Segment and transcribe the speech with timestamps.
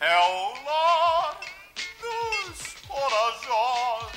[0.00, 1.38] é o lar
[2.00, 4.10] dos corajosos.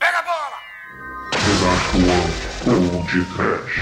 [0.00, 0.58] Pega a bola!
[1.46, 2.10] Desafio
[2.66, 3.76] Old Trash.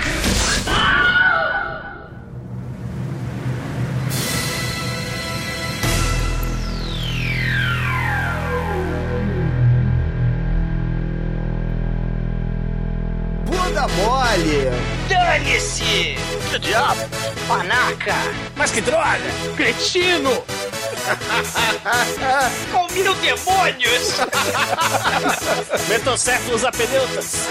[13.46, 14.58] Bunda mole!
[15.08, 16.16] Dane-se!
[16.50, 17.33] Que diabo?
[17.48, 18.14] Panaca!
[18.56, 19.18] Mas que droga!
[19.56, 20.30] Cretino!
[22.72, 24.14] Com mil demônios!
[25.88, 27.48] Metocéfalos apedeutas!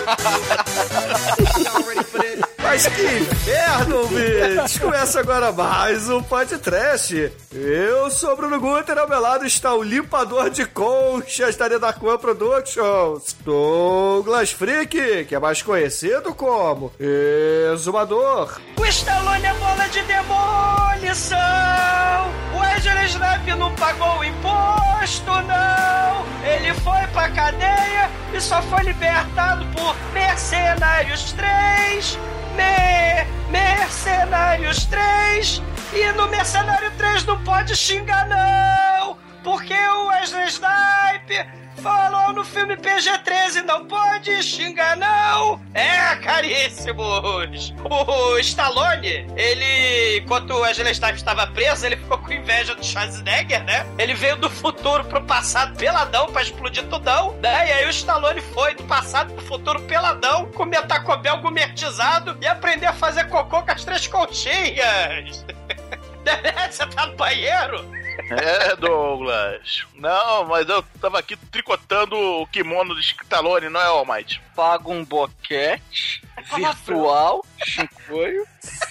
[2.74, 4.80] Mas que inferno, ouvintes!
[4.80, 7.32] Começa agora mais um podcast.
[7.52, 13.36] Eu sou Bruno Guter, ao meu lado está o limpador de conchas da Darkwan Productions,
[13.46, 16.92] Douglas Freak, que é mais conhecido como
[17.72, 18.60] Exumador.
[18.76, 21.38] O Stallone é bola de demolição!
[22.56, 26.26] O Wesley Snipes não pagou o imposto, não!
[26.44, 32.33] Ele foi pra cadeia e só foi libertado por Mercenários 3!
[32.56, 35.62] Me Mercenários 3!
[35.94, 39.18] E no Mercenário 3 não pode xingar, não!
[39.44, 45.60] Porque o Wesley Snipes falou no filme PG-13, não pode xingar, não!
[45.74, 47.74] É, caríssimos!
[47.84, 53.86] O Stallone, ele, enquanto o Wesley estava preso, ele ficou com inveja do Schwarzenegger, né?
[54.00, 57.68] Ele veio do futuro pro passado peladão pra explodir tudão, né?
[57.68, 62.48] E aí o Stallone foi do passado pro futuro peladão, comer Taco Bell gourmetizado e
[62.48, 65.46] aprender a fazer cocô com as três conchinhas!
[66.72, 68.03] Você tá no banheiro?
[68.32, 69.86] É, Douglas.
[69.96, 74.42] Não, mas eu tava aqui tricotando o kimono do Stallone, não é, Almighty?
[74.56, 76.22] Paga um boquete
[76.56, 78.46] virtual, Chicoio.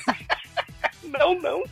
[1.04, 1.62] Não, não.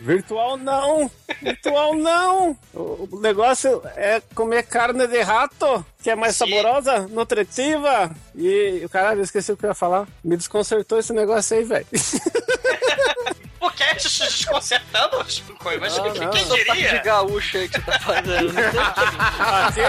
[0.00, 1.10] Virtual não!
[1.40, 2.56] Virtual não!
[2.74, 6.46] O negócio é comer carne de rato, que é mais Sim.
[6.46, 8.10] saborosa, nutritiva.
[8.34, 10.08] E o caralho, eu esqueci o que eu ia falar.
[10.24, 11.86] Me desconcertou esse negócio aí, velho.
[13.60, 15.54] O Cat te desconcertando, Chico?
[15.78, 16.30] Mas Não, o que, não.
[16.30, 17.02] quem Sotaque de diria?
[17.02, 18.52] gaúcho aí que você tá fazendo.
[18.52, 19.66] Não.
[19.66, 19.80] Aqui!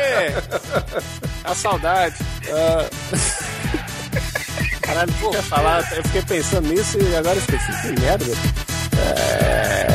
[1.44, 2.16] A saudade.
[2.50, 2.90] Ah.
[4.82, 5.94] Caralho, o que eu ia falar?
[5.96, 7.72] Eu fiquei pensando nisso e agora esqueci.
[7.82, 8.26] Que merda.
[8.98, 9.88] É...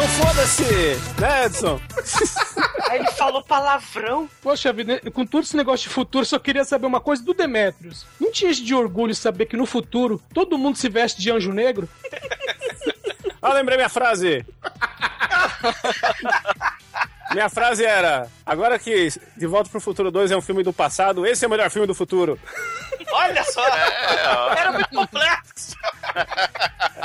[0.00, 0.62] Então foda-se,
[1.20, 1.78] né, Edson?
[2.88, 4.30] Aí ele falou palavrão.
[4.40, 8.06] Poxa vida, com todo esse negócio de futuro, só queria saber uma coisa do Demetrius.
[8.18, 11.86] Não tinha de orgulho saber que no futuro todo mundo se veste de anjo negro?
[13.42, 14.44] Ah, lembrei minha frase.
[17.32, 21.24] minha frase era: agora que De Volta pro Futuro 2 é um filme do passado,
[21.26, 22.38] esse é o melhor filme do futuro.
[23.10, 23.66] Olha só.
[23.66, 25.39] Era muito complexo.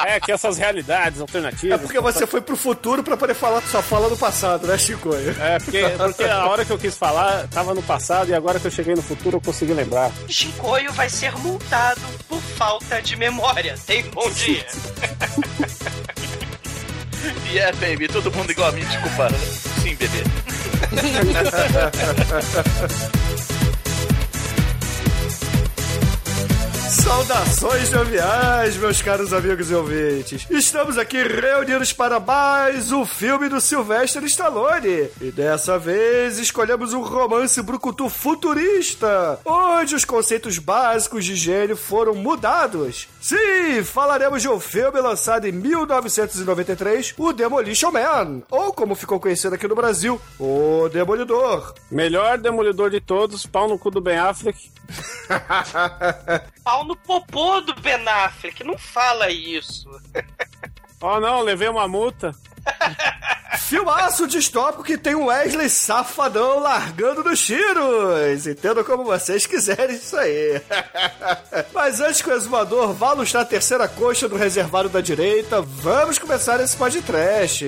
[0.05, 1.81] É, que essas realidades É alternativas.
[1.81, 5.09] porque você foi pro futuro pra poder falar só fala do passado, né, Chico?
[5.15, 8.67] É, porque, porque a hora que eu quis falar tava no passado e agora que
[8.67, 10.11] eu cheguei no futuro eu consegui lembrar.
[10.27, 13.75] Chicoio vai ser multado por falta de memória.
[13.85, 14.65] Tem bom dia.
[17.51, 19.29] E é, baby, todo mundo igual a mim, desculpa.
[19.81, 20.23] Sim, bebê.
[27.05, 30.47] Saudações joviais, meus caros amigos e ouvintes.
[30.49, 35.11] Estamos aqui reunidos para mais um filme do Sylvester Stallone.
[35.21, 42.15] E dessa vez escolhemos um romance brucutu futurista, onde os conceitos básicos de gênio foram
[42.15, 43.07] mudados.
[43.21, 49.53] Sim, falaremos de um filme lançado em 1993, o Demolition Man, ou como ficou conhecido
[49.53, 51.75] aqui no Brasil, o Demolidor.
[51.91, 54.73] Melhor demolidor de todos, pau no cu do Ben Affleck.
[56.63, 58.63] Pau no popô do Ben Affleck.
[58.63, 59.89] Não fala isso.
[61.01, 62.31] Oh não, levei uma multa.
[63.59, 68.45] Filmaço distópico que tem o Wesley safadão largando dos tiros.
[68.45, 70.61] Entendo como vocês quiserem isso aí.
[71.73, 76.19] Mas antes que o exumador vá lustrar a terceira coxa do reservado da direita, vamos
[76.19, 77.65] começar esse podcast.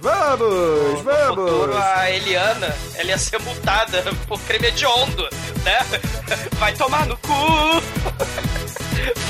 [0.00, 1.76] Vamos, No futuro, vamos.
[1.76, 5.28] a Eliana, ela ia ser multada por crime hediondo,
[5.64, 5.78] né?
[6.58, 8.69] Vai tomar no cu!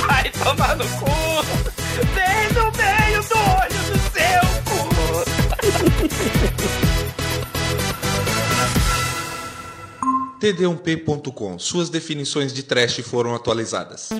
[0.06, 1.10] Vai tomar no cu!
[2.14, 4.70] Bem no meio do olho do seu cu!
[10.40, 11.58] td1p.com.
[11.58, 14.10] Suas definições de trash foram atualizadas.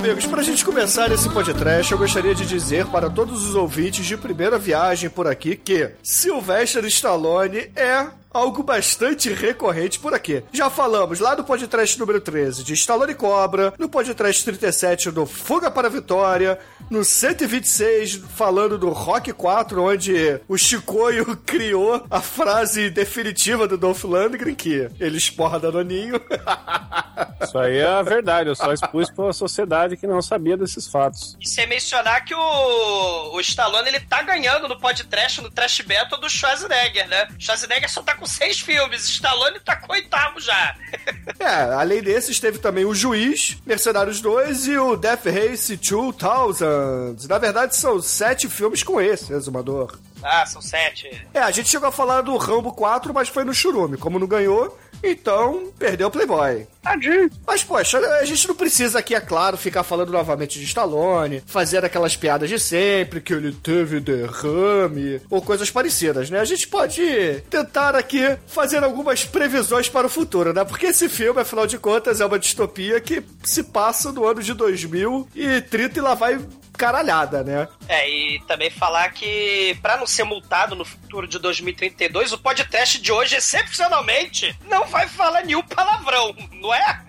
[0.00, 4.16] Amigos, pra gente começar esse podcast, eu gostaria de dizer para todos os ouvintes de
[4.16, 10.42] primeira viagem por aqui que Sylvester Stallone é algo bastante recorrente por aqui.
[10.52, 15.70] Já falamos lá no podcast número 13 de Stallone Cobra, no podcast 37 do Fuga
[15.70, 22.88] para a Vitória, no 126 falando do Rock 4, onde o Chicoio criou a frase
[22.90, 26.20] definitiva do Dolph Lundgren, que ele esporra Danoninho.
[27.42, 31.36] Isso aí é a verdade, eu só expus pra sociedade que não sabia desses fatos.
[31.40, 36.20] E sem mencionar que o, o Stallone ele tá ganhando no podcast, no Trash Battle
[36.20, 37.28] do Schwarzenegger, né?
[37.38, 40.76] Schwarzenegger só tá com seis filmes, Stallone tá com oitavo já.
[41.38, 47.16] É, além desses, teve também o Juiz, Mercenários 2 e o Death Race 2000.
[47.26, 49.98] Na verdade, são sete filmes com esse, Exumador.
[50.22, 51.26] Ah, são sete.
[51.32, 53.96] É, a gente chegou a falar do Rambo 4, mas foi no churume.
[53.96, 56.66] Como não ganhou, então perdeu o Playboy.
[56.82, 57.30] Tadinho.
[57.46, 61.84] Mas, poxa, a gente não precisa aqui, é claro, ficar falando novamente de Stallone, fazer
[61.84, 66.40] aquelas piadas de sempre, que ele teve derrame, ou coisas parecidas, né?
[66.40, 70.64] A gente pode tentar aqui fazer algumas previsões para o futuro, né?
[70.64, 74.54] Porque esse filme, afinal de contas, é uma distopia que se passa no ano de
[74.54, 76.38] 2030 e lá vai
[76.80, 77.68] caralhada, né?
[77.86, 82.98] É, e também falar que, pra não ser multado no futuro de 2032, o podcast
[82.98, 87.02] de hoje, excepcionalmente, não vai falar nenhum palavrão, não é?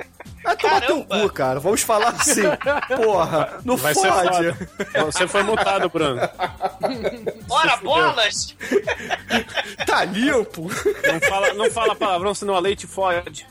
[0.43, 1.59] Vai tomar teu cu, cara.
[1.59, 2.41] Vamos falar assim.
[3.03, 4.27] Porra, não Vai ser fode.
[4.29, 5.05] foda.
[5.05, 6.19] Você foi multado, Bruno.
[7.49, 8.55] Ora, bolas!
[9.85, 10.69] Tá limpo.
[11.11, 13.45] Não fala, não fala palavrão, senão a leite fode.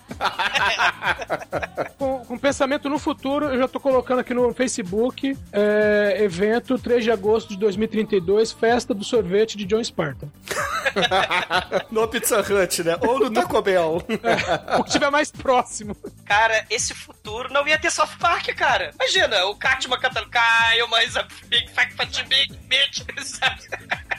[1.99, 7.05] Com, com pensamento no futuro, eu já tô colocando aqui no Facebook é, evento 3
[7.05, 10.29] de agosto de 2032, festa do sorvete de John Spartan.
[11.91, 12.97] No Pizza Hut, né?
[13.07, 14.03] Ou no Taco Bell.
[14.79, 15.97] O que tiver mais próximo.
[16.25, 18.93] Cara, esse futuro não ia ter South Park, cara.
[18.95, 19.55] Imagina, o
[20.31, 23.63] Kyle, mas a Big Fat Fat Big Bitch, sabe?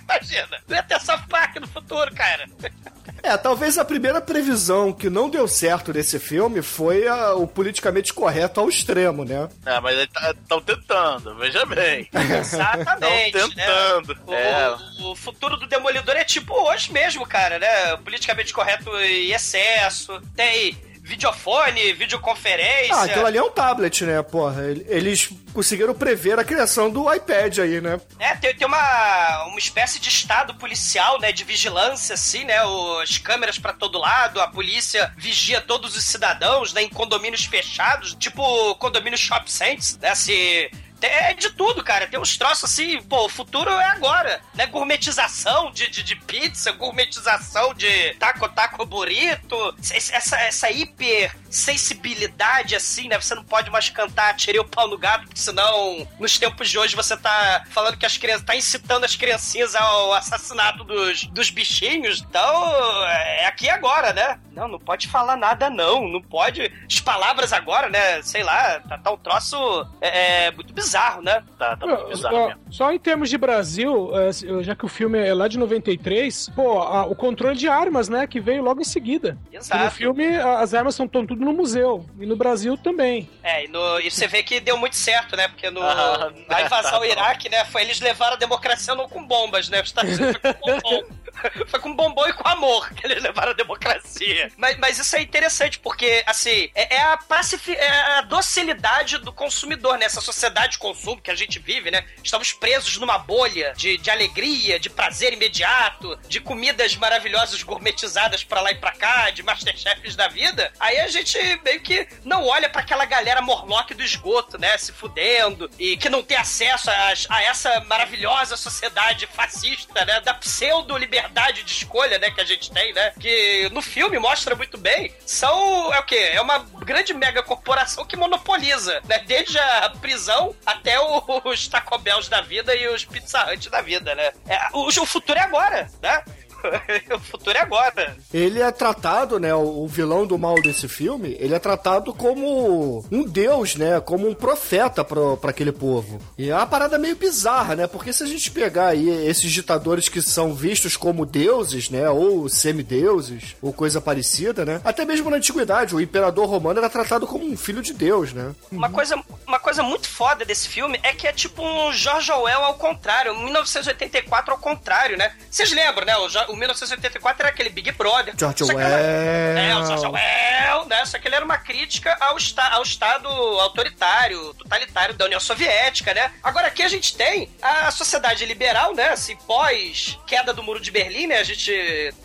[0.03, 2.45] Imagina, não ia ter South Park no futuro, cara.
[3.23, 8.11] É, talvez a primeira previsão que não deu certo nesse filme foi a- o politicamente
[8.11, 9.47] correto ao extremo, né?
[9.63, 12.09] É, mas estão tentando, veja bem.
[12.41, 13.37] Exatamente.
[13.37, 14.15] Estão tentando.
[14.15, 14.21] Né?
[14.25, 14.77] O, É.
[15.11, 17.95] o futuro do Demolidor é tipo hoje mesmo, cara, né?
[17.97, 20.19] Politicamente correto em excesso.
[20.35, 20.75] Tem
[21.15, 22.95] videofone, videoconferência.
[22.95, 24.21] Ah, aquilo ali é um tablet, né?
[24.21, 27.99] Porra, ele- eles conseguiram prever a criação do iPad aí, né?
[28.17, 32.55] É, tem, tem uma, uma espécie de estado policial, né, de vigilância, assim, né,
[33.03, 38.15] as câmeras pra todo lado, a polícia vigia todos os cidadãos, né, em condomínios fechados,
[38.15, 40.71] tipo condomínio Shop Saints, né, se...
[41.01, 42.07] É de tudo, cara.
[42.07, 44.67] Tem uns troços assim, pô, o futuro é agora, né?
[44.67, 49.75] Gourmetização de, de, de pizza, gourmetização de taco, taco burrito.
[49.91, 53.19] Essa, essa, hiper sensibilidade, assim, né?
[53.19, 56.77] Você não pode mais cantar tirei o pau no gato, porque senão, nos tempos de
[56.77, 61.49] hoje, você tá falando que as crianças, tá incitando as criancinhas ao assassinato dos, dos
[61.49, 62.21] bichinhos.
[62.21, 64.39] Então, é aqui agora, né?
[64.51, 66.07] Não, não pode falar nada, não.
[66.07, 66.71] Não pode.
[66.89, 68.21] As palavras agora, né?
[68.21, 70.90] Sei lá, tá, tá um troço é, é, muito bizarro,
[71.21, 71.43] né?
[71.57, 72.61] Tá, tá muito bizarro Só, mesmo.
[72.71, 74.31] só em termos de Brasil, é,
[74.63, 78.25] já que o filme é lá de 93, pô, a- o controle de armas, né,
[78.27, 79.37] que veio logo em seguida.
[79.51, 79.91] E no Exato.
[79.95, 82.05] filme, as armas são tão tudo no museu.
[82.19, 83.29] E no Brasil também.
[83.43, 85.47] É, e, no- e você vê que deu muito certo, né?
[85.47, 87.63] Porque no, Ah, na invasão tá ao Iraque, né?
[87.65, 89.81] Foi, eles levaram a democracia não com bombas, né?
[89.81, 91.03] Os Estados Unidos foi com bombom.
[91.67, 94.51] Foi com bombom e com amor que eles levaram a democracia.
[94.57, 99.31] Mas, mas isso é interessante, porque, assim, é, é a pacifi é a docilidade do
[99.31, 100.05] consumidor, né?
[100.05, 102.05] Essa sociedade de consumo que a gente vive, né?
[102.23, 108.61] Estamos presos numa bolha de, de alegria, de prazer imediato, de comidas maravilhosas gourmetizadas pra
[108.61, 110.71] lá e pra cá, de Masterchefs da vida.
[110.79, 114.77] Aí a gente meio que não olha pra aquela galera morlock do esgoto, né?
[114.77, 120.19] Se fudendo e que não tem acesso a, a essa maravilhosa sociedade fascista, né?
[120.21, 122.31] Da pseudo-liberdade de escolha, né?
[122.31, 123.11] Que a gente tem, né?
[123.19, 125.13] Que no filme mostra muito bem.
[125.25, 126.29] São, é o quê?
[126.33, 129.19] É uma grande mega corporação que monopoliza, né?
[129.25, 133.81] Desde a prisão até o- os Taco Bells da vida e os Pizza Hut da
[133.81, 134.31] vida, né?
[134.47, 136.23] É, o, o futuro é agora, né?
[137.15, 138.15] o futuro é agora.
[138.33, 143.23] Ele é tratado, né, o vilão do mal desse filme, ele é tratado como um
[143.23, 146.19] deus, né, como um profeta pro- pra aquele povo.
[146.37, 150.09] E é uma parada meio bizarra, né, porque se a gente pegar aí esses ditadores
[150.09, 155.37] que são vistos como deuses, né, ou semideuses, ou coisa parecida, né, até mesmo na
[155.37, 158.53] antiguidade, o imperador romano era tratado como um filho de Deus, né.
[158.71, 159.15] Uma coisa,
[159.47, 163.33] uma coisa muito foda desse filme é que é tipo um George Orwell ao contrário,
[163.33, 165.33] um 1984 ao contrário, né?
[165.49, 166.17] Vocês lembram, né?
[166.17, 168.33] O, Jo- o 1984 era aquele Big Brother.
[168.37, 168.87] George Orwell.
[168.87, 171.05] É, o George Orwell, né?
[171.05, 176.13] Só que ele era uma crítica ao, esta- ao Estado autoritário, totalitário da União Soviética,
[176.13, 176.31] né?
[176.43, 179.09] Agora aqui a gente tem a sociedade liberal, né?
[179.09, 181.39] Assim, pós queda do Muro de Berlim, né?
[181.39, 181.71] A gente.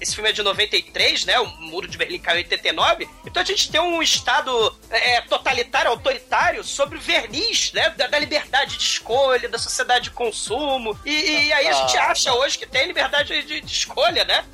[0.00, 1.38] Esse filme é de 93, né?
[1.40, 3.08] O Muro de Berlim caiu em 89.
[3.26, 7.90] Então a gente tem um Estado é, totalitário, autoritário, sobre o verniz, né?
[7.90, 10.98] Da, da liberdade de escolha, da sociedade de consumo.
[11.04, 11.10] E,
[11.46, 12.10] e aí a gente Ah.
[12.10, 14.44] acha hoje que tem liberdade de, de escolha, né?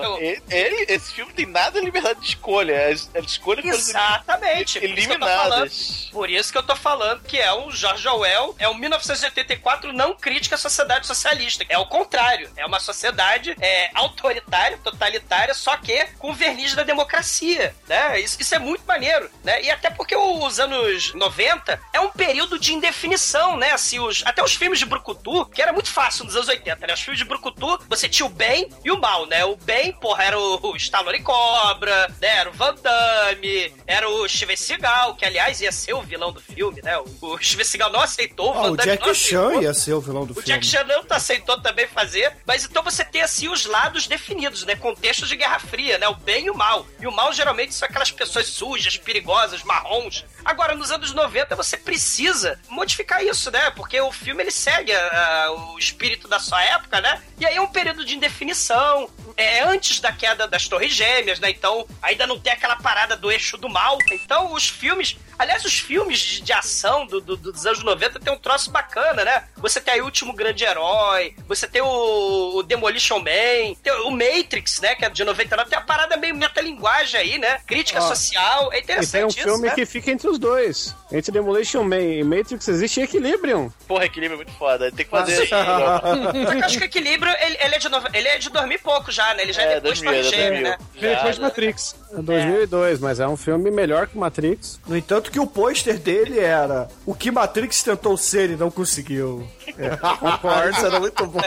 [0.00, 2.88] Não, ele, ele- esse filme tem nada de liberdade de escolha.
[2.88, 4.80] As, as escolhas foram Exatamente.
[4.80, 5.52] por isso que eu tô falando.
[5.66, 6.08] eliminadas.
[6.12, 10.14] Por isso que eu tô falando que é um George Orwell, é um 1984 não
[10.14, 11.64] crítica à sociedade socialista.
[11.68, 12.50] É o contrário.
[12.56, 17.74] É uma sociedade é, autoritária, totalitária, só que com verniz da democracia.
[17.88, 18.20] Né?
[18.20, 19.30] Isso, isso é muito maneiro.
[19.44, 19.62] Né?
[19.62, 23.72] E até porque os anos 90 é um período de indefinição, né?
[23.72, 26.94] Assim, os, até os filmes de Brucutu, que era muito fácil nos anos 80, né?
[26.94, 29.44] Os filmes de Brucutu, você tinha o bem e o mal, né?
[29.44, 32.28] O bem, porra, era o, o Stallone Cobra, né?
[32.38, 36.40] Era o Van Damme, era o Steven Seagal, que aliás ia ser o vilão do
[36.40, 36.96] filme, né?
[36.98, 39.50] O, o Steven Seagal não aceitou, o Ah, Van o Damme não Jack aceitou.
[39.52, 40.46] Chan ia ser o vilão do O filme.
[40.48, 44.74] Jack Chan não aceitou também fazer, mas então você tem assim os lados definidos, né?
[44.76, 46.08] Contextos de Guerra Fria, né?
[46.08, 46.86] O bem e o mal.
[47.00, 50.24] E o mal geralmente são aquelas pessoas sujas, perigosas, marrons.
[50.44, 53.70] Agora, nos anos 90, você precisa modificar isso, né?
[53.70, 57.22] Porque o filme ele segue ah, o espírito da sua época, né?
[57.38, 58.99] E aí é um período de indefinição.
[59.36, 61.50] É antes da queda das Torres Gêmeas, né?
[61.50, 63.98] Então ainda não tem aquela parada do eixo do mal.
[64.10, 65.16] Então os filmes.
[65.40, 69.24] Aliás, os filmes de, de ação do- do- dos anos 90 tem um troço bacana,
[69.24, 69.44] né?
[69.56, 74.10] Você tem aí o Último Grande Herói, você tem o, o Demolition Man, tem o
[74.10, 74.94] Matrix, né?
[74.94, 77.58] Que é de 99, tem a parada meio metalinguagem aí, né?
[77.66, 78.70] Crítica social.
[78.72, 79.74] É E interessante tem um isso, filme né?
[79.74, 80.94] que fica entre os dois.
[81.10, 83.70] Entre Demolition Man e Matrix existe Equilibrium.
[83.88, 84.92] Porra, equilíbrio é muito foda.
[84.92, 85.46] Tem que fazer.
[85.48, 88.78] Só que eu acho que o equilíbrio, ele, ele é de ele é de dormir
[88.78, 89.42] pouco já, né?
[89.42, 90.62] Ele já é, É, depois do 2000, Torre é 2000.
[90.70, 90.78] né?
[90.94, 91.96] Veio depois de Já, Matrix.
[92.12, 94.80] É 2002, mas é um filme melhor que Matrix.
[94.86, 99.46] No entanto, que o pôster dele era o que Matrix tentou ser e não conseguiu.
[99.78, 100.86] É, concordo.
[100.86, 101.40] Era muito bom.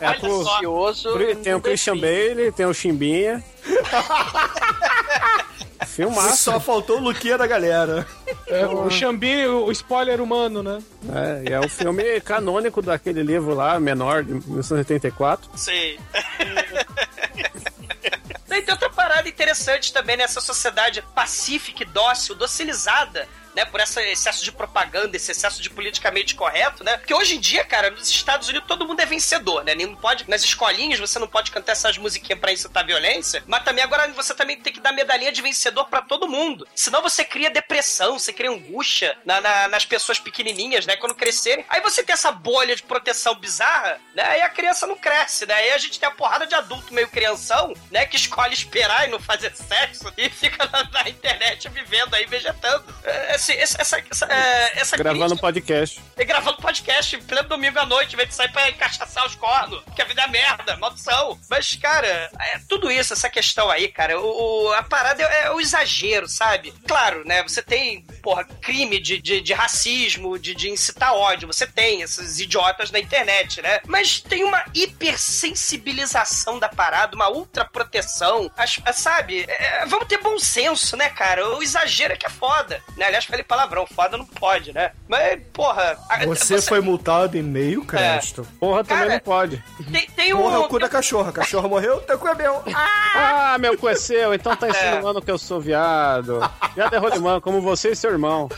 [0.00, 0.44] É Olha com-
[0.94, 1.08] só.
[1.42, 3.42] Tem o Christian Bale, tem o Chimbinha.
[5.86, 6.36] Filmaço.
[6.44, 8.06] só faltou o Luquinha da galera.
[8.48, 10.82] É, o Xambin, o spoiler humano, né?
[11.12, 15.50] É, e é o filme canônico daquele livro lá, menor, de 1984.
[15.54, 15.96] Sim.
[18.62, 24.52] Tem outra parada interessante também nessa sociedade pacífica dócil, docilizada, né, por esse excesso de
[24.52, 26.96] propaganda, esse excesso de politicamente correto, né?
[26.96, 29.74] Porque hoje em dia, cara, nos Estados Unidos todo mundo é vencedor, né?
[29.74, 33.84] Nem pode, nas escolinhas você não pode cantar essas musiquinhas pra incitar violência, mas também
[33.84, 36.66] agora você também tem que dar medalhinha de vencedor pra todo mundo.
[36.74, 40.96] Senão você cria depressão, você cria angústia na- na- nas pessoas pequenininhas, né?
[40.96, 41.64] Quando crescerem.
[41.68, 44.22] Aí você tem essa bolha de proteção bizarra, né?
[44.24, 45.54] Aí a criança não cresce, né?
[45.54, 48.06] Aí a gente tem a porrada de adulto meio crianção, né?
[48.06, 52.84] Que escolhe esperar e não fazer sexo e fica na, na internet vivendo aí, vegetando.
[53.04, 56.00] É, esse- esse- essa, essa, é, essa Gravando crítica- podcast.
[56.16, 59.82] e gravando podcast pleno domingo à noite, em vez de sair pra encaixaçar os cornos,
[59.94, 61.38] que a vida é merda, maldição.
[61.50, 65.60] Mas, cara, é tudo isso, essa questão aí, cara, o, a parada é, é o
[65.60, 66.72] exagero, sabe?
[66.86, 71.66] Claro, né, você tem, porra, crime de, de, de racismo, de, de incitar ódio, você
[71.66, 73.80] tem esses idiotas na internet, né?
[73.86, 79.44] Mas tem uma hipersensibilização da parada, uma ultra proteção, as- sabe?
[79.48, 81.48] É, vamos ter bom senso, né, cara?
[81.56, 83.06] O exagero é que é foda, né?
[83.06, 84.92] Aliás, falei palavrão, foda não pode, né?
[85.08, 85.96] Mas, porra...
[86.08, 88.46] a- Você foi multado em meio crédito.
[88.60, 89.62] Porra, também Cara, não pode.
[89.90, 90.38] Tem, tem um...
[90.38, 91.32] Porra, é o cu da cachorra.
[91.32, 92.62] Cachorra morreu, teu cu é meu.
[93.16, 96.40] Ah, meu cu é seu, então tá insinuando que eu sou viado.
[96.74, 98.48] Viado é rolimão, como você e seu irmão.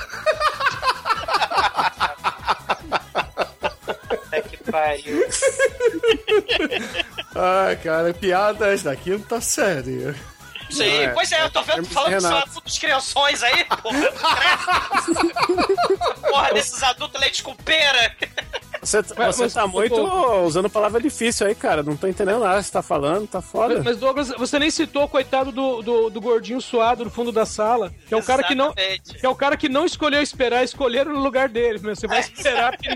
[4.08, 5.26] Puta que pariu.
[7.34, 10.14] Ai, cara, piadas da quinta série.
[10.70, 11.08] Sim, é.
[11.08, 12.60] pois é, eu tô vendo Hermes falando só Renato.
[12.60, 14.12] dos crianções aí, porra.
[16.28, 18.16] porra, desses adultos leite com pera.
[18.86, 21.82] Você, Mas- você mas, tá muito ô, usando palavra difícil aí, cara.
[21.82, 22.62] Não tô entendendo nada.
[22.62, 23.74] Você tá falando, tá foda.
[23.76, 27.32] Mas, mas, Douglas, você nem citou o coitado do, do, do gordinho suado no fundo
[27.32, 28.72] da sala, que é o cara que não.
[28.74, 31.80] Que é o cara que não escolheu esperar, escolheram no lugar dele.
[31.82, 32.86] Mas você vai esperar te-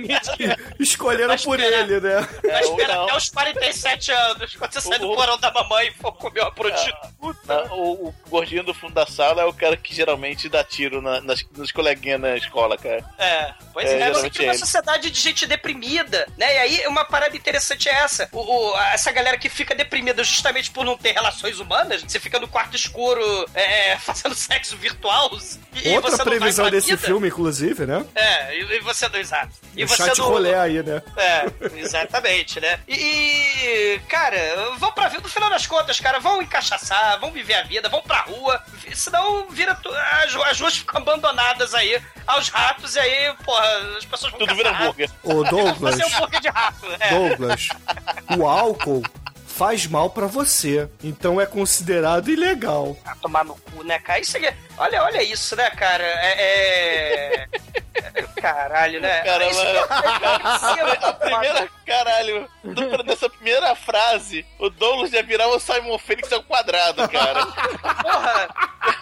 [0.78, 1.80] Escolheram Vai por esperar.
[1.90, 2.28] ele, né?
[2.42, 3.04] Vai esperar não.
[3.04, 6.52] até os 47 anos, quando você sai do porão da mamãe e for comer uma
[6.52, 7.64] prostituta.
[7.68, 11.02] Não, o, o gordinho do fundo da sala é o cara que geralmente dá tiro
[11.02, 13.04] na- nas, nos coleguinhas na escola, cara.
[13.18, 16.55] É, pois É, é, cria uma sociedade de gente deprimida deprimida, né?
[16.55, 18.29] E aí uma parada interessante é essa.
[18.33, 18.39] O,
[18.73, 22.47] o- essa galera que fica deprimida justamente por não ter relações humanas, você fica no
[22.49, 23.21] quarto escuro
[23.55, 25.31] é, fazendo sexo virtual.
[25.75, 27.07] E, e Outra vai previsão desse vida.
[27.07, 28.05] filme, inclusive, né?
[28.15, 29.53] É, e, e você não, exato.
[29.77, 31.03] E o você chat não- rolê aí, né?
[31.17, 31.47] é,
[31.81, 32.81] exatamente, né?
[32.87, 34.37] E, e, cara,
[34.79, 38.03] vão pra vida, no final das contas, cara, vão encaixaçar, vão viver a vida, vão
[38.03, 38.63] pra rua,
[38.95, 43.65] senão vira tu- as, as ruas ficam abandonadas aí aos ratos, e aí, porra,
[43.99, 45.11] as pessoas vão Tudo caçar vira hambúrguer.
[45.23, 47.09] Ô, Douglas, Você é um hambúrguer de rato, é.
[47.11, 47.69] Douglas,
[48.39, 49.03] o álcool
[49.47, 52.97] faz mal pra você, então é considerado ilegal.
[53.05, 54.19] Ah, tomar no cu, né, cara?
[54.21, 56.03] Isso aí, olha, olha isso, né, cara?
[56.05, 57.45] É.
[57.45, 57.49] é-
[58.41, 59.21] Caralho, né?
[59.21, 59.50] Caramba.
[59.50, 59.79] Isso é-
[61.07, 66.43] A primeira, caralho, do- dessa primeira frase, o Douglas já virava o Simon Fênix ao
[66.43, 67.45] quadrado, cara.
[67.45, 68.49] Porra!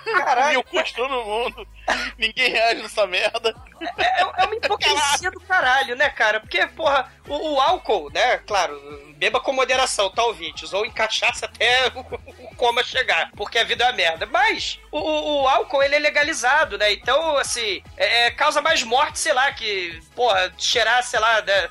[0.06, 1.68] E Caralho, o custo todo mundo.
[2.18, 3.54] Ninguém reage nessa merda.
[3.98, 6.40] é, é uma hipocrisia do caralho, né, cara?
[6.40, 8.78] Porque, porra, o, o álcool, né, claro,
[9.16, 10.72] beba com moderação, tá, ouvintes?
[10.72, 14.26] Ou em cachaça até o, coma chegar, porque a vida é uma merda.
[14.26, 14.98] Mas o,
[15.42, 16.92] o- álcool, ele é legalizado, né?
[16.92, 21.68] Então, assim, é, é, causa mais morte, sei lá, que, porra, cheirar, sei lá, né?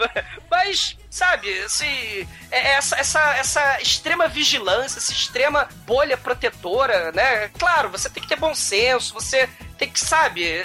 [0.50, 7.48] Mas, sabe, assim, é- essa, essa, essa extrema vigilância, essa extrema bolha protetora, né?
[7.58, 9.48] Claro, você tem que ter bom senso, você
[9.78, 10.64] tem que, sabe,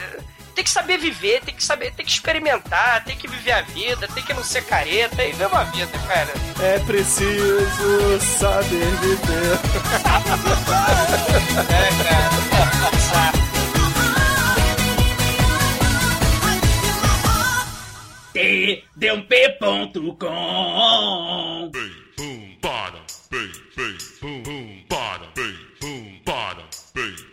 [0.51, 4.07] tem que saber viver, tem que saber, tem que experimentar, tem que viver a vida,
[4.07, 6.31] tem que não ser careta e viver uma vida, cara.
[6.59, 9.59] É preciso saber viver.
[11.71, 12.29] É, cara.
[12.95, 13.39] Exato.
[18.33, 18.83] Bem,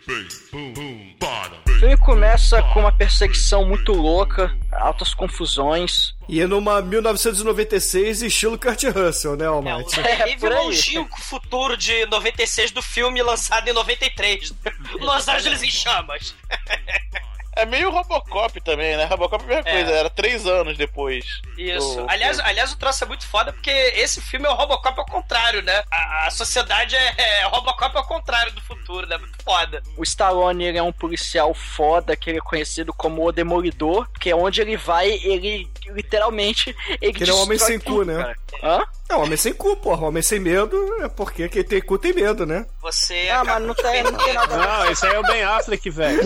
[0.02, 6.12] bem, boom, boom, bada, O filme começa com uma perseguição muito louca, altas confusões.
[6.28, 10.02] E numa 1996, estilo Kurt Russell, né, É, o Almighty?
[10.02, 10.64] terrível por aí.
[10.66, 14.52] longínquo futuro de 96 do filme lançado em 93.
[14.98, 16.34] Los Angeles em chamas.
[17.58, 19.04] É meio Robocop também, né?
[19.04, 19.72] Robocop é a mesma É.
[19.72, 21.24] coisa, era três anos depois.
[21.56, 21.96] Isso.
[22.02, 25.06] do- aliás, aliás, o troço é muito foda porque esse filme é o Robocop ao
[25.06, 25.82] contrário, né?
[25.90, 29.16] A, a sociedade é, é Robocop ao contrário do futuro, né?
[29.18, 29.82] Muito foda.
[29.96, 34.30] O Stallone ele é um policial foda, que ele é conhecido como o Demolidor, que
[34.30, 36.74] é onde ele vai, ele literalmente.
[37.00, 38.16] Ele ele é um homem sem cu, né?
[38.16, 38.36] cara.
[38.62, 38.86] Hã?
[39.10, 40.06] É um homem sem cu, porra.
[40.06, 42.66] Homem sem medo é porque quem tem cu tem medo, né?
[42.82, 43.28] Você.
[43.32, 44.66] Ah, mas não tem, não tem nada a ver.
[44.66, 46.20] Não, esse aí é o Ben Affleck, velho.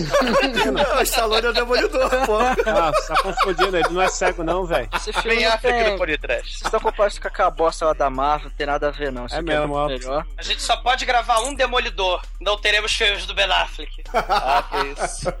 [0.73, 2.55] Não, o Stallone é o demolidor, porra.
[2.65, 4.89] Ah, tá confundindo, ele não é cego não, velho.
[4.95, 5.91] Esse filme não África tem...
[5.91, 6.49] no podcast.
[6.49, 9.25] Vocês estão comparando com aquela bosta lá da Marvel, não tem nada a ver, não.
[9.25, 9.87] Isso É aqui mesmo, ó.
[9.87, 10.25] muito melhor.
[10.37, 12.21] A gente só pode gravar um Demolidor.
[12.41, 14.03] Não teremos filmes do Ben Affleck.
[14.13, 15.33] Ah, que isso.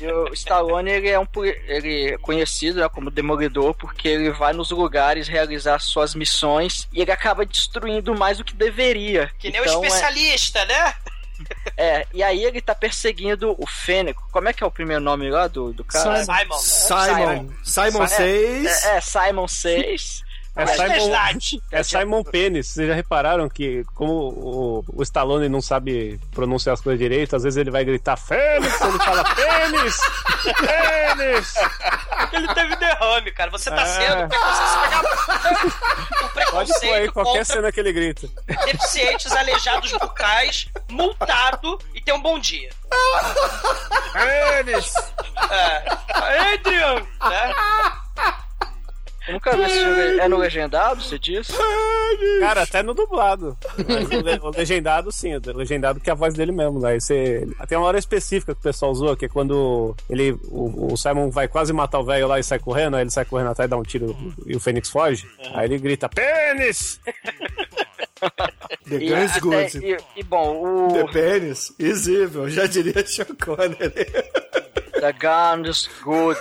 [0.00, 1.26] E o Stallone, ele é um
[1.66, 7.00] ele é conhecido né, como Demolidor porque ele vai nos lugares realizar suas missões e
[7.00, 9.30] ele acaba destruindo mais do que deveria.
[9.38, 10.94] Que nem Então, o especialista, né?
[11.76, 14.26] É, é, e aí ele tá perseguindo o Fênico.
[14.30, 16.24] Como é que é o primeiro nome lá do, do cara?
[16.24, 16.58] Simon.
[16.58, 17.48] Simon.
[17.64, 18.84] Simon É, 6.
[18.84, 20.23] É, é, Simon 6.
[20.56, 22.68] É Mas Simon, é Simon Penis.
[22.68, 27.42] Vocês já repararam que, como o, o Stallone não sabe pronunciar as coisas direito, às
[27.42, 29.96] vezes ele vai gritar Fênix, ele fala Pênis!
[30.60, 31.54] Pênis!
[32.32, 33.50] Ele teve derrame, cara.
[33.50, 33.86] Você tá É.
[33.86, 35.74] sendo preconceito.
[36.34, 38.28] O Pode aí preconceito qualquer cena que ele grita.
[38.64, 42.70] deficientes aleijados bucais, multado e tem um bom dia.
[44.12, 44.92] Pênis!
[45.50, 45.84] É.
[46.54, 46.94] Adrian!
[46.94, 47.54] Né?
[49.26, 50.18] Eu nunca vi esse filme.
[50.20, 51.52] É no legendado, você disse?
[52.40, 53.56] Cara, até no dublado.
[53.88, 56.78] Mas o, le- o legendado, sim, o legendado que é a voz dele mesmo.
[56.80, 56.98] Né?
[57.00, 60.96] Você, tem uma hora específica que o pessoal usou, que é quando ele, o, o
[60.96, 63.66] Simon vai quase matar o velho lá e sai correndo, aí ele sai correndo atrás
[63.66, 64.14] e dá um tiro
[64.46, 65.26] e o Fênix foge.
[65.54, 67.00] Aí ele grita: Pênis!
[68.88, 69.78] The E, Gun is até- good.
[69.86, 72.48] e, e, bom, The o Penis is evil.
[72.48, 73.92] Já diria Sean Connery.
[75.04, 76.38] The gun is good.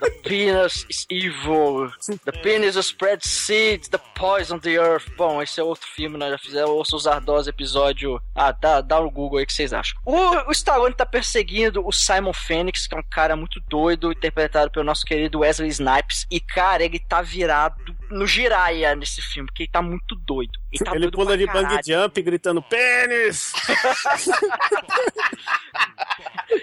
[0.00, 1.90] The penis is evil.
[2.24, 5.04] The penis spread seeds, the poison the earth.
[5.14, 6.70] Bom, esse é outro filme, nós já fizemos.
[6.70, 8.18] Ouça os Ardós episódio.
[8.34, 10.00] Ah, dá, dá no Google aí o que vocês acham.
[10.06, 14.70] O, o Stallone tá perseguindo o Simon Phoenix, que é um cara muito doido, interpretado
[14.70, 16.26] pelo nosso querido Wesley Snipes.
[16.30, 20.58] E, cara, ele tá virado no giraia nesse filme, porque ele tá muito doido.
[20.70, 21.68] Ele, tá ele pula de caralho.
[21.68, 23.52] bang jump gritando: Pênis!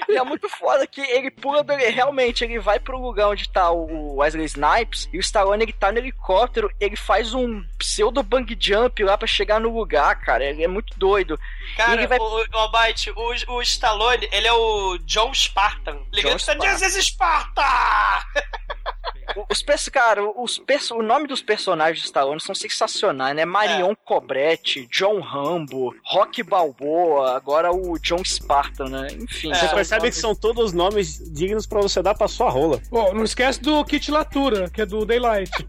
[0.10, 3.70] E é muito foda que ele pula do, realmente, ele vai pro lugar onde tá
[3.72, 8.56] o Wesley Snipes e o Stallone ele tá no helicóptero, ele faz um pseudo bang
[8.60, 10.44] jump lá pra chegar no lugar, cara.
[10.44, 11.40] Ele é muito doido.
[11.78, 16.00] Cara, Ele vai- o, o Almighty, o, o Stallone, ele é o John Spartan.
[16.12, 16.40] Ligando
[16.82, 17.64] is Sparta!
[19.50, 23.44] Os cara, os perso- o nome dos personagens de Stallone são sensacionais, né?
[23.44, 29.08] Marion Cobretti, John Rambo, Rock Balboa, agora o John Spartan, né?
[29.20, 29.54] Enfim.
[29.54, 32.82] Você são percebe que nomes- são todos nomes dignos pra você dar pra sua rola.
[32.90, 35.52] Pô, não esquece do Kit Latura, que é do Daylight.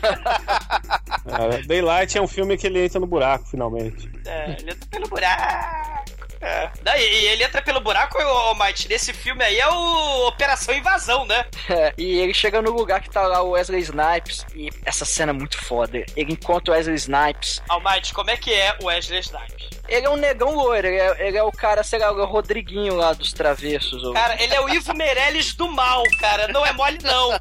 [1.28, 4.10] É, Daylight é um filme que ele entra no buraco, finalmente.
[4.26, 6.10] É, ele entra pelo buraco.
[6.40, 6.70] É.
[6.82, 11.26] Daí, e ele entra pelo buraco, ô Mike, nesse filme aí é o Operação Invasão,
[11.26, 11.44] né?
[11.68, 15.32] É, e ele chega no lugar que tá lá o Wesley Snipes, e essa cena
[15.32, 16.02] é muito foda.
[16.16, 17.62] Ele encontra o Wesley Snipes.
[17.68, 19.77] Almighty, como é que é o Wesley Snipes?
[19.88, 22.94] Ele é um negão loiro, ele é, ele é o cara, sei lá, o Rodriguinho
[22.94, 24.02] lá dos travessos.
[24.04, 26.48] ou- Cara, ele é o Ivo Meirelles do mal, cara.
[26.48, 27.32] Não é mole, não.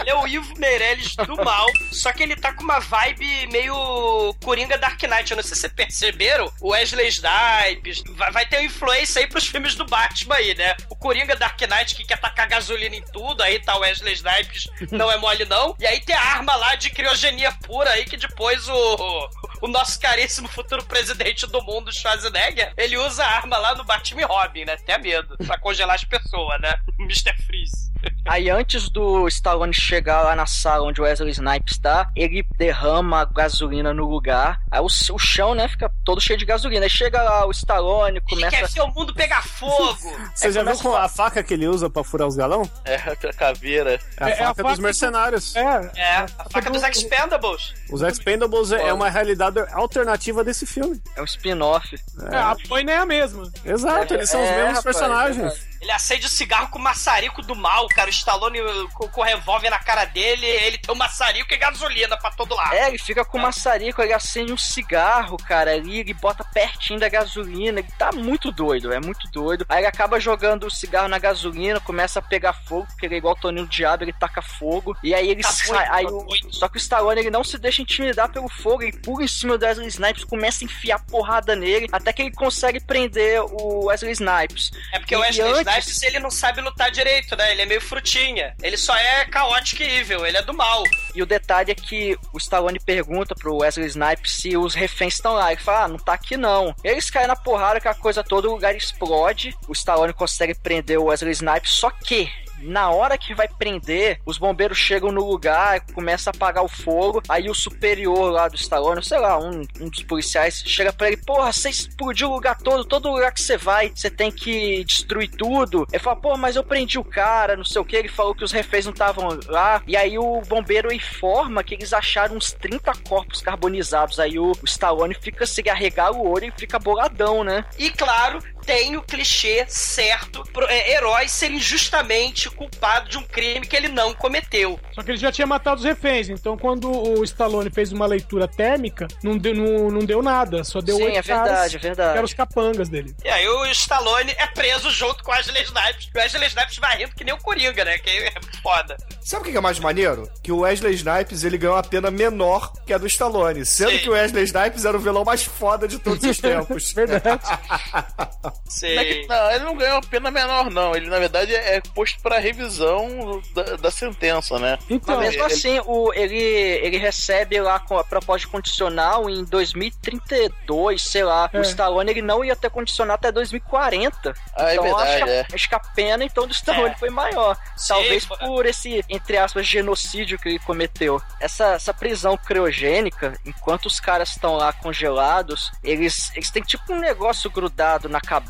[0.00, 4.34] Ele é o Ivo Meirelles do mal, só que ele tá com uma vibe meio
[4.42, 5.30] Coringa Dark Knight.
[5.30, 6.50] Eu não sei se vocês perceberam.
[6.60, 8.02] O Wesley Snipes.
[8.16, 10.74] Vai, vai ter influência aí pros filmes do Batman aí, né?
[10.88, 13.42] O Coringa Dark Knight que quer tacar gasolina em tudo.
[13.42, 15.76] Aí tá o Wesley Snipes, não é mole, não.
[15.78, 19.28] E aí tem a arma lá de criogenia pura aí que depois o,
[19.62, 24.26] o nosso caríssimo futuro presidente do mundo, Schwarzenegger, ele usa a arma lá no Batman
[24.26, 24.74] Robin, né?
[24.74, 25.36] Até medo.
[25.38, 26.74] Pra congelar as pessoas, né?
[27.00, 27.34] Mr.
[27.46, 27.92] Freeze.
[28.26, 33.24] Aí antes do Stallone chegar lá na sala onde o Wesley Snipes tá, ele derrama
[33.24, 34.60] gasolina no lugar.
[34.70, 36.84] Aí o, o chão, né, fica todo cheio de gasolina.
[36.86, 38.56] Aí chega lá o Stallone, Ele começa.
[38.56, 39.98] quer ver o mundo pegar fogo.
[40.34, 42.68] Você já viu com a faca que ele usa pra furar os galão?
[42.84, 44.00] É, a caveira.
[44.18, 45.56] É a É- é a faca faca dos do- mercenários.
[45.56, 47.74] É, É, a faca dos Expendables.
[47.90, 51.00] Os Expendables é uma realidade alternativa desse filme.
[51.16, 51.94] É um spin-off.
[52.30, 53.50] é, a boina é a mesma.
[53.64, 55.73] Exato, eles são os É, mesmos rapaz, personagens.
[55.84, 58.08] Ele acende o cigarro com o maçarico do mal, cara.
[58.08, 61.58] O Stallone uh, com, com o revólver na cara dele, ele tem o maçarico e
[61.58, 62.72] gasolina pra todo lado.
[62.72, 67.08] É, ele fica com maçarico, ele acende um cigarro, cara, ali, ele bota pertinho da
[67.10, 69.66] gasolina, ele tá muito doido, é muito doido.
[69.68, 73.18] Aí ele acaba jogando o cigarro na gasolina, começa a pegar fogo, porque ele é
[73.18, 75.86] igual o Toninho do Diabo, ele taca fogo, e aí ele Tá sai.
[75.90, 78.96] aí tá o- só que o Stallone ele não se deixa intimidar pelo fogo, ele
[79.00, 82.80] pula em cima do Wesley Snipes, começa a enfiar porrada nele, até que ele consegue
[82.80, 84.70] prender o Wesley Snipes.
[84.92, 87.52] É porque o E Wesley antes- Snipes, ele não sabe lutar direito, né?
[87.52, 88.54] Ele é meio frutinha.
[88.62, 90.82] Ele só é caótico e evil, ele é do mal.
[91.14, 95.34] E o detalhe é que o Stallone pergunta pro Wesley Snipes se os reféns estão
[95.34, 95.52] lá.
[95.52, 96.74] Ele fala, ah, não tá aqui não.
[96.82, 99.56] Eles caem na porrada, que a coisa toda, o lugar explode.
[99.68, 102.30] O Stallone consegue prender o Wesley Snipes, só que...
[102.58, 107.22] Na hora que vai prender, os bombeiros chegam no lugar, começa a apagar o fogo.
[107.28, 111.16] Aí o superior lá do Stallone, sei lá, um, um dos policiais, chega pra ele:
[111.16, 115.30] Porra, você explodiu o lugar todo, todo lugar que você vai, você tem que destruir
[115.30, 115.86] tudo.
[115.92, 117.96] Ele fala: Pô, mas eu prendi o cara, não sei o que.
[117.96, 119.82] Ele falou que os reféns não estavam lá.
[119.86, 124.18] E aí o bombeiro informa que eles acharam uns 30 corpos carbonizados.
[124.18, 127.64] Aí o, o Stallone fica se arregala o olho e fica boladão, né?
[127.78, 133.66] E claro, tem o clichê certo pro é, herói ser injustamente culpado de um crime
[133.66, 134.78] que ele não cometeu.
[134.94, 138.48] Só que ele já tinha matado os reféns, então quando o Stallone fez uma leitura
[138.48, 141.78] térmica, não deu, não, não deu nada, só deu Sim, oito é verdade, caras, é
[141.78, 142.10] verdade.
[142.10, 143.14] que eram os capangas dele.
[143.24, 146.10] E aí o Stallone é preso junto com o Wesley Snipes.
[146.14, 147.98] O Wesley Snipes vai rindo que nem o Coringa, né?
[147.98, 148.96] Que é foda.
[149.20, 150.30] Sabe o que é mais maneiro?
[150.42, 153.98] Que o Wesley Snipes ele ganhou uma pena menor que a do Stallone, sendo Sim.
[153.98, 156.92] que o Wesley Snipes era o vilão mais foda de todos os tempos.
[156.92, 157.42] Verdade.
[158.68, 158.94] Sei.
[158.94, 160.94] Não, é que- não, ele não ganhou pena menor, não.
[160.94, 164.78] Ele, na verdade, é posto pra revisão da, da sentença, né?
[164.88, 169.44] Então, Mas mesmo ele- assim, o, ele, ele recebe lá com a proposta condicional em
[169.44, 171.48] 2032, sei lá.
[171.52, 171.58] É.
[171.58, 174.34] O Stallone ele não ia ter condicional até 2040.
[174.56, 175.46] Ah, é então verdade, acho, que, a- é.
[175.52, 176.96] acho que a pena então do Stallone É.
[176.98, 177.56] foi maior.
[177.76, 181.20] Sim, Talvez foi- por esse, entre aspas, genocídio que ele cometeu.
[181.40, 186.98] Essa, essa prisão criogênica, enquanto os caras estão lá congelados, eles, eles têm tipo um
[186.98, 188.43] negócio grudado na cabeça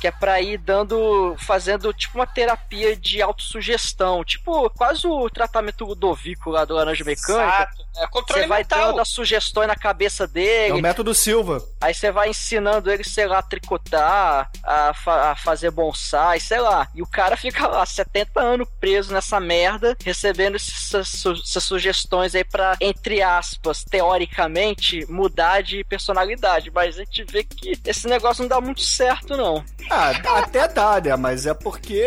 [0.00, 4.24] que é pra ir dando, fazendo tipo uma terapia de autossugestão.
[4.24, 7.44] Tipo, quase o tratamento Ludovico lá do Laranja Mecânica.
[7.44, 7.88] Exato.
[7.98, 8.88] É controle Você vai mental.
[8.90, 11.60] dando as sugestões na cabeça É dele, o método Silva.
[11.80, 16.60] Aí você vai ensinando ele, sei lá, a tricotar, a, fa- a fazer bonsai, sei
[16.60, 16.88] lá.
[16.94, 22.34] E o cara fica lá, 70 anos preso nessa merda, recebendo essas, su- essas sugestões
[22.36, 26.70] aí pra, entre aspas, teoricamente, mudar de personalidade.
[26.70, 29.64] Mas a gente vê que esse negócio não dá muito certo, não.
[29.90, 31.16] Ah, até dá, né?
[31.16, 32.04] Mas é porque,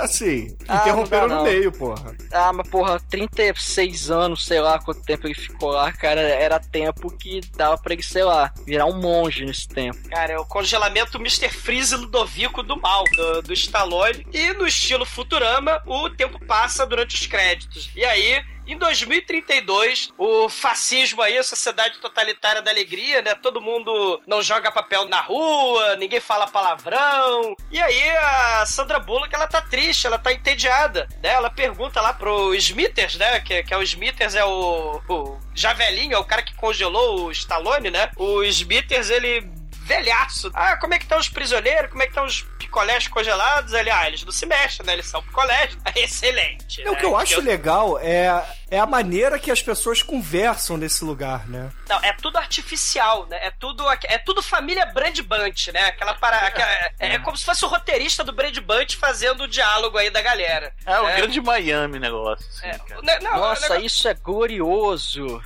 [0.00, 1.50] assim, Ah, interromperam dá, no não.
[1.50, 2.16] meio, porra.
[2.32, 7.10] Ah, mas porra, 36 anos, sei lá quanto tempo ele ficou lá, cara, era tempo
[7.16, 9.98] que dava pra ele, sei lá, virar um monge nesse tempo.
[10.08, 11.50] Cara, é o congelamento Mr.
[11.50, 14.26] Freeze Ludovico do mal, do, do Stallone.
[14.32, 17.90] E no estilo Futurama, o tempo passa durante os créditos.
[17.94, 23.34] E aí, Em 2032, o fascismo aí, a sociedade totalitária da alegria, né?
[23.34, 27.56] Todo mundo não joga papel na rua, ninguém fala palavrão.
[27.70, 31.30] E aí a Sandra Bullock, ela tá triste, ela tá entediada, né?
[31.30, 33.40] Ela pergunta lá pro Smithers, né?
[33.40, 37.32] Que, que é o Smithers, é o, o Javelinho, é o cara que congelou o
[37.32, 38.10] Stallone, né?
[38.16, 39.50] O Smithers, ele
[39.88, 40.50] velhaço.
[40.54, 41.90] Ah, como é que estão os prisioneiros?
[41.90, 43.72] Como é que estão os picolés congelados?
[43.72, 44.92] Ele, ah, eles não se mexem, né?
[44.92, 45.76] Eles são picolés.
[45.96, 46.82] Excelente.
[46.82, 46.98] É, o né?
[47.00, 51.48] que eu acho Eu- legal é, é a maneira que as pessoas conversam nesse lugar,
[51.48, 51.70] né?
[51.88, 53.38] Não, é tudo artificial, né?
[53.46, 55.86] É tudo, é tudo família Brand Bunch, né?
[55.86, 56.52] Aquela parada.
[57.00, 60.20] É, é como se fosse o roteirista do Brand Bunch fazendo o diálogo aí da
[60.20, 60.72] galera.
[60.84, 61.16] É o É.
[61.16, 62.46] grande Miami negócio.
[62.48, 63.02] assim, É, cara.
[63.02, 65.42] né, não, Nossa, o negócio- isso é glorioso.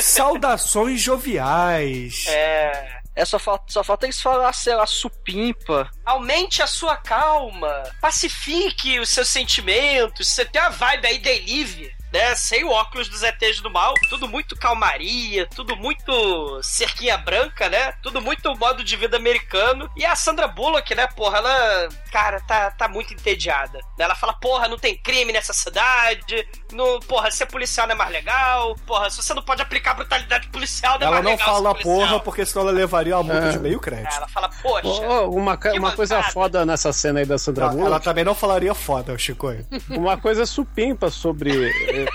[0.00, 2.26] Saudações joviais.
[2.28, 2.99] É.
[3.14, 5.90] É só falta, só falta eles falar, sei lá, supimpa.
[6.04, 10.28] Aumente a sua calma, pacifique os seus sentimentos.
[10.28, 12.34] Você tem uma vibe aí delive, né?
[12.34, 13.94] Sem o óculos dos ETs do mal.
[14.08, 17.92] Tudo muito calmaria, tudo muito cerquinha branca, né?
[18.02, 19.90] Tudo muito modo de vida americano.
[19.96, 23.80] E a Sandra Bullock, né, porra, ela, cara, tá, tá muito entediada.
[23.98, 26.46] Ela fala, porra, não tem crime nessa cidade.
[26.72, 28.76] No, porra, ser policial não é mais legal.
[28.86, 31.68] Porra, se você não pode aplicar brutalidade policial, não é Ela mais não legal fala
[31.76, 32.08] ser policial.
[32.08, 33.50] porra porque senão ela levaria uma multa É.
[33.52, 34.14] de meio crédito.
[34.14, 34.88] Ela fala, poxa.
[35.02, 37.86] Ô, uma, uma coisa foda nessa cena aí da Sandra Ela, Bullock.
[37.88, 39.48] ela também não falaria foda, Chico.
[39.90, 42.06] Uma coisa supimpa sobre eh,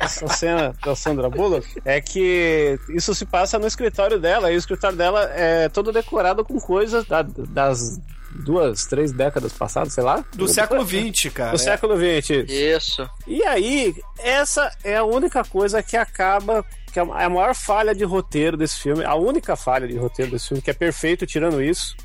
[0.00, 4.58] essa cena da Sandra Bullock é que isso se passa no escritório dela, e o
[4.58, 7.98] escritório dela é todo decorado com coisas da- das
[8.34, 10.24] duas, três décadas passadas, sei lá.
[10.34, 11.50] Do século XX, cara.
[11.50, 11.58] Do É.
[11.58, 12.50] século XX.
[12.50, 13.08] Isso.
[13.26, 16.64] E aí, essa é a única coisa que acaba.
[16.94, 20.46] Que é a maior falha de roteiro desse filme, a única falha de roteiro desse
[20.46, 21.96] filme, que é perfeito tirando isso.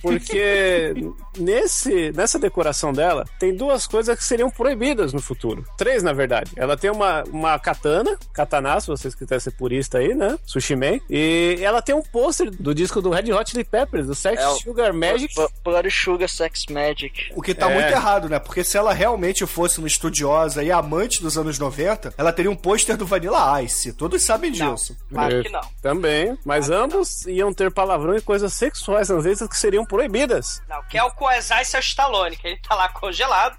[0.00, 0.94] Porque
[1.38, 5.64] nesse, nessa decoração dela, tem duas coisas que seriam proibidas no futuro.
[5.76, 6.52] Três, na verdade.
[6.56, 10.38] Ela tem uma, uma katana, katana, se vocês quiserem ser purista aí, né?
[10.46, 11.00] Sushi Man.
[11.10, 14.48] E ela tem um pôster do disco do Red Hot Chili Peppers, do Sex É
[14.56, 15.34] Sugar Magic.
[15.34, 17.32] B- Blood Sugar Sex Magic.
[17.34, 17.74] O que tá É.
[17.74, 18.38] muito errado, né?
[18.38, 22.56] Porque se ela realmente fosse uma estudiosa e amante dos anos 90, ela teria um
[22.56, 23.92] pôster do Vanilla Ice.
[24.12, 24.94] Todos sabem Não, disso.
[25.10, 25.62] claro que não.
[25.80, 30.60] Também, mas ambos iam ter palavrão e coisas sexuais nas letras que seriam proibidas.
[30.68, 33.56] Não, que é o Coesai e o Stallone, que ele tá lá congelado.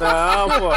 [0.00, 0.70] Não, pô.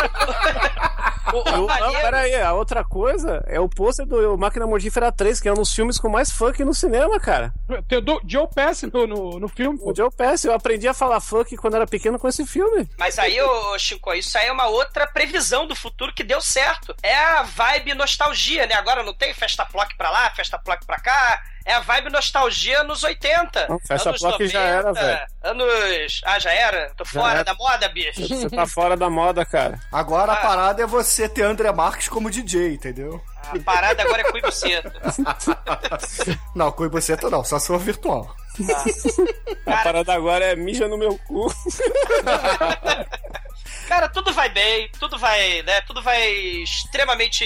[1.38, 5.48] o, o Não, peraí, a outra coisa é o pôster do Máquina Mortífera 3, que
[5.48, 7.54] é um dos filmes com mais funk no cinema, cara.
[7.88, 9.91] Tem o Joe Pass no, no, no filme, pô.
[9.91, 12.88] O Joe Pesci, eu aprendi a falar funk quando era pequeno com esse filme.
[12.98, 16.95] Mas aí, ô, Chico, isso aí é uma outra previsão do futuro que deu certo.
[17.04, 18.76] É a vibe nostalgia, né?
[18.76, 21.41] Agora não tem festa plock pra lá, festa plock pra cá.
[21.65, 23.67] É a vibe nostalgia nos 80.
[23.67, 25.19] Não, festa anos plock já era, velho.
[25.43, 26.22] Anos.
[26.26, 26.91] Ah, já era?
[26.98, 27.43] Tô fora era.
[27.43, 28.28] da moda, bicho.
[28.28, 29.80] Você tá fora da moda, cara.
[29.91, 30.41] Agora a Ah.
[30.41, 33.22] parada é você ter André Marques como DJ, entendeu?
[33.43, 34.91] A parada agora é cuibuceta.
[36.56, 38.36] Não, com você não, só se for virtual.
[39.65, 41.48] A parada agora é mija no meu cu.
[43.89, 45.82] Cara, tudo vai bem, tudo vai, né?
[45.82, 46.30] Tudo vai
[46.62, 47.43] extremamente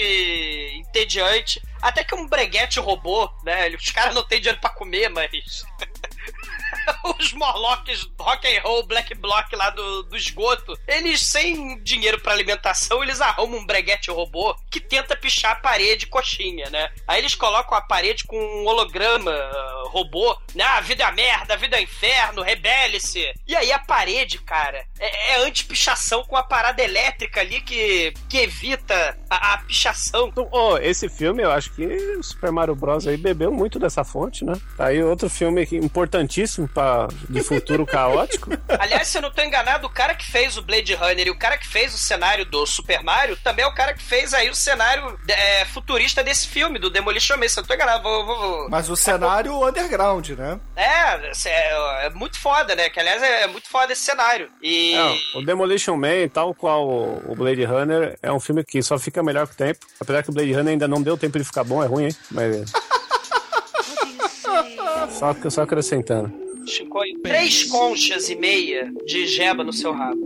[0.74, 1.58] entediante.
[1.80, 3.70] Até que um breguete robô, né?
[3.70, 5.64] Os caras não têm dinheiro pra comer, mas.
[7.18, 12.32] Os Morlocks rock and roll, black block lá do, do esgoto, eles sem dinheiro pra
[12.32, 16.90] alimentação, eles arrumam um breguete robô que tenta pichar a parede coxinha, né?
[17.06, 20.64] Aí eles colocam a parede com um holograma uh, robô, né?
[20.64, 23.32] Ah, vida é merda, vida é inferno, rebele-se.
[23.46, 28.38] E aí a parede, cara, é, é anti-pichação com a parada elétrica ali que, que
[28.38, 30.28] evita a, a pichação.
[30.28, 33.06] Então, ó, esse filme, eu acho que o Super Mario Bros.
[33.06, 34.54] aí bebeu muito dessa fonte, né?
[34.76, 38.50] Tá aí outro filme importantíssimo pra, de futuro caótico.
[38.78, 41.38] Aliás, se eu não tô enganado, o cara que fez o Blade Runner e o
[41.38, 44.48] cara que fez o cenário do Super Mario também é o cara que fez aí
[44.50, 47.48] o cenário é, futurista desse filme, do Demolition Man.
[47.48, 48.24] Se eu não tô enganado, vou.
[48.24, 48.70] vou, vou.
[48.70, 50.58] Mas o cenário underground, né?
[50.76, 52.88] É, é, é muito foda, né?
[52.90, 54.48] Que aliás é, é muito foda esse cenário.
[54.62, 54.94] E.
[54.94, 58.98] Não, o Demolition Man, tal qual o o Blade Runner, é um filme que só
[58.98, 59.86] fica melhor com o tempo.
[60.00, 62.16] Apesar que o Blade Runner ainda não deu tempo de ficar bom, é ruim, hein?
[62.30, 62.72] Mas.
[65.10, 66.43] só, só acrescentando.
[66.66, 70.24] Chico, três conchas e meia de geba no seu rabo.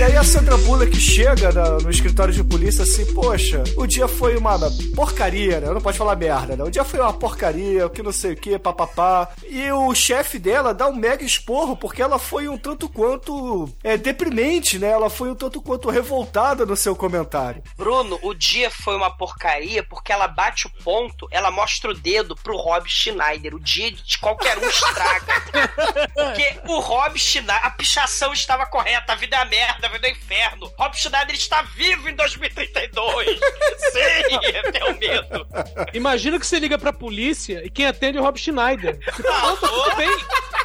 [0.00, 4.08] E aí a Sandra Bullock chega na- no escritório de polícia assim, poxa, o dia
[4.08, 4.58] foi uma
[4.96, 5.68] porcaria, né?
[5.68, 6.64] Não pode falar merda, né?
[6.64, 9.28] O dia foi uma porcaria, que não sei o que, papapá.
[9.46, 13.98] E o chefe dela dá um mega esporro porque ela foi um tanto quanto é,
[13.98, 14.88] deprimente, né?
[14.88, 17.62] Ela foi um tanto quanto revoltada no seu comentário.
[17.76, 22.34] Bruno, o dia foi uma porcaria porque ela bate o ponto, ela mostra o dedo
[22.36, 23.54] pro Rob Schneider.
[23.54, 25.42] O dia de qualquer um estraga.
[26.14, 30.08] porque o Rob Schneider, a pichação estava correta, a vida é a merda, a vida
[30.08, 30.72] é o inferno.
[30.78, 33.26] Rob Schneider está vivo em 2032.
[33.38, 35.46] Sim, eu tenho medo.
[35.92, 38.98] Imagina que você liga pra polícia e quem atende é o Rob Schneider.
[39.18, 40.10] Não, tá tudo bem.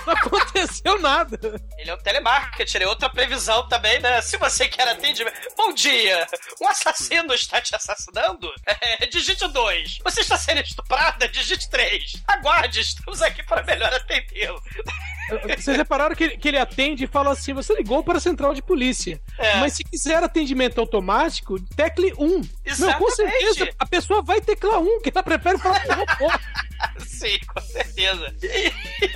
[0.06, 1.40] Não aconteceu nada.
[1.80, 4.22] Ele é um telemarketing, é outra previsão também, né?
[4.22, 5.36] Se você quer atendimento.
[5.58, 6.28] Bom dia!
[6.62, 8.54] Um assassino está te assassinando?
[8.66, 10.00] É, digite 2.
[10.04, 11.28] Você está sendo estuprada?
[11.28, 12.24] Digite 3.
[12.28, 14.62] Aguarde, estamos aqui para melhor atendê-lo.
[15.58, 18.54] Vocês repararam que ele, que ele atende e fala assim: você ligou para a central
[18.54, 19.20] de polícia.
[19.38, 19.58] É.
[19.58, 22.28] Mas se quiser atendimento automático, tecle 1.
[22.28, 23.16] Não, com Exatamente.
[23.16, 26.40] certeza, a pessoa vai teclar 1, que ela prefere falar com o robô.
[27.06, 28.36] Sim, com certeza.
[28.42, 28.72] E,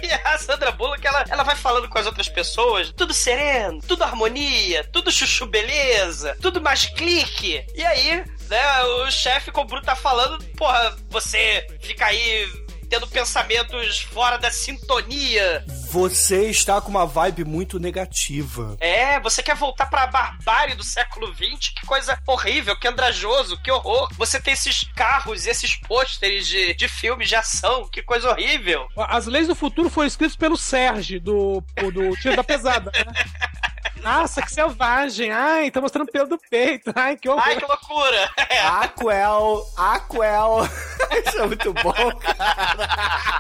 [0.06, 4.04] e a Sandra Bullock, ela, ela vai falando com as outras pessoas, tudo sereno, tudo
[4.04, 7.66] harmonia, tudo chuchu beleza, tudo mais clique.
[7.76, 12.48] E aí, né, o chefe, como o Bruno tá falando, porra, você fica aí
[12.90, 15.64] tendo pensamentos fora da sintonia.
[15.92, 18.76] Você está com uma vibe muito negativa.
[18.80, 21.70] É, você quer voltar pra barbárie do século XX?
[21.70, 24.10] Que coisa horrível, que andrajoso, que horror.
[24.18, 28.88] Você tem esses carros, esses pôsteres de, de filmes de ação, que coisa horrível.
[28.98, 32.92] As leis do futuro foram escritas pelo Sérgio, do, do Tiro da Pesada.
[32.94, 33.14] Né?
[34.04, 35.32] Nossa, que selvagem.
[35.32, 36.92] Ai, tá mostrando pelo do peito.
[36.96, 37.44] Ai, que horror.
[37.46, 38.32] Ai, que loucura.
[38.50, 38.60] É.
[38.68, 40.70] Aquel, Aquel.
[41.26, 43.40] Isso é muito bom, cara.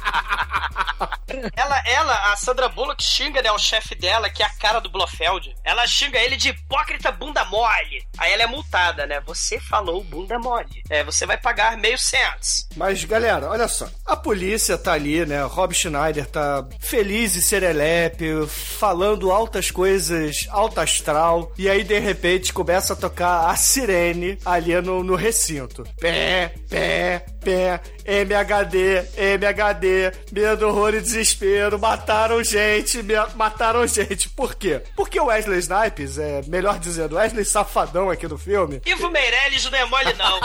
[1.55, 4.89] Ela, ela, a Sandra Bullock xinga, né, o chefe dela, que é a cara do
[4.89, 5.55] Blofeld.
[5.63, 8.03] Ela xinga ele de hipócrita bunda mole.
[8.17, 9.21] Aí ela é multada, né?
[9.25, 10.83] Você falou bunda mole.
[10.89, 12.67] É, você vai pagar meio cents.
[12.75, 13.87] Mas, galera, olha só.
[14.05, 15.43] A polícia tá ali, né?
[15.43, 21.51] Rob Schneider tá feliz e serelepe, falando altas coisas, alta astral.
[21.57, 25.83] E aí, de repente, começa a tocar a sirene ali no, no recinto.
[25.99, 27.81] Pé, pé, pé.
[28.05, 30.11] MHD, MHD.
[30.31, 31.77] Medo, horror e desespero.
[31.77, 33.03] Mataram gente,
[33.35, 34.29] mataram gente.
[34.29, 34.81] Por quê?
[34.95, 39.77] Porque o Wesley Snipes, é, melhor dizendo, Wesley Safadão aqui no filme, Ivo Meirelles não
[39.77, 40.39] é mole, não.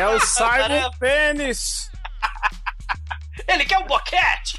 [0.00, 1.90] É o Simon Pênis.
[3.48, 4.58] Ele quer um boquete?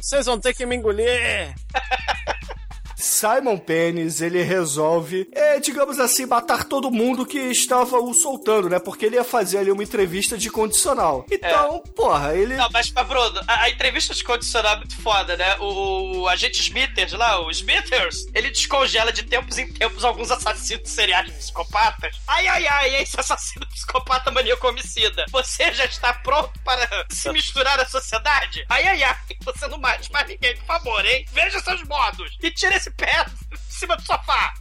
[0.00, 1.54] Vocês vão ter que me engolir.
[3.00, 8.78] Simon Pênis, ele resolve, é, digamos assim, matar todo mundo que estava o soltando, né?
[8.78, 11.24] Porque ele ia fazer ali uma entrevista de condicional.
[11.30, 12.54] Então, porra, ele.
[12.54, 15.56] Não, mas, mas, Bruno, a, a entrevista de condicional é muito foda, né?
[15.58, 20.88] O, o agente Smithers lá, o Smithers, ele descongela de tempos em tempos alguns assassinos
[20.88, 22.16] seriais psicopatas.
[22.26, 25.24] Ai, ai, ai, esse assassino psicopata maníaco homicida.
[25.30, 28.64] Você já está pronto para se misturar à sociedade?
[28.68, 31.24] Ai, ai, ai, você não mate mais ninguém, por favor, hein?
[31.32, 34.52] Veja seus modos e tira esse pé de cima do sofá.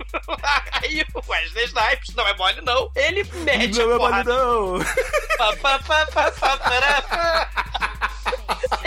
[0.71, 4.33] Aí o Wesley Snipes, não é mole não, ele mete Não a é porrada.
[4.33, 5.37] mole, não.
[5.37, 7.49] Pá, pá, pá, pá, pá, pará, pá.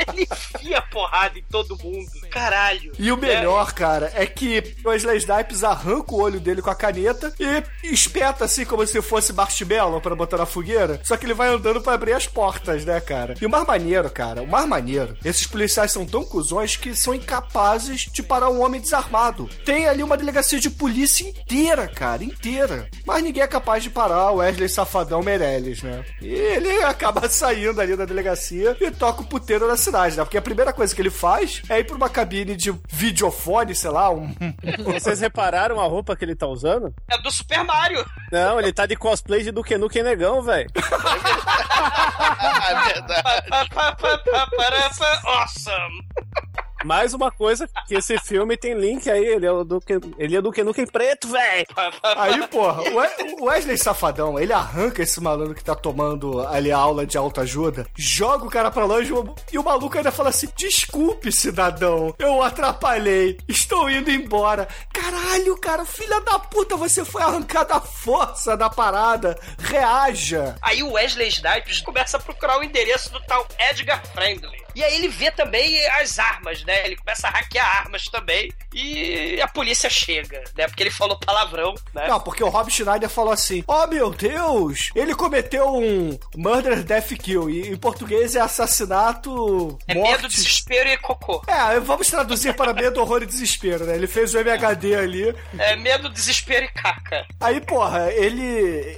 [0.09, 2.11] Ele enfia porrada em todo mundo.
[2.33, 2.93] Caralho.
[2.99, 6.75] E o melhor, cara, é que o Wesley Snipes arranca o olho dele com a
[6.75, 11.01] caneta e espeta assim como se fosse marshmallow pra botar na fogueira.
[11.05, 13.35] Só que ele vai andando pra abrir as portas, né, cara?
[13.41, 17.15] E o mais maneiro, cara, o mais maneiro, esses policiais são tão cuzões que são
[17.15, 19.49] incapazes de parar um homem desarmado.
[19.65, 22.89] Tem ali uma delegacia de polícia inteira, cara, inteira.
[23.05, 26.05] Mas ninguém é capaz de parar o Wesley Safadão Meirelles, né?
[26.21, 30.25] E ele acaba saindo ali da delegacia e toca o puteiro da cidade, né?
[30.25, 33.91] Porque a primeira coisa que ele faz é ir pra uma cabine de videofone, sei
[33.91, 34.33] lá, um.
[34.85, 36.95] Vocês repararam a roupa que ele tá usando?
[37.11, 38.05] É do Super Mario.
[38.31, 40.71] Não, ele tá de cosplay de Duke Nukem Negão, velho.
[42.63, 43.49] É verdade.
[45.25, 46.05] Awesome.
[46.85, 50.39] Mais uma coisa, que esse filme tem link aí, ele é o Duke, ele é
[50.39, 51.67] o Duke Nukem preto, velho.
[52.17, 56.71] Aí, porra, o We- o Wesley Safadão, ele arranca esse malandro que tá tomando ali
[56.73, 59.13] a aula de autoajuda, joga o cara pra longe
[59.53, 64.69] e o maluco ainda fala assim: Desculpe, cidadão, eu atrapalhei, estou indo embora.
[64.93, 69.39] Caralho, cara, filha da puta, você foi arrancado à força da parada.
[69.59, 70.57] Reaja.
[70.63, 74.63] Aí o Wesley Snipes começa a procurar o endereço do tal Edgar Friendly.
[74.75, 76.87] E aí ele vê também as armas, né?
[76.87, 78.53] Ele começa a hackear armas também.
[78.73, 80.67] E a polícia chega, né?
[80.67, 82.09] Porque ele falou palavrão, né?
[82.09, 87.13] Não, porque o Rob Schneider falou assim: Oh meu Deus, ele cometeu um murder death
[87.19, 87.51] kill.
[87.51, 89.79] E em português é assassinato.
[89.87, 90.13] É morte.
[90.13, 91.43] medo, desespero e cocô.
[91.47, 93.95] É, vamos traduzir para medo, horror e desespero, né?
[93.95, 95.35] Ele fez o MHD ali.
[95.59, 97.27] É medo, desespero e caca.
[97.41, 98.97] Aí, porra, ele.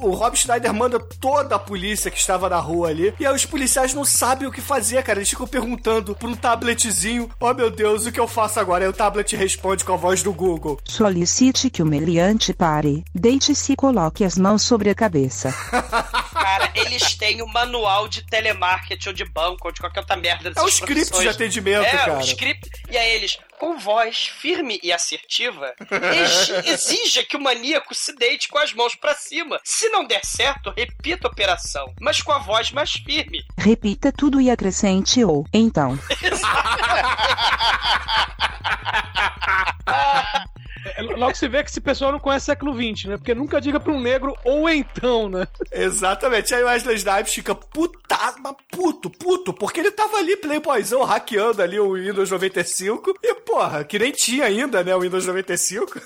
[0.00, 3.14] O Rob Schneider manda toda a polícia que estava na rua ali.
[3.18, 5.18] E aí os policiais não sabem o que fazer, cara.
[5.18, 8.84] Eles ficam perguntando por um tabletzinho: Oh meu Deus, o que eu faço agora?
[8.84, 10.78] Aí o tablet responde com a voz do Google.
[10.84, 15.54] Solicite que o meliante pare, deite-se e coloque as mãos sobre a cabeça.
[16.74, 20.62] Eles têm o manual de telemarketing ou de banco ou de qualquer outra merda É
[20.62, 22.18] o script de atendimento, é, cara.
[22.18, 22.70] o script.
[22.90, 28.48] E aí eles, com voz firme e assertiva, ex- exija que o maníaco se deite
[28.48, 29.60] com as mãos pra cima.
[29.64, 33.42] Se não der certo, repita a operação, mas com a voz mais firme.
[33.56, 35.98] Repita tudo e acrescente ou, então.
[40.84, 43.16] É, Logo se vê que esse pessoal não conhece século XX, né?
[43.16, 45.46] Porque nunca diga pra um negro ou então, né?
[45.72, 46.54] Exatamente.
[46.54, 51.62] Aí o Wesley Snipes fica puta, mas puto, puto, porque ele tava ali, playboyzão, hackeando
[51.62, 53.18] ali o Windows 95.
[53.22, 56.00] E, porra, que nem tinha ainda, né, o Windows 95.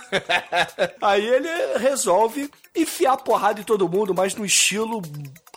[1.02, 1.48] Aí ele
[1.78, 5.02] resolve enfiar porrada em todo mundo, mas no estilo,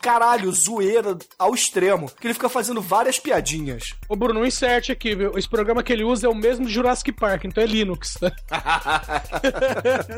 [0.02, 2.10] caralho, zoeira ao extremo.
[2.20, 3.93] Que ele fica fazendo várias piadinhas.
[4.10, 5.38] Ô Bruno, um insert aqui, viu?
[5.38, 8.18] Esse programa que ele usa é o mesmo de Jurassic Park, então é Linux.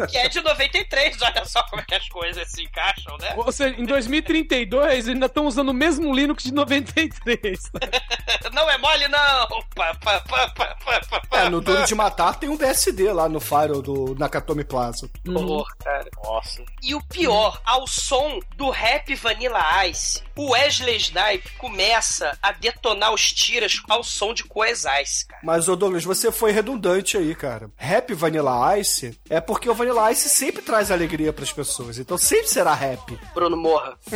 [0.09, 3.33] Que é de 93, olha só como é que as coisas se encaixam, né?
[3.35, 7.59] Ou seja, em 2032 ainda estão usando o mesmo Linux de 93.
[8.53, 9.47] Não é mole, não!
[9.75, 14.15] Pá, pá, pá, É, no Duro de Matar tem um BSD lá no Firewall do
[14.15, 15.09] Nakatomi Plaza.
[15.27, 16.07] horror, cara.
[16.23, 16.63] Nossa.
[16.81, 23.13] E o pior, ao som do rap Vanilla Ice, o Wesley Snipe começa a detonar
[23.13, 25.41] os tiras ao som de Coes Ice, cara.
[25.43, 27.69] Mas, ô Douglas, você foi redundante aí, cara.
[27.75, 31.97] Rap Vanilla Ice é porque o Vanilla Ice sempre traz alegria pras pessoas.
[31.97, 33.17] Então sempre será rap.
[33.33, 33.97] Bruno Morra.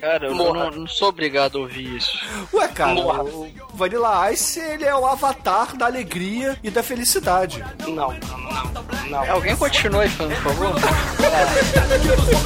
[0.00, 2.18] Cara, eu não, não- sou obrigado a ouvir isso.
[2.52, 3.24] Ué, cara, Morra.
[3.24, 7.64] o Vanilla Ice, ele é o avatar da alegria e da felicidade.
[7.80, 8.86] Não, não, não.
[9.08, 10.74] Não, Alguém continua aí, por favor?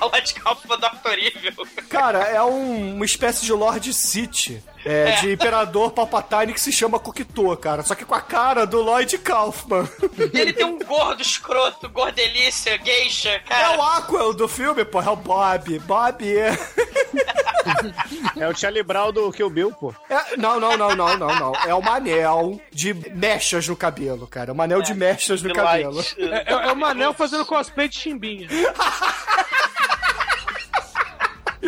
[0.00, 1.18] É Lloyd Kaufman do Dr.
[1.18, 1.66] Evil.
[1.88, 4.62] Cara, é um- uma espécie de Lord City.
[4.82, 5.12] É, É.
[5.20, 7.82] de Imperador Palpatine que se chama Cocteau, cara.
[7.82, 9.86] Só que com a cara do Lloyd Kaufman.
[10.32, 13.76] E ele tem um gordo escroto, gordelícia, geisha, É cara.
[13.78, 15.02] o Aquel do filme, pô.
[15.02, 15.78] É o Bob.
[15.80, 16.58] Bob é...
[18.38, 19.94] É o Charlie Brown do Kill Bill, pô.
[20.08, 21.52] é- Não, não, não, não, não, não.
[21.66, 24.52] É o Manel de mechas no cabelo, cara.
[24.52, 26.02] O Manel de mechas no cabelo.
[26.16, 28.48] É, é o Manel fazendo cosplay de chimbinha.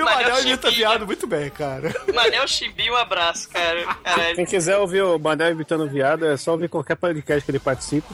[0.03, 1.95] E o Manel imita viado muito bem, cara.
[2.13, 3.85] Manel Chimbinho, um abraço, cara.
[4.03, 4.35] Caralho.
[4.35, 8.13] Quem quiser ouvir o Manel imitando viado, é só ouvir qualquer podcast que ele participa.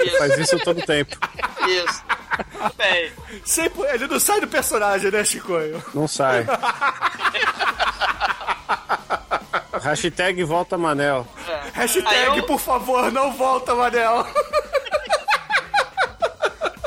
[0.00, 1.16] Isso, faz isso todo tempo.
[1.68, 2.04] isso.
[2.76, 3.12] Bem,
[3.44, 5.82] Sempre, ele não sai do personagem, né, Chicoio?
[5.94, 6.46] Não sai.
[9.82, 11.26] Hashtag volta Manel.
[11.46, 14.26] Aí Hashtag, eu- por favor, não volta, Manel.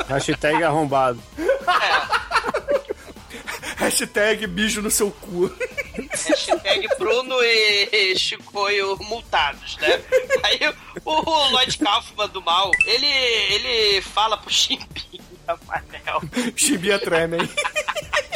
[0.08, 1.20] Hashtag arrombado.
[3.90, 5.52] Hashtag mijo no seu cu.
[6.14, 10.00] hashtag Bruno e Chicoio multados, né?
[10.44, 10.60] Aí
[11.04, 15.20] o, o Lloyd Kaufman do mal, ele, ele fala pro Chimbinha,
[15.66, 16.22] Manel.
[16.56, 17.40] Chibia tremem.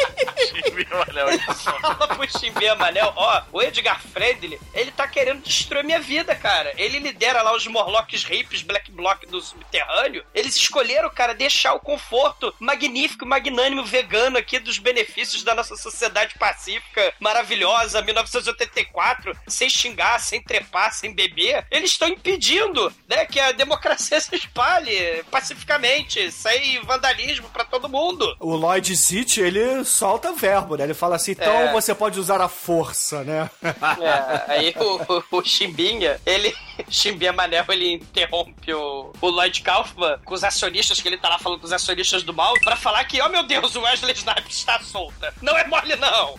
[1.80, 6.34] Fala pro Chimbinha Manel, ó, o Edgar Friendly, ele tá querendo destruir a minha vida,
[6.34, 6.72] cara.
[6.76, 10.24] Ele lidera lá os Morlocks Hippies Black Bloc do subterrâneo.
[10.34, 16.34] Eles escolheram, cara, deixar o conforto magnífico, magnânimo, vegano aqui dos benefícios da nossa sociedade
[16.38, 21.66] pacífica, maravilhosa, 1984, sem xingar, sem trepar, sem beber.
[21.70, 28.36] Eles estão impedindo, né, que a democracia se espalhe pacificamente, sem vandalismo pra todo mundo.
[28.40, 30.84] O Lloyd City, ele solta verbo verbo, né?
[30.84, 31.72] Ele fala assim, então É.
[31.72, 33.50] você pode usar a força, né?
[33.62, 35.00] É, aí o,
[35.32, 36.54] o, o Chimbinha, ele.
[36.90, 41.38] Chimbinha Manel, ele interrompe o, o Lloyd Kaufman com os acionistas, que ele tá lá
[41.38, 44.56] falando com os acionistas do mal, pra falar que, oh meu Deus, o Wesley Snipes
[44.56, 45.32] está solta.
[45.40, 46.34] Não é mole, não.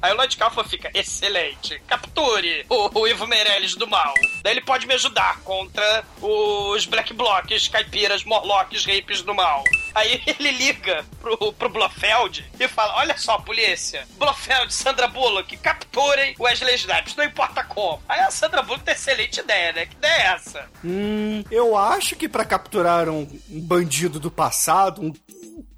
[0.00, 1.80] Aí o Lloyd Kaufman fica, excelente.
[1.86, 4.14] Capture o, o Ivo Meirelles do mal.
[4.42, 9.62] Daí ele pode me ajudar contra os Black Blocs, caipiras, morlocks, rapes do mal.
[9.94, 16.34] Aí ele liga pro, pro Blofeld e fala: Olha só, polícia, Blofeld, Sandra Bullock, capturem
[16.38, 18.02] Wesley Snipes, não importa como.
[18.08, 19.86] Aí a Sandra Bullock tem excelente ideia, né?
[19.86, 20.68] Que ideia é essa?
[20.84, 25.12] Hum, eu acho que pra capturar um, um bandido do passado, um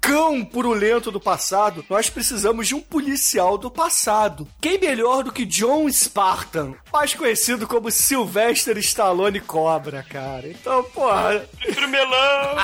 [0.05, 4.47] cão purulento do passado, nós precisamos de um policial do passado.
[4.61, 10.47] Quem melhor do que John Spartan, mais conhecido como Sylvester Stallone Cobra, cara.
[10.47, 11.43] Então, porra.
[11.89, 12.55] melão!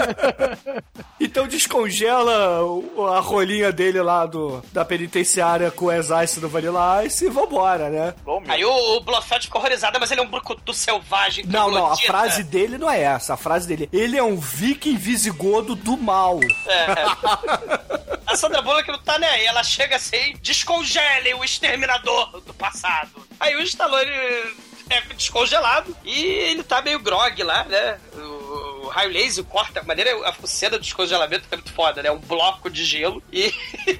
[1.20, 2.60] então descongela
[3.14, 7.90] a rolinha dele lá do, da penitenciária com o Ex-Ice do Vanilla Ice e vambora,
[7.90, 8.14] né?
[8.48, 11.44] Aí o, o Blofeld fica horrorizado, mas ele é um brucutu selvagem.
[11.46, 13.34] Não, não, a frase dele não é essa.
[13.34, 16.40] A frase dele, ele é um viking visigodo do mal.
[16.66, 18.14] É.
[18.26, 19.46] A Sandra Bullock não tá nem aí.
[19.46, 23.26] Ela chega assim, descongelem o exterminador do passado.
[23.38, 24.10] Aí o Stallone
[24.90, 27.98] é descongelado e ele tá meio grog lá, né?
[28.84, 32.10] O, o raio laser corta, a maneira, a cena do descongelamento é muito foda, né?
[32.10, 33.52] Um bloco de gelo e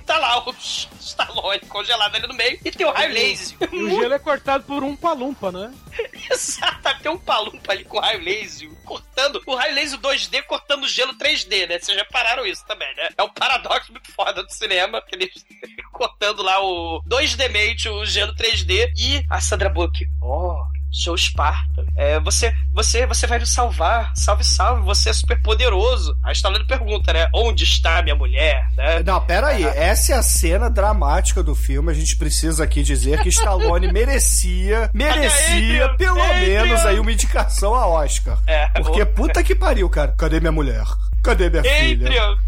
[0.06, 0.54] tá lá o
[1.00, 3.56] Stallone congelado ali no meio e tem o raio laser.
[3.72, 5.72] E o gelo é cortado por um palumpa, né?
[6.30, 10.88] Exato, tem um palumpa ali com raio laser cortando o raio laser 2D cortando o
[10.88, 11.78] gelo 3D, né?
[11.78, 13.08] Vocês já pararam isso também, né?
[13.16, 15.44] É um paradoxo muito foda do cinema, que eles
[15.92, 20.06] cortando lá o 2D Mate, o gelo 3D e a Sandra Bullock.
[20.20, 20.62] Oh,
[20.94, 21.84] Joe Sparta.
[21.96, 24.12] É, você, você, você vai nos salvar.
[24.14, 26.16] Salve, salve, você é super poderoso.
[26.22, 27.26] A Stallone pergunta, né?
[27.34, 29.02] Onde está minha mulher, né?
[29.02, 29.64] Não, pera aí.
[29.64, 31.90] Essa é a cena dramática do filme.
[31.90, 36.62] A gente precisa aqui dizer que Stallone merecia, merecia Adrian, pelo Adrian.
[36.64, 38.38] menos aí uma indicação a Oscar.
[38.46, 40.14] É, Porque o- puta que pariu, cara.
[40.16, 40.84] Cadê minha mulher?
[41.24, 41.94] Cadê minha filha?
[41.94, 42.38] Adrian,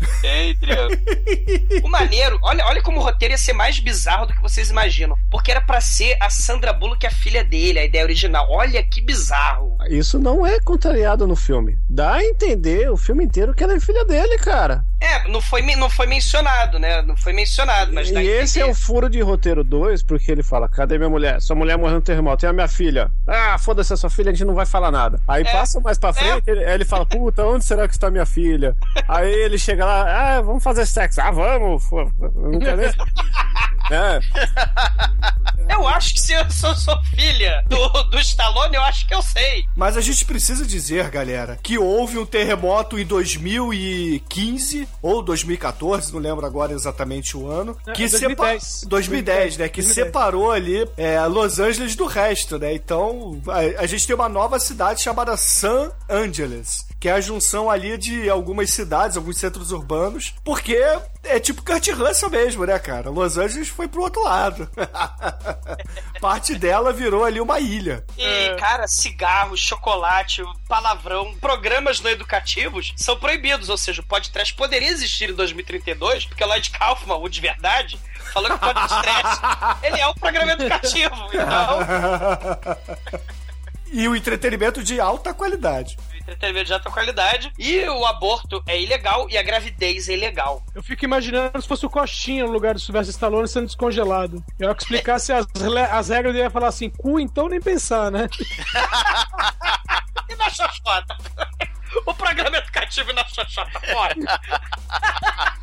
[0.51, 0.89] Adrian.
[1.83, 5.16] o maneiro, olha, olha como o roteiro ia ser mais bizarro do que vocês imaginam.
[5.31, 8.47] Porque era pra ser a Sandra Bullock a filha dele, a ideia original.
[8.51, 9.79] Olha que bizarro.
[9.89, 11.79] Isso não é contrariado no filme.
[11.89, 14.85] Dá a entender o filme inteiro que ela é filha dele, cara.
[14.99, 17.03] É, não foi, não foi mencionado, né?
[17.03, 20.68] Não foi mencionado, mas e esse é o furo de roteiro 2, porque ele fala:
[20.68, 21.40] cadê minha mulher?
[21.42, 22.47] Sua mulher morreu no terremoto.
[22.47, 23.11] E a minha filha?
[23.26, 25.20] Ah, foda-se a sua filha, a gente não vai falar nada.
[25.28, 25.53] Aí É.
[25.53, 28.74] passa mais pra frente, ele, aí ele fala: puta, onde será que está minha filha?
[29.07, 31.20] Aí ele chega lá: ah, vamos fazer sexo.
[31.20, 31.84] Ah, vamos.
[32.34, 32.88] Não quer nem.
[33.91, 34.20] É.
[35.68, 39.20] Eu acho que se eu sou, sou filha do, do Stallone, eu acho que eu
[39.22, 39.64] sei.
[39.74, 46.20] Mas a gente precisa dizer, galera, que houve um terremoto em 2015 ou 2014, não
[46.20, 48.62] lembro agora exatamente o ano, É, que 2010.
[48.62, 50.07] sepa- 2010, né, que 2010.
[50.07, 52.74] separou ali é, Los Angeles do resto, né?
[52.74, 57.70] Então, a, a gente tem uma nova cidade chamada San Angeles, que é a junção
[57.70, 60.76] ali de algumas cidades, alguns centros urbanos, porque
[61.22, 63.11] é tipo Kurt Russell mesmo, né, cara?
[63.11, 64.68] Los Angeles foi pro outro lado.
[66.20, 68.04] Parte dela virou ali uma ilha.
[68.18, 73.68] E, cara, cigarro, chocolate, palavrão, programas não educativos são proibidos.
[73.68, 78.00] Ou seja, o podcast poderia existir em 2032, porque Lloyd Kaufman, o de verdade,
[78.32, 79.40] falou que o podcast
[79.86, 81.14] ele é um programa educativo.
[81.32, 81.78] Então,
[83.92, 85.96] e o entretenimento de alta qualidade.
[86.27, 87.53] Entretenimento de alta qualidade.
[87.59, 90.62] E o aborto é ilegal e a gravidez é ilegal.
[90.74, 94.45] Eu fico imaginando se fosse o Coxinha no lugar do Sylvester Stallone sendo descongelado.
[94.59, 95.47] Eu que explicasse as,
[95.91, 98.29] as regras, ele ia falar assim, cu, então nem pensar, né?
[100.29, 101.16] E na xoxota?
[102.05, 104.14] O programa educativo na xoxota, fora.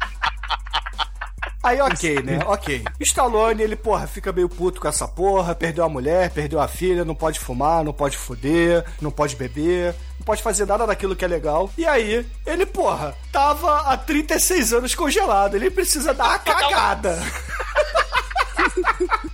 [1.64, 2.40] Aí, ok, né?
[2.46, 2.84] Ok.
[3.00, 7.06] Stallone, ele, porra, fica meio puto com essa porra, perdeu a mulher, perdeu a filha,
[7.06, 11.24] não pode fumar, não pode foder, não pode beber, não pode fazer nada daquilo que
[11.24, 11.72] é legal.
[11.78, 17.18] E aí, ele, porra, tava há 36 anos congelado, ele precisa dar a cagada.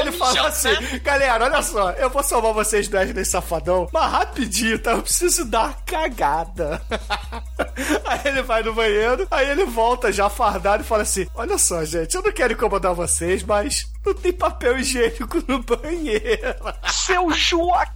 [0.00, 0.68] Ele fala assim,
[1.02, 4.92] galera, olha só, eu vou salvar vocês do Wesley Safadão, mas rapidinho, tá?
[4.92, 6.82] Eu preciso dar uma cagada.
[8.04, 11.84] Aí ele vai no banheiro, aí ele volta já fardado e fala assim: Olha só,
[11.84, 16.54] gente, eu não quero incomodar vocês, mas não tem papel higiênico no banheiro.
[16.90, 17.92] Seu Joaquim!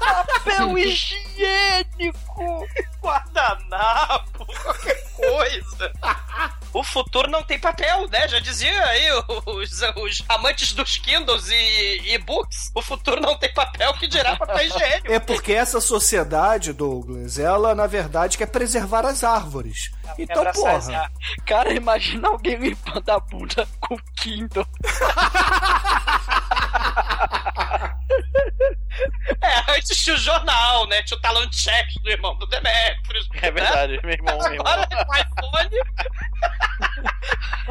[0.00, 2.66] Papel higiênico!
[3.02, 4.46] Guardanapo!
[4.62, 5.92] Qualquer coisa!
[6.78, 8.28] o futuro não tem papel, né?
[8.28, 9.10] Já dizia aí
[9.46, 12.70] os, os amantes dos Kindles e e-books.
[12.74, 15.08] O futuro não tem papel que dirá papel higiênico.
[15.18, 19.90] É porque essa sociedade, Douglas, ela na verdade quer preservar as árvores.
[20.18, 21.10] Então, porra.
[21.44, 24.66] Cara, imagina alguém limpando a bunda com Kindle.
[29.40, 31.02] É, antes tinha o jornal, né?
[31.02, 33.28] Tinha o talão de cheque do irmão do Demetrius.
[33.40, 34.66] É verdade, meu irmão, meu irmão.
[34.66, 35.70] Agora o iPhone.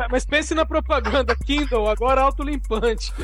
[0.10, 3.12] Mas pense na propaganda Kindle, agora autolimpante.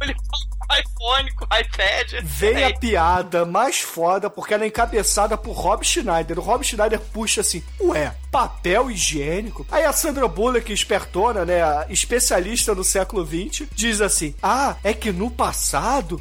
[0.00, 2.12] Ele com iPhone, com iPad.
[2.22, 6.38] Vem É, a piada mais foda porque ela é encabeçada por Rob Schneider.
[6.38, 9.66] O Rob Schneider puxa assim, ué, papel higiênico?
[9.70, 15.10] Aí a Sandra Bullock, espertona, né, especialista no século XX, diz assim, ah, é que
[15.10, 15.57] no passado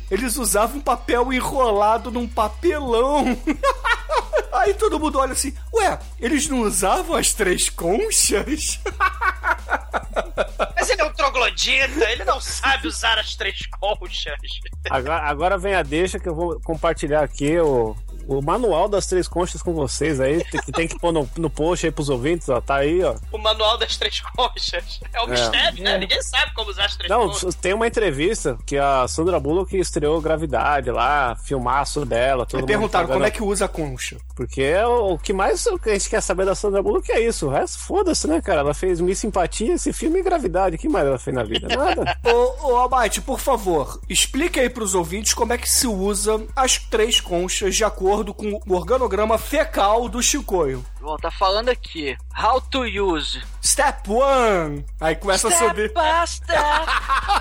[0.10, 3.26] eles usavam papel enrolado num papelão.
[4.52, 8.80] Aí todo mundo olha assim, ué, eles não usavam as três conchas?
[10.76, 14.38] Mas ele é um troglodita, ele não sabe usar as três conchas.
[14.90, 17.96] Agora, agora vem a deixa que eu vou compartilhar aqui o,
[18.28, 21.50] o manual das três conchas com vocês aí, tem- que tem que pôr no, no
[21.50, 22.60] post aí pros ouvintes, ó.
[22.62, 23.16] Tá aí, ó.
[23.32, 25.00] O manual das três conchas.
[25.14, 25.32] É um É.
[25.32, 25.98] mistério, né?
[25.98, 27.56] Ninguém sabe como usar as três Não, conchas.
[27.56, 32.46] tem uma entrevista que a Sandra Bullock estreou Gravidade lá, filmaço dela.
[32.46, 34.18] Todo Aí mundo perguntaram como é que usa a concha.
[34.36, 37.48] Porque é o, o que mais a gente quer saber da Sandra Bullock é isso.
[37.48, 38.60] O resto, foda-se, né, cara?
[38.60, 40.76] Ela fez Miss Simpatia, esse filme e Gravidade.
[40.76, 41.68] O que mais ela fez na vida?
[41.76, 42.18] Nada.
[42.26, 46.78] Ô, ô Almighty, por favor, explique aí pros ouvintes como é que se usa as
[46.78, 50.84] três conchas de acordo com o organograma fecal do Chicoio.
[51.00, 52.18] Bom, tá falando aqui.
[52.38, 53.42] How to use.
[53.64, 54.86] Step one!
[55.00, 55.90] Aí começa a subir.
[55.90, 56.64] Step by step.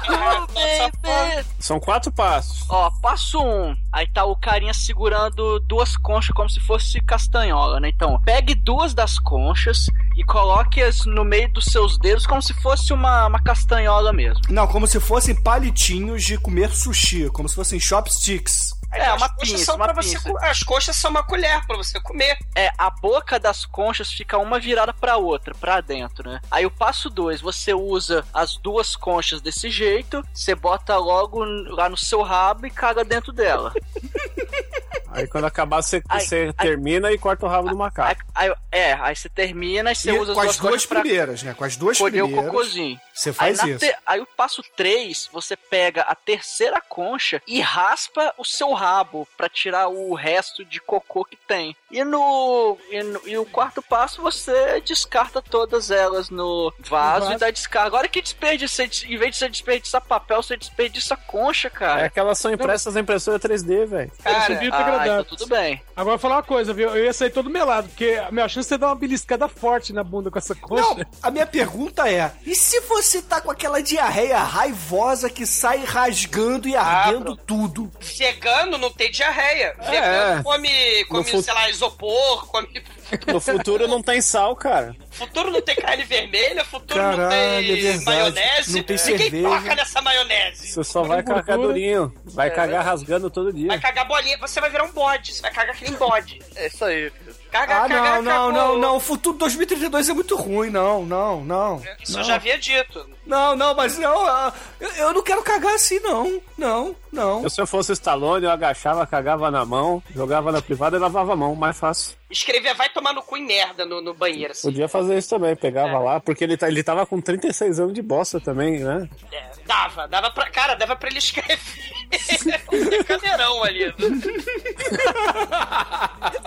[0.08, 1.46] Oh, baby.
[1.58, 2.64] São quatro passos.
[2.68, 3.76] Ó, passo um.
[3.92, 7.88] Aí tá o carinha segurando duas conchas como se fosse castanhola, né?
[7.88, 12.92] Então, pegue duas das conchas e coloque-as no meio dos seus dedos como se fosse
[12.92, 14.42] uma, uma castanhola mesmo.
[14.48, 18.75] Não, como se fossem palitinhos de comer sushi, como se fossem chopsticks.
[18.92, 20.30] É, as uma pinça, são uma você pinça.
[20.30, 22.38] co- As coxas são uma colher pra você comer.
[22.54, 26.40] É, a boca das conchas fica uma virada pra outra, pra dentro, né?
[26.50, 31.88] Aí o passo 2, você usa as duas conchas desse jeito, você bota logo lá
[31.88, 33.72] no seu rabo e caga dentro dela.
[35.10, 36.66] Aí quando acabar, você, Ai, você ai.
[36.66, 38.20] termina e corta o rabo do Aí, macaco.
[38.34, 41.54] aí- é, aí você termina e você E usa com as duas duas primeiras, né?
[41.54, 42.50] Com as duas colher o primeiras.
[42.52, 43.00] cocôzinho.
[43.14, 43.78] Você faz aí, isso.
[43.80, 49.26] te- aí o passo 3, você pega a terceira concha e raspa o seu rabo
[49.38, 51.74] pra tirar o resto de cocô que tem.
[51.90, 57.32] E no, e no- e o quarto passo você descarta todas elas no vaso, vaso.
[57.32, 57.86] e dá descarga.
[57.86, 62.10] Agora que desperdício, você- em vez de você desperdiçar papel, você desperdiça concha, É cara.
[62.10, 64.12] que elas são impressas na impressora 3D, velho.
[64.22, 64.54] Cara,
[64.92, 65.80] Ter Ah, então tudo bem.
[65.96, 66.90] Agora eu vou falar uma coisa, viu?
[66.94, 70.04] Eu ia sair todo melado, porque a minha chance é dar uma beliscada forte na
[70.04, 71.06] bunda com essa Não, concha.
[71.22, 76.68] a minha pergunta é: e se você tá com aquela diarreia raivosa que sai rasgando
[76.68, 77.90] e ardendo tudo?
[78.00, 79.76] Vegano não tem diarreia.
[79.80, 79.90] É.
[79.90, 82.66] Vegano come, come sei lá, isopor, come.
[83.32, 84.94] No futuro não tem sal, cara.
[85.10, 88.04] Futuro não tem carne vermelha, futuro Caralho, não é tem verdade.
[88.04, 88.76] maionese.
[88.76, 89.48] Não tem Ninguém cerveja.
[89.48, 90.66] toca nessa maionese.
[90.68, 92.12] Você só vai cagar durinho.
[92.24, 93.68] Vai cagar rasgando todo dia.
[93.68, 95.32] Vai cagar bolinha, você vai virar um bode.
[95.34, 96.40] Você vai cagar que nem bode.
[96.56, 97.12] É isso aí.
[97.56, 98.96] Caga, Ah, cagar, não, não, não, não.
[98.96, 101.82] O futuro 2032 é muito ruim, não, não, não.
[102.02, 102.20] Isso não.
[102.20, 103.08] eu já havia dito.
[103.26, 106.40] Não, não, mas não, ah, eu, eu não quero cagar assim, não.
[106.56, 107.42] Não, não.
[107.42, 111.32] Eu, se eu fosse Stallone, eu agachava, cagava na mão, jogava na privada e lavava
[111.32, 112.14] a mão, mais fácil.
[112.30, 114.68] Escrevia vai tomar no cu e merda no, no banheiro, assim.
[114.68, 118.02] Podia fazer isso também, pegava lá, porque ele, tá- ele tava com 36 anos de
[118.02, 119.08] bosta também, né?
[119.32, 120.48] É, dava, dava pra.
[120.50, 121.58] Cara, dava pra ele escrever
[122.72, 123.92] um cadeirão ali.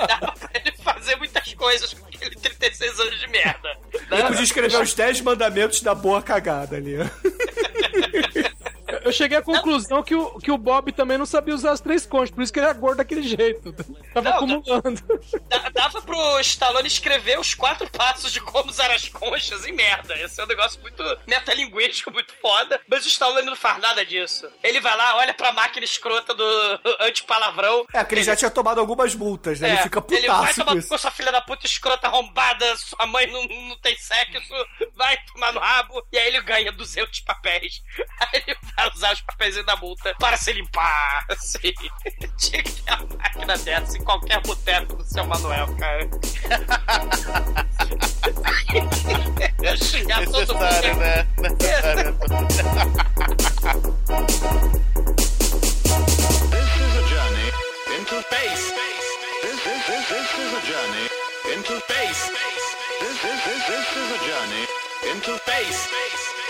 [0.08, 0.72] dava pra ele
[1.10, 3.78] fazer muitas coisas com aquele 36 anos de merda.
[4.12, 6.98] Eu podia escrever os 10 mandamentos da boa cagada ali.
[9.04, 12.06] Eu cheguei à conclusão que o, que o Bob também não sabia usar as três
[12.06, 13.74] conchas, por isso que ele é gordo daquele jeito.
[14.14, 15.02] Tava Não, acumulando.
[15.48, 20.16] Da- dava pro Stallone escrever os quatro passos de como usar as conchas em merda.
[20.20, 22.80] Esse é um negócio muito metalinguístico, muito foda.
[22.88, 24.50] Mas o Stallone não faz nada disso.
[24.64, 26.44] Ele vai lá, olha pra máquina escrota do
[27.02, 27.86] antipalavrão.
[27.94, 29.70] É, porque ele já tinha tomado algumas multas, né?
[29.70, 33.06] É, ele fica ele vai putaço tomar com sua filha da puta escrota arrombada, sua
[33.06, 34.54] mãe não, não tem sexo,
[34.96, 37.82] vai tomar no rabo, e aí ele ganha 200 papéis.
[38.20, 38.58] Aí ele
[39.00, 41.74] usar os papéis da multa para se limpar, assim.
[42.38, 46.10] Tinha que ter uma máquina dessa em qualquer boteco do seu Manuel, cara.
[49.64, 51.00] Eu xingar todo Necessário, mundo.
[51.00, 51.28] né?
[51.38, 52.20] Necessário.
[56.50, 57.50] This is a journey
[57.98, 58.66] into space.
[59.42, 61.06] This, this, this, this is a journey
[61.54, 62.24] into space.
[63.00, 63.40] This, this,
[65.12, 65.82] into space.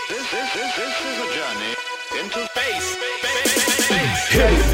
[0.08, 2.96] This, this, this, this is a journey into space.
[4.32, 4.69] Pô,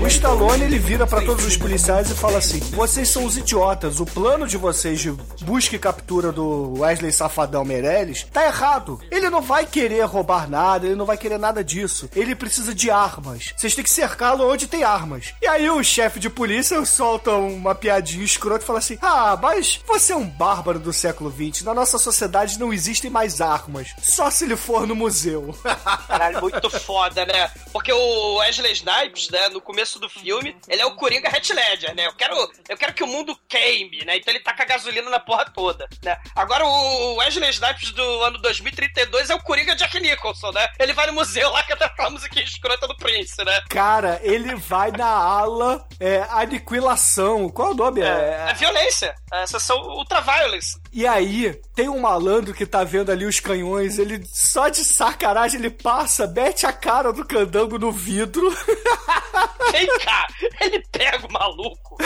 [0.00, 4.00] o Stallone ele vira pra todos os policiais e fala assim: vocês são os idiotas,
[4.00, 5.10] o plano de vocês de
[5.42, 9.00] busca e captura do Wesley Safadão Meirelles tá errado.
[9.10, 12.08] Ele não vai querer roubar nada, ele não vai querer nada disso.
[12.14, 13.52] Ele precisa de armas.
[13.56, 15.34] Vocês têm que cercá-lo onde tem armas.
[15.42, 19.80] E aí o chefe de polícia solta uma piadinha escrota e fala assim: Ah, mas
[19.86, 21.62] você é um bárbaro do século XX.
[21.62, 23.88] Na nossa sociedade não existem mais armas.
[24.02, 25.54] Só se ele for no museu.
[26.08, 27.50] Caralho, muito foda, né?
[27.72, 31.94] Porque o Wesley Snipes, né, no começo do filme, ele é o Coringa Heath Ledger,
[31.94, 32.06] né?
[32.06, 32.34] Eu quero,
[32.68, 34.16] eu quero que o mundo queime, né?
[34.16, 36.16] Então ele taca gasolina na porra toda, né?
[36.34, 40.68] Agora o Wesley Snipes do ano 2032 é o Coringa Jack Nicholson, né?
[40.78, 43.60] Ele vai no museu lá cantar a musiquinha escrota do Prince, né?
[43.68, 47.48] Cara, ele vai na ala é, aniquilação.
[47.48, 48.00] Qual é o nome?
[48.00, 49.14] É, é violência.
[49.32, 50.78] É, sessão ultraviolence.
[50.92, 55.60] E aí, tem um malandro que tá vendo ali os canhões, ele só de sacanagem
[55.60, 58.50] ele passa, mete a cara do candango no vidro.
[59.70, 60.26] Vem cá,
[60.60, 61.96] ele pega o maluco,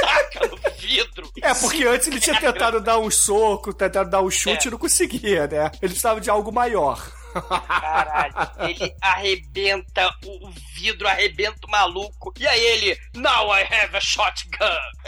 [0.00, 1.30] taca no vidro.
[1.40, 4.68] É, porque antes ele tinha tentado dar um soco, tentado dar um chute É.
[4.68, 5.70] e não conseguia, né?
[5.80, 7.00] Ele precisava de algo maior.
[7.42, 12.32] Caralho, ele arrebenta o vidro, arrebenta o maluco.
[12.38, 14.66] E aí ele, now I have a shotgun.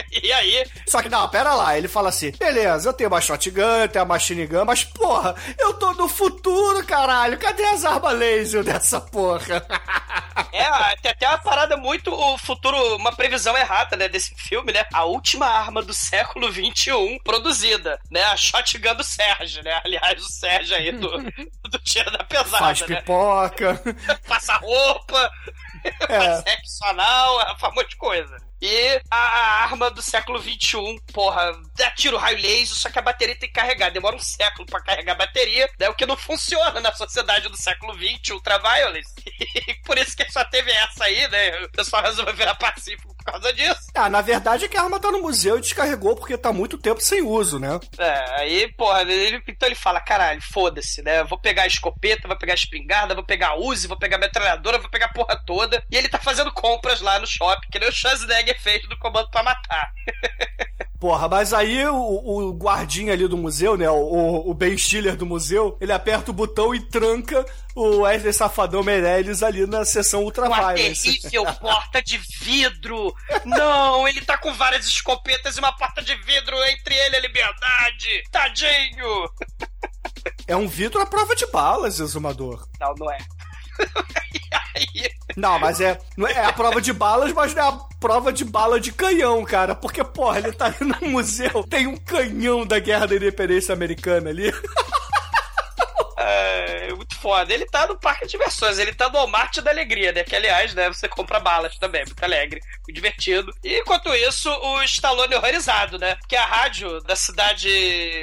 [0.23, 3.61] E aí, Só que não, pera lá, ele fala assim: beleza, eu tenho uma shotgun,
[3.61, 8.15] eu tenho uma machine gun, mas porra, eu tô no futuro, caralho, cadê as armas
[8.15, 9.67] laser dessa porra?
[10.53, 14.85] é, tem até uma parada muito o futuro, uma previsão errada, né, desse filme, né?
[14.93, 18.23] A última arma do século XXI produzida, né?
[18.25, 19.81] A shotgun do Sérgio, né?
[19.85, 21.11] Aliás, o Sérgio aí do,
[21.69, 22.97] do tiro da pesada, Faz né?
[22.97, 23.81] pipoca.
[24.27, 25.31] Passa roupa,
[26.07, 28.37] faz sexo anal, é um monte de coisa.
[28.61, 33.03] E a, a arma do século XXI, porra, dá tiro raio laser, só que a
[33.03, 33.91] bateria tem que carregar.
[33.91, 35.89] Demora um século pra carregar a bateria, né?
[35.89, 39.15] O que não funciona na sociedade do século XX, ultraviolence.
[39.69, 41.61] E por isso que só teve essa aí, né?
[41.67, 43.89] O pessoal resolveu virar pacífico causa disso.
[43.95, 46.79] Ah, na verdade é que a arma tá no museu e descarregou porque tá muito
[46.79, 47.79] tempo sem uso, né?
[47.99, 51.25] É, aí, porra, ele, então ele fala, caralho, foda-se, né?
[51.25, 54.21] Vou pegar a escopeta, vou pegar a espingarda, vou pegar a Uzi, vou pegar a
[54.21, 55.83] metralhadora, vou pegar a porra toda.
[55.91, 59.31] E ele tá fazendo compras lá no shopping, que nem o Schwarzenegger fez do Comando
[59.31, 59.91] pra Matar.
[61.01, 63.89] Porra, mas aí o, o guardinha ali do museu, né?
[63.89, 68.83] O, o Ben Stiller do museu, ele aperta o botão e tranca o Wesley Safadão
[68.83, 71.21] Meirelles ali na sessão Uma ultraviolence.
[71.21, 73.15] terrível porta de vidro!
[73.45, 77.23] Não, ele tá com várias escopetas e uma porta de vidro entre ele e a
[77.23, 78.23] liberdade!
[78.33, 79.31] Tadinho!
[80.49, 82.67] É um vidro à prova de balas, exumador.
[82.81, 83.19] Não, não é.
[85.37, 88.45] Não, mas é, não é a prova de balas, mas não é a prova de
[88.45, 89.73] bala de canhão, cara.
[89.73, 94.31] Porque, porra, ele tá ali no museu, tem um canhão da Guerra da Independência Americana
[94.31, 94.53] ali.
[96.21, 97.55] É muito foda.
[97.55, 100.25] Ele tá no parque de diversões, ele tá no Walmart da Alegria, né?
[100.25, 103.53] Que aliás, né, você compra balas também, muito alegre, muito divertido.
[103.63, 106.17] E enquanto isso, o Stallone horrorizado, né?
[106.29, 107.69] Que a rádio da cidade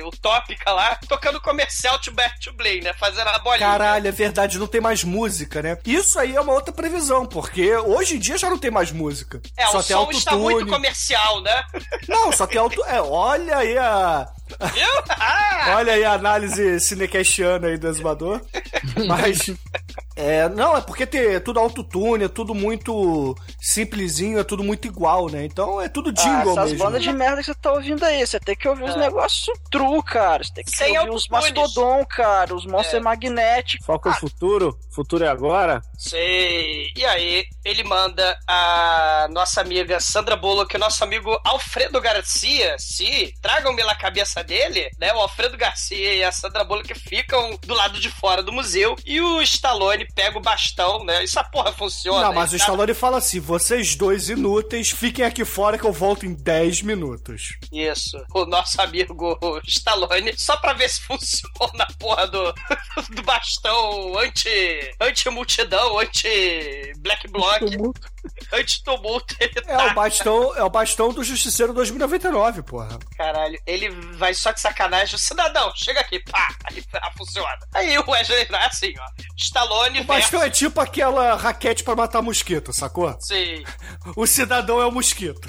[0.04, 2.93] utópica lá, tocando comercial to Back to né?
[2.93, 3.60] Fazendo a bolinha.
[3.60, 5.78] Caralho, é verdade, não tem mais música, né?
[5.86, 9.41] Isso aí é uma outra previsão, porque hoje em dia já não tem mais música.
[9.56, 11.64] É, só o tem som está muito comercial, né?
[12.08, 12.84] Não, só tem auto...
[12.86, 14.28] É, olha aí a...
[15.10, 15.76] Ah!
[15.78, 18.41] Olha aí a análise cinecastiana aí do exumador.
[19.08, 19.52] Mas.
[20.16, 24.88] É, não, é porque tem, é tudo autotune, é tudo muito simplesinho, é tudo muito
[24.88, 25.43] igual, né?
[25.45, 26.86] Então é tudo Ah, jingle essas mesmo.
[26.86, 30.01] bandas de merda que você tá ouvindo aí, você tem que ouvir os negócios true,
[30.03, 30.43] cara.
[30.43, 31.28] Você tem que Sem ouvir os.
[31.28, 33.03] Mastodon, cara, os Monster É.
[33.03, 33.84] Magnetic.
[33.84, 35.82] Foca no futuro, futuro é agora.
[35.97, 36.91] Sei.
[36.95, 42.76] E aí, ele manda a nossa amiga Sandra Bullock e o nosso amigo Alfredo Garcia,
[42.80, 45.13] se tragam-me na cabeça dele, né?
[45.13, 49.20] O Alfredo Garcia e a Sandra Bullock ficam do lado de fora do museu e
[49.20, 51.24] o Stallone pega o bastão, né?
[51.24, 52.28] Isso a porra funciona.
[52.28, 55.86] Não, mas o Ele tá- Stallone fala assim: vocês dois inúteis, fiquem aqui fora que
[55.86, 57.58] eu volto em 10 minutos.
[57.72, 58.18] Isso.
[58.34, 62.53] O nosso amigo Stallone, só pra ver se funciona a porra do,
[63.10, 64.49] do bastão anti,
[64.99, 67.62] anti-multidão, anti-black bloc,
[68.51, 69.36] anti-tumulto.
[69.39, 72.99] Ele É o bastão, é o bastão do Justiceiro 2099, porra.
[73.17, 75.17] Caralho, ele vai só de sacanagem.
[75.17, 77.59] Cidadão, chega aqui, pá, aí ah, funciona.
[77.73, 79.05] Aí o Wesley é assim, ó.
[79.38, 83.15] Stallone O bastão é tipo aquela raquete pra matar mosquito, sacou?
[83.19, 83.63] Sim.
[84.15, 85.47] O cidadão é o mosquito.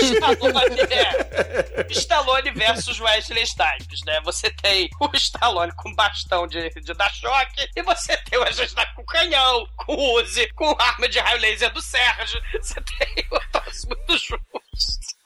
[0.00, 1.86] Stallone, é.
[1.90, 4.20] Stallone versus Wesley Snipes, né?
[4.24, 8.66] Você tem o Stallone com bastão de, de dar choque e você tem o Wesley
[8.66, 11.82] Snipes com canhão, com Uzi, com arma de raio laser do
[12.16, 12.40] Sérgio.
[12.62, 14.38] Você tem o troço muito justo.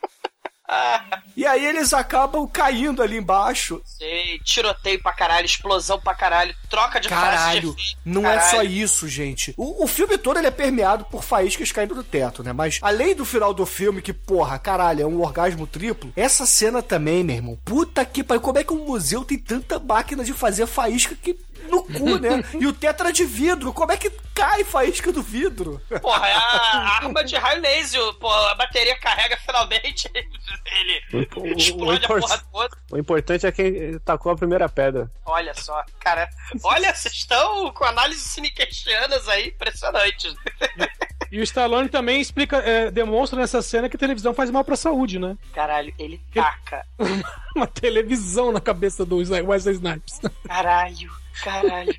[1.37, 3.83] E aí eles acabam caindo ali embaixo.
[3.85, 8.51] Sei, tiroteio pra caralho, explosão pra caralho, troca de Caralho, de não é caralho.
[8.51, 9.53] só isso, gente.
[9.59, 12.55] O, o filme todo ele é permeado por faíscas caindo do teto, né?
[12.55, 16.83] Mas além do final do filme, que, porra, caralho, é um orgasmo triplo, essa cena
[16.83, 17.59] também, meu irmão.
[17.66, 21.37] Puta que pariu, como é que um museu tem tanta máquina de fazer faísca que.
[21.69, 22.43] No cu, né?
[22.61, 23.73] E o teto era de vidro.
[23.73, 25.81] Como é que cai faísca do vidro?
[26.01, 31.47] Porra, é a arma de raio laser, porra, a bateria carrega finalmente, ele O, o
[31.49, 32.77] explode a porra toda.
[32.91, 35.11] o importante é quem tacou a primeira pedra.
[35.25, 36.29] Olha só, cara,
[36.63, 40.35] olha, vocês estão com análises cinequestianas aí, impressionantes.
[41.31, 45.19] E o Stallone também explica, é, demonstra nessa cena que televisão faz mal pra saúde,
[45.19, 45.37] né?
[45.55, 46.85] Caralho, ele taca.
[47.57, 50.21] Uma televisão na cabeça do Wesley Snipes.
[50.47, 51.11] Caralho,
[51.43, 51.95] caralho.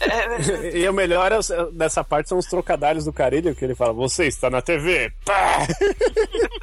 [0.00, 1.38] É, E o melhor é
[1.72, 5.12] dessa parte são os trocadilhos do Carilho, que ele fala, você está na TV.
[5.24, 5.66] Pá!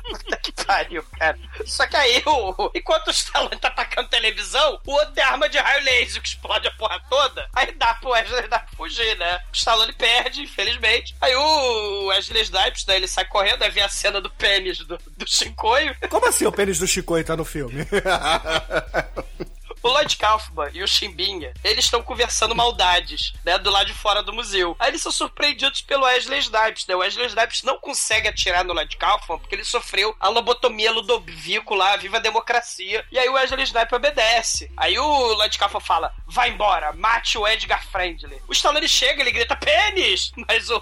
[0.10, 1.38] Puta que pariu, cara.
[1.66, 5.58] Só que aí, o, enquanto o Stallone tá atacando televisão, o outro tem arma de
[5.58, 7.48] raio laser que explode a porra toda.
[7.54, 9.40] Aí dá pro Wesley Snipes fugir, né?
[9.52, 11.16] O Stallone perde, infelizmente.
[11.22, 14.98] Aí o Wesley Snipes, né, ele sai correndo, aí vê a cena do pênis do,
[15.18, 15.96] do Shinkoio.
[16.10, 17.86] Como assim o pênis do Chico tá no filme?
[19.86, 24.24] O Lloyd Kaufman e o Chimbinha, eles estão conversando maldades, né, do lado de fora
[24.24, 24.76] do museu.
[24.80, 26.96] Aí eles são surpreendidos pelo Wesley Snipes, né?
[26.96, 31.76] O Wesley Snipes não consegue atirar no Lloyd Kaufman porque ele sofreu a lobotomia Ludovico
[31.76, 33.06] lá, viva a democracia.
[33.12, 34.72] E aí o Wesley Snipes obedece.
[34.76, 38.42] Aí o Lloyd Kaufman fala, vai embora, mate o Edgar Friendly.
[38.48, 40.32] O Stallone chega, ele grita, pênis!
[40.48, 40.82] Mas o...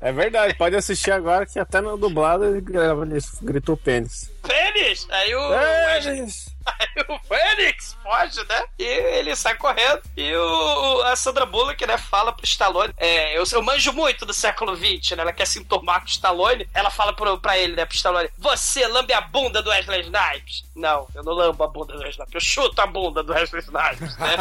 [0.00, 4.30] É verdade, pode assistir agora que até ele, grava, ele gritou pênis.
[4.46, 5.06] Pênis!
[5.10, 5.48] Aí o...
[5.48, 6.56] Pênis!
[6.66, 8.64] Aí o Fênix foge, né?
[8.78, 10.02] E ele sai correndo.
[10.16, 12.92] E o, a Sandra Bullock, né, fala pro Stallone.
[12.96, 15.22] É, eu, eu manjo muito do século XX, né?
[15.22, 16.68] Ela quer se enturmar com o Stallone.
[16.74, 20.64] Ela fala pro, pra ele, né, pro Stallone: Você lambe a bunda do Wesley Snipes?
[20.74, 22.34] Não, eu não lambo a bunda do Wesley Snipes.
[22.34, 24.36] Eu chuto a bunda do Wesley Snipes, né?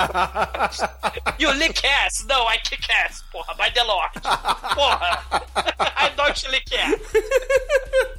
[1.37, 2.25] you lick ass.
[2.27, 3.23] Não, I kick ass.
[3.31, 4.11] Porra, by the Lord.
[4.73, 5.23] Porra.
[5.95, 7.01] I don't lick ass.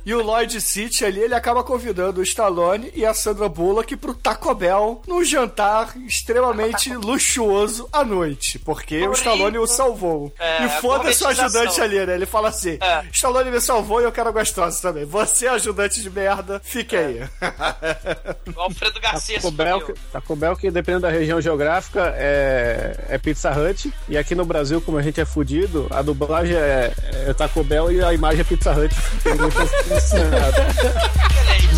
[0.06, 4.14] E o Lloyd City ali, ele acaba convidando o Stallone e a Sandra Bullock pro
[4.14, 9.18] Taco Bell num jantar extremamente luxuoso à noite, porque o Burrito.
[9.18, 10.32] Stallone o salvou.
[10.38, 12.14] É, e foda-se o ajudante ali, né?
[12.14, 13.04] Ele fala assim: É.
[13.12, 15.04] Stallone me salvou e eu quero gostosa também.
[15.04, 17.20] Você, ajudante de merda, fique aí.
[18.56, 23.50] O Alfredo Garcia Taco Bell, Taco Bell, que dependendo da região geográfica, é, é Pizza
[23.50, 23.92] Hut.
[24.08, 26.92] E aqui no Brasil, como a gente é fudido, a dublagem é,
[27.26, 28.94] é Taco Bell e a imagem é Pizza Hut.
[29.26, 29.50] Ninguém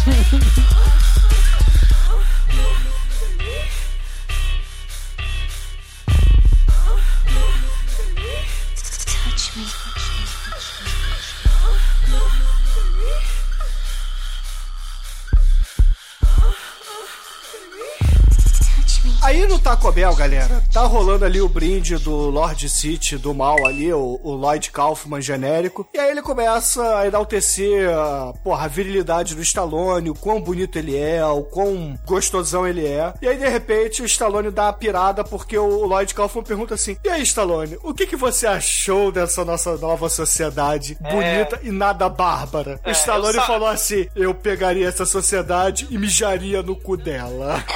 [0.09, 0.78] ハハハハ!
[19.29, 23.67] Aí no Taco Bell, galera, tá rolando ali o brinde do Lord City do mal
[23.67, 25.87] ali, o, o Lloyd Kaufman genérico.
[25.93, 30.79] E aí ele começa a enaltecer a, porra, a virilidade do Stallone, o quão bonito
[30.79, 33.13] ele é, o quão gostosão ele é.
[33.21, 36.97] E aí, de repente, o Stallone dá uma pirada porque o Lloyd Kaufman pergunta assim:
[37.05, 42.09] E aí, Stallone, o que, que você achou dessa nossa nova sociedade bonita e nada
[42.09, 42.81] bárbara?
[42.83, 46.97] o É, Stallone eu sa- falou assim: Eu pegaria essa sociedade e mijaria no cu
[46.97, 47.63] dela.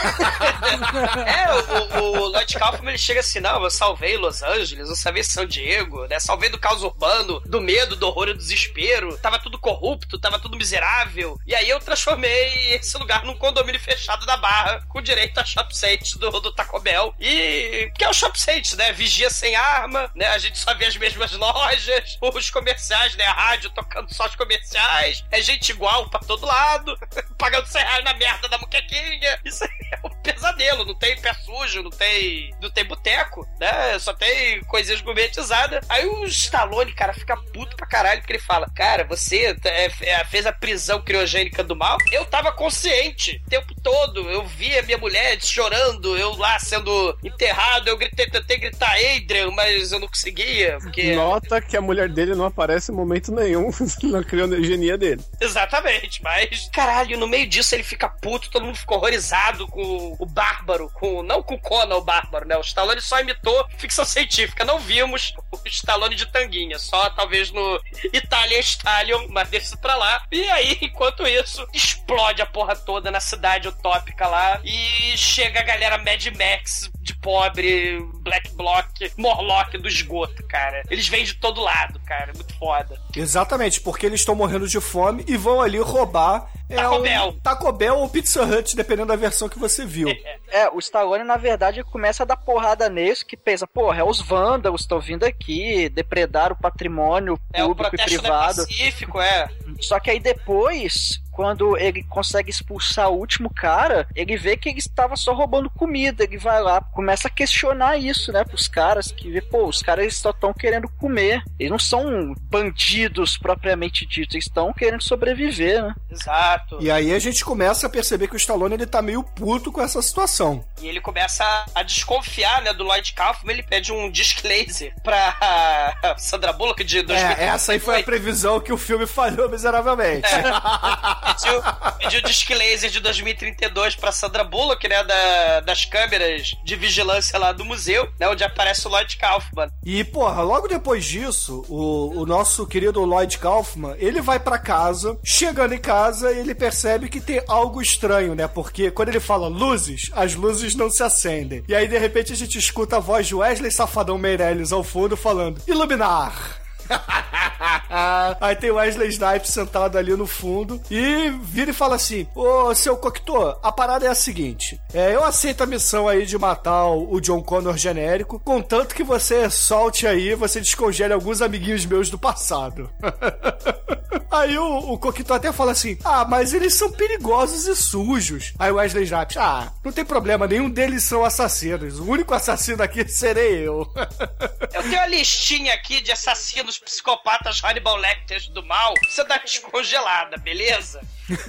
[1.42, 4.97] É, o, o, o Lloyd Kaufman ele chega assim: não, eu salvei Los Angeles, eu
[4.97, 6.19] salvei São Diego, né?
[6.19, 9.17] Salvei do caos urbano, do medo, do horror e do desespero.
[9.19, 11.39] Tava tudo corrupto, tava tudo miserável.
[11.47, 15.73] E aí eu transformei esse lugar num condomínio fechado da Barra, com direito a shop
[16.19, 17.15] do, do Taco Bell.
[17.19, 17.91] E.
[17.97, 18.39] que é o shop
[18.77, 18.93] né?
[18.93, 20.27] Vigia sem arma, né?
[20.29, 23.25] A gente só vê as mesmas lojas, os comerciais, né?
[23.25, 25.25] A rádio tocando só os comerciais.
[25.31, 26.99] É gente igual pra todo lado,
[27.39, 29.41] pagando 100 reais na merda da muquequinha.
[29.45, 33.99] Isso é um pesadelo, não tem pé sujo, não tem, não tem boteco, né?
[33.99, 35.85] Só tem coisinhas gourmetizadas.
[35.89, 40.25] Aí o Stallone, cara, fica puto pra caralho, porque ele fala: Cara, você é, é,
[40.25, 41.97] fez a prisão criogênica do mal.
[42.11, 44.31] Eu tava consciente o tempo todo.
[44.31, 47.89] Eu vi a minha mulher chorando, eu lá sendo enterrado.
[47.89, 51.15] Eu gritei, tentei gritar Adrian, mas eu não conseguia, porque.
[51.15, 53.71] Nota que a mulher dele não aparece em momento nenhum
[54.05, 55.23] na criogenia dele.
[55.41, 60.27] Exatamente, mas caralho, no meio disso ele fica puto, todo mundo ficou horrorizado com o
[60.27, 62.57] Bárbaro, com não com Conan, o Bárbaro, né?
[62.57, 67.81] O Stallone só imitou ficção científica, não vimos o Stallone de tanguinha, só talvez no
[68.13, 70.23] Italian Stallion, mas isso pra lá.
[70.31, 74.61] E aí, enquanto isso, explode a porra toda na cidade utópica lá.
[74.65, 80.83] E chega a galera Mad Max de pobre, Black Block, Morlock do esgoto, cara.
[80.91, 82.31] Eles vêm de todo lado, cara.
[82.31, 83.01] É muito foda.
[83.15, 86.49] Exatamente, porque eles estão morrendo de fome e vão ali roubar.
[86.73, 87.37] É, Taco um Bell.
[87.43, 90.09] Taco Bell ou Pizza Hut, dependendo da versão que você viu.
[90.49, 94.21] É, o Stallone, na verdade, começa a dar porrada neles, que pensa, porra, é os
[94.21, 98.67] vândalos estão vindo aqui, depredar o patrimônio É o público e protesto não é privado.
[98.67, 99.49] pacífico, é.
[99.81, 104.79] Só que aí depois, quando ele consegue expulsar o último cara, ele vê que ele
[104.79, 106.23] estava só roubando comida.
[106.25, 110.15] Ele vai lá, começa a questionar isso, né, pros caras, que vê, pô, os caras
[110.17, 111.43] só estão querendo comer.
[111.59, 115.95] Eles não são bandidos propriamente ditos, eles estão querendo sobreviver, né?
[116.11, 116.79] Exato.
[116.81, 119.81] E aí a gente começa a perceber que o Stallone ele tá meio puto com
[119.81, 120.65] essa situação.
[120.81, 123.53] E ele começa a- desconfiar, né, do Lloyd Kaufman.
[123.55, 127.27] Ele pede um disclaser pra Sandra Bullock de 2000.
[127.31, 130.29] É, essa aí foi a previsão que o filme falhou miseravelmente.
[131.23, 131.63] pediu,
[131.99, 137.65] pediu disclaser de 2032 pra Sandra Bullock, né, da- das câmeras de vigilância lá do
[137.65, 139.69] museu, né, onde aparece o Lloyd Kaufman.
[139.85, 145.19] E, porra, logo depois disso, o, o nosso querido Lloyd Kaufman, ele vai pra casa,
[145.25, 148.47] chegando em casa, ele percebe que tem algo estranho, né?
[148.49, 151.63] Porque quando ele fala luzes, as luzes não se acendem.
[151.69, 155.17] E aí, de repente, a gente escuta a voz de Wesley Safadão Meirelles ao fundo
[155.17, 156.62] falando, iluminar!
[158.41, 162.97] Aí tem Wesley Snipes sentado ali no fundo e vira e fala assim: Ô seu
[162.97, 167.21] Cocteau, a parada é a seguinte: é, eu aceito a missão aí de matar o
[167.21, 172.91] John Connor genérico, contanto que você solte aí, você descongele alguns amiguinhos meus do passado.
[174.33, 178.55] Aí o, o Coquito até fala assim: Ah, mas eles são perigosos e sujos.
[178.59, 181.99] Aí o Wesley Snipes: Ah, não tem problema, nenhum deles são assassinos.
[181.99, 183.87] O único assassino aqui serei eu.
[184.73, 188.95] Eu tenho a listinha aqui de assassinos psicopatas Hannibal Lecter do mal.
[189.09, 191.01] Você dá descongelada, beleza?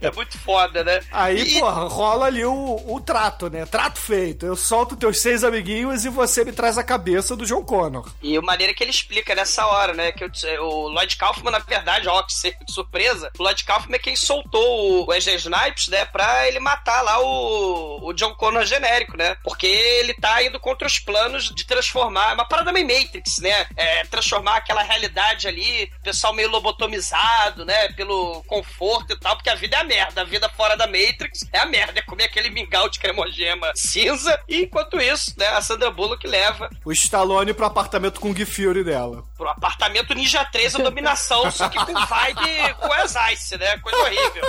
[0.00, 1.00] É muito foda, né?
[1.10, 3.64] Aí, E- porra, rola ali o, o trato, né?
[3.66, 4.46] Trato feito.
[4.46, 8.08] Eu solto teus seis amiguinhos e você me traz a cabeça do John Connor.
[8.22, 10.12] E a maneira que ele explica nessa hora, né?
[10.12, 12.32] Que eu- o Lloyd Kaufman, na verdade, ó, que
[12.68, 16.04] surpresa, o Lloyd Kaufman é quem soltou o Wesley Snipes, né?
[16.06, 19.36] Pra ele matar lá o, o John Connor genérico, né?
[19.44, 22.34] Porque ele tá indo contra os planos de transformar.
[22.42, 23.66] Uma parada meio Matrix, né?
[23.76, 27.88] É, transformar aquela realidade ali, pessoal meio lobotomizado, né?
[27.92, 30.22] Pelo conforto e tal, porque a vida é a merda.
[30.22, 32.00] A vida fora da Matrix é a merda.
[32.00, 34.38] É comer aquele mingau de cremogema cinza.
[34.48, 35.46] E enquanto isso, né?
[35.48, 39.24] A Sandra Bullock leva O Stallone pro apartamento com o Guy Fury dela.
[39.36, 43.78] pro apartamento Ninja 3 a dominação, só que com vibe com as Ice, né?
[43.78, 44.42] Coisa horrível.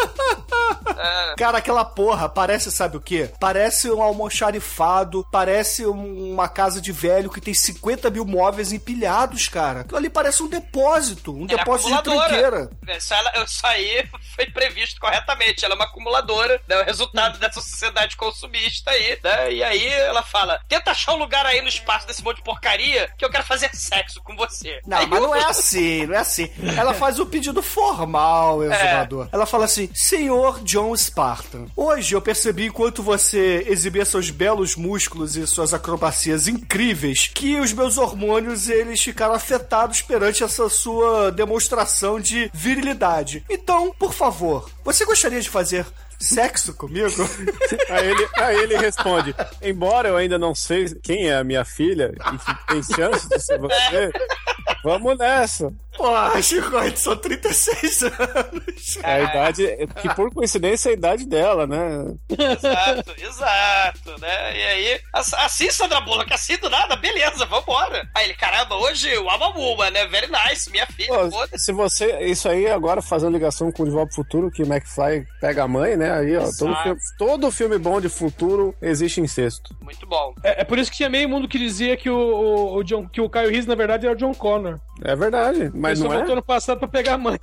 [0.97, 3.31] É, Cara, aquela porra parece, sabe o quê?
[3.39, 9.47] Parece um almoxarifado, parece um- uma casa de velho que tem 50 mil móveis empilhados,
[9.47, 9.81] cara.
[9.81, 12.69] Aquilo ali parece um depósito, um é depósito de trinqueira.
[12.88, 15.63] Isso, ela- isso aí foi previsto corretamente.
[15.65, 16.77] Ela é uma acumuladora, né?
[16.81, 19.53] O resultado dessa sociedade consumista aí, né?
[19.53, 23.09] E aí ela fala: tenta achar um lugar aí no espaço desse monte de porcaria
[23.17, 24.79] que eu quero fazer sexo com você.
[24.86, 26.49] Não, Aí mas o- não é assim, não é assim.
[26.77, 29.27] Ela faz o pedido formal, exumador.
[29.31, 35.36] Ela fala assim: Senhor John Spartan, hoje eu percebi enquanto você exibia seus belos músculos
[35.36, 42.19] e suas acrobacias incríveis que os meus hormônios eles ficaram afetados perante essa sua demonstração
[42.19, 43.43] de virilidade.
[43.49, 45.86] Então, por favor, você gostaria de fazer
[46.19, 47.09] sexo comigo?
[47.89, 52.13] Aí ele, aí ele responde: Embora eu ainda não sei quem é a minha filha
[52.15, 54.11] e que tem chance de ser você,
[54.84, 55.74] vamos nessa.
[55.95, 58.97] Pô, Chico, são 36 anos.
[59.03, 62.13] É a idade, que por coincidência é a idade dela, né?
[62.29, 64.57] Exato, exato, né?
[64.57, 68.07] E aí, ass- assim, Sandra Bullock, assim do nada, beleza, vambora.
[68.15, 70.05] Aí ele, caramba, hoje o Amamuma, né?
[70.07, 71.65] Very nice, minha filha, Pô, foda-se.
[71.65, 72.19] se você.
[72.21, 75.63] Isso aí agora fazendo ligação com o De Volta pro Futuro, que o McFly pega
[75.63, 76.11] a mãe, né?
[76.11, 79.75] Aí, ó, todo filme, todo filme bom de futuro existe incesto.
[79.81, 80.33] Muito bom.
[80.43, 83.07] É, é por isso que tinha meio mundo que dizia que o, o, o John,
[83.07, 84.79] que o Caio Reese, na verdade, era o John Connor.
[85.03, 86.23] É verdade, mas não é?
[86.36, 87.39] no passado pra pegar a mãe.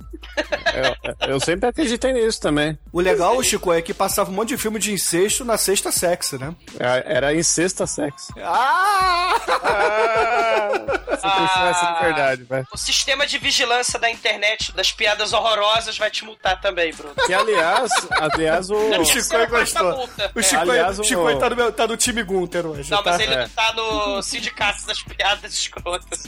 [1.21, 2.77] Eu, eu sempre acreditei nisso também.
[2.91, 6.37] O legal, Chico, é que passava um monte de filme de incesto na sexta sexy,
[6.37, 6.53] né?
[6.79, 8.33] É- Era incesta sexo.
[8.43, 9.33] Ah!
[11.21, 12.67] Se tivesse de verdade, velho.
[12.73, 17.13] O sistema de vigilância da internet das piadas horrorosas vai te multar também, Bruno.
[17.27, 18.75] Que aliás, aliás, o.
[18.75, 20.09] O Chico quarta gostou.
[20.35, 20.43] O É.
[20.43, 22.89] Chico, Aliás, o- Chico tá, no meu- tá no time Gunter hoje.
[22.89, 23.11] Não, tá?
[23.11, 23.41] mas ele É.
[23.41, 26.23] não tá no sindicato das piadas escrotas.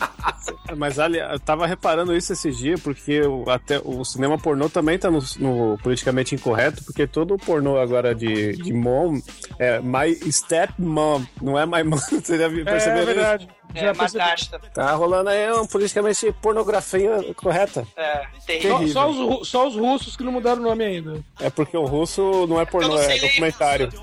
[0.78, 4.68] Mas ali, eu tava reparando isso esse dia, porque o, até o, o cinema pornô
[4.68, 9.20] também tá no, no politicamente incorreto, porque todo pornô agora de, de mom
[9.60, 11.98] é my stepmom, não é my mom.
[12.12, 13.14] Você já viu- É, percebeu é isso?
[13.14, 13.48] verdade.
[13.76, 14.60] É, madrasta.
[14.72, 17.88] Tá rolando aí uma politicamente pornografia correta.
[17.98, 18.88] É, Só, terrível.
[18.90, 21.24] só os, ru- só os russos que não mudaram o nome ainda.
[21.40, 23.90] É porque o russo não é pornô, é ler documentário.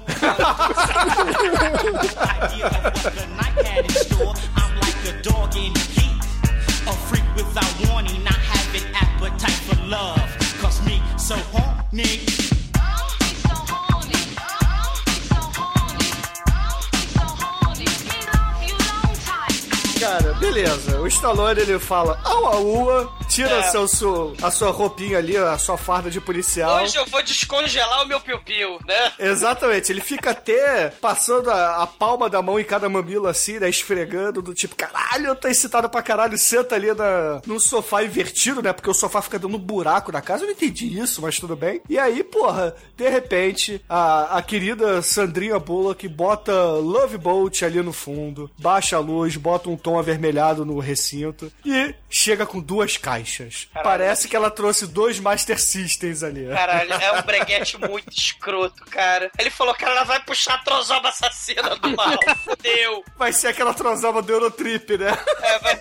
[7.60, 10.36] without warning, not having appetite for love.
[10.60, 12.49] Cause me so horny.
[20.00, 20.98] Cara, beleza.
[21.00, 23.62] O Stallone ele fala au au, tira É.
[23.64, 26.82] seu, su- a sua roupinha ali, a sua farda de policial.
[26.82, 29.12] Hoje eu vou descongelar o meu piu-piu, né?
[29.18, 33.68] Exatamente, ele fica até passando a, a palma da mão em cada mamilo assim, né?
[33.68, 38.62] Esfregando, do tipo, caralho, eu tô excitado pra caralho, senta ali na, num sofá invertido,
[38.62, 38.72] né?
[38.72, 40.44] Porque o sofá fica dando um buraco na casa.
[40.44, 41.82] Eu não entendi isso, mas tudo bem.
[41.90, 47.92] E aí, porra, de repente, a, a querida Sandrinha Bullock bota Love Boat ali no
[47.92, 53.68] fundo, baixa a luz, bota um tom avermelhado no recinto e chega com duas caixas.
[53.72, 56.48] Parece que ela trouxe dois Master Systems ali.
[56.48, 59.30] Caralho, é um breguete muito escroto, cara.
[59.38, 62.18] Ele falou que ela vai puxar a trozoba assassina do mal.
[62.44, 63.04] Fudeu.
[63.16, 65.16] Vai ser aquela trozava do Eurotrip, né?
[65.42, 65.80] É, vai...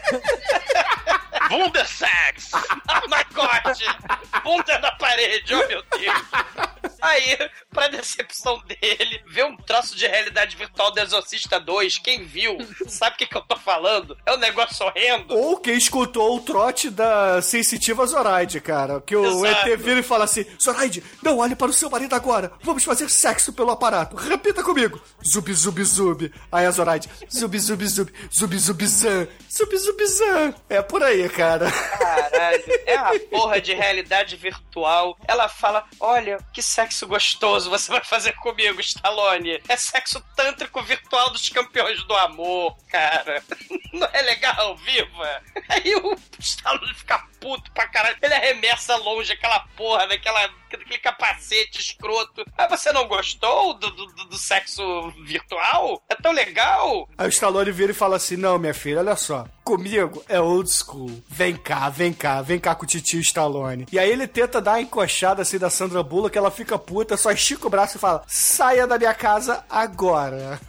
[1.52, 2.52] Wundersex!
[2.54, 4.44] Oh my god!
[4.44, 6.79] Bunda na parede, oh meu Deus!
[7.10, 7.38] Aí,
[7.72, 13.16] pra decepção dele, ver um troço de realidade virtual do Exorcista 2, quem viu, sabe
[13.16, 14.18] o que, que eu tô falando?
[14.26, 15.36] É um negócio horrendo.
[15.36, 19.02] Ou quem escutou o trote da sensitiva Zoraide, cara.
[19.02, 19.70] Que o Exato.
[19.70, 22.52] ET vira e fala assim: Zoraide, não olhe para o seu marido agora.
[22.62, 24.16] Vamos fazer sexo pelo aparato.
[24.16, 26.34] Repita comigo: Zub, zub, zub.
[26.52, 28.14] Aí a Zoraide: Zub, zub, zub.
[28.34, 29.28] Zub, zub, zan.
[29.50, 30.54] Zub, zub, zan.
[30.70, 31.72] É por aí, cara.
[31.72, 35.18] Caralho, é uma porra de realidade virtual.
[35.28, 39.62] Ela fala: Olha, que sexo gostoso você vai fazer comigo, Stallone.
[39.68, 43.44] É sexo tântrico virtual dos campeões do amor, cara.
[43.94, 45.42] Não é legal, viva?
[45.68, 48.18] Aí o Stallone fica puto pra caralho.
[48.22, 52.46] Ele arremessa longe aquela porra daquela, daquele capacete escroto.
[52.58, 54.84] Ah, você não gostou do, do, do sexo
[55.24, 56.02] virtual?
[56.10, 57.08] É tão legal?
[57.18, 59.46] Aí o Stallone vira e fala assim: Não, minha filha, olha só.
[59.64, 61.24] Comigo é old school.
[61.28, 63.86] Vem cá, vem cá, vem cá com o titio Stallone.
[63.92, 67.32] E aí ele tenta dar uma encoxada assim da Sandra Bullock, ela fica puta, só
[67.32, 70.60] estica o braço e fala: Saia da minha casa agora.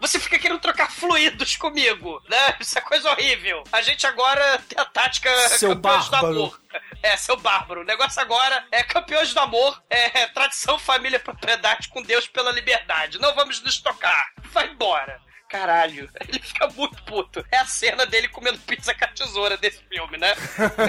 [0.00, 2.56] Você fica querendo trocar fluidos comigo, né?
[2.60, 3.62] Isso é coisa horrível.
[3.72, 6.34] A gente agora tem a tática Seu campeões bárbaro.
[6.34, 6.60] do amor.
[7.02, 7.82] É, seu bárbaro.
[7.82, 13.18] O negócio agora é campeões do amor, é tradição, família, propriedade com Deus pela liberdade.
[13.18, 14.30] Não vamos nos tocar.
[14.52, 15.20] Vai embora.
[15.48, 17.44] Caralho, ele fica muito puto.
[17.52, 20.34] É a cena dele comendo pizza com a tesoura desse filme, né?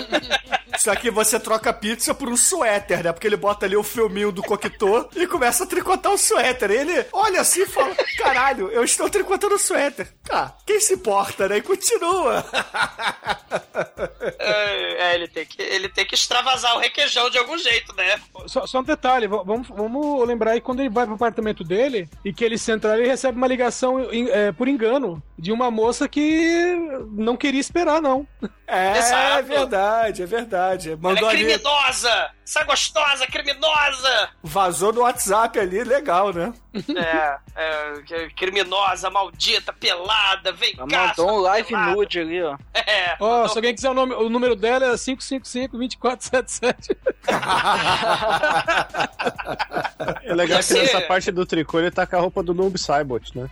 [0.80, 3.12] Só que você troca a pizza por um suéter, né?
[3.12, 6.72] Porque ele bota ali o filminho do coquetel e começa a tricotar o suéter.
[6.72, 10.12] Ele olha assim e fala: Caralho, eu estou tricotando o suéter.
[10.24, 11.58] Tá, quem se importa, né?
[11.58, 12.44] E continua.
[14.40, 18.20] É, é, ele, tem que, ele tem que extravasar o requeijão de algum jeito, né?
[18.48, 22.34] Só, só um detalhe, vamos, vamos lembrar aí quando ele vai pro apartamento dele e
[22.34, 26.08] que ele senta lá, ele recebe uma ligação em- é, por engano de uma moça
[26.08, 26.76] que
[27.12, 28.26] não queria esperar, não.
[28.68, 29.38] É, Exato.
[29.38, 30.90] é verdade, é verdade.
[30.90, 32.30] Ela Mandou é ali, criminosa!
[32.46, 34.30] Essa gostosa, criminosa!
[34.44, 36.54] vazou no WhatsApp ali, legal, né?
[36.96, 41.08] É, é, criminosa, maldita, pelada, vem Ela cá.
[41.08, 41.92] mandou um live pelada.
[41.92, 42.58] nude ali, ó.
[42.74, 46.98] É, Ó, mandou- se alguém quiser o, nome, o número dela é 555-2477.
[50.24, 53.38] É legal que nessa parte do tricô ele tá com a roupa do Noob Saibot,
[53.38, 53.50] né?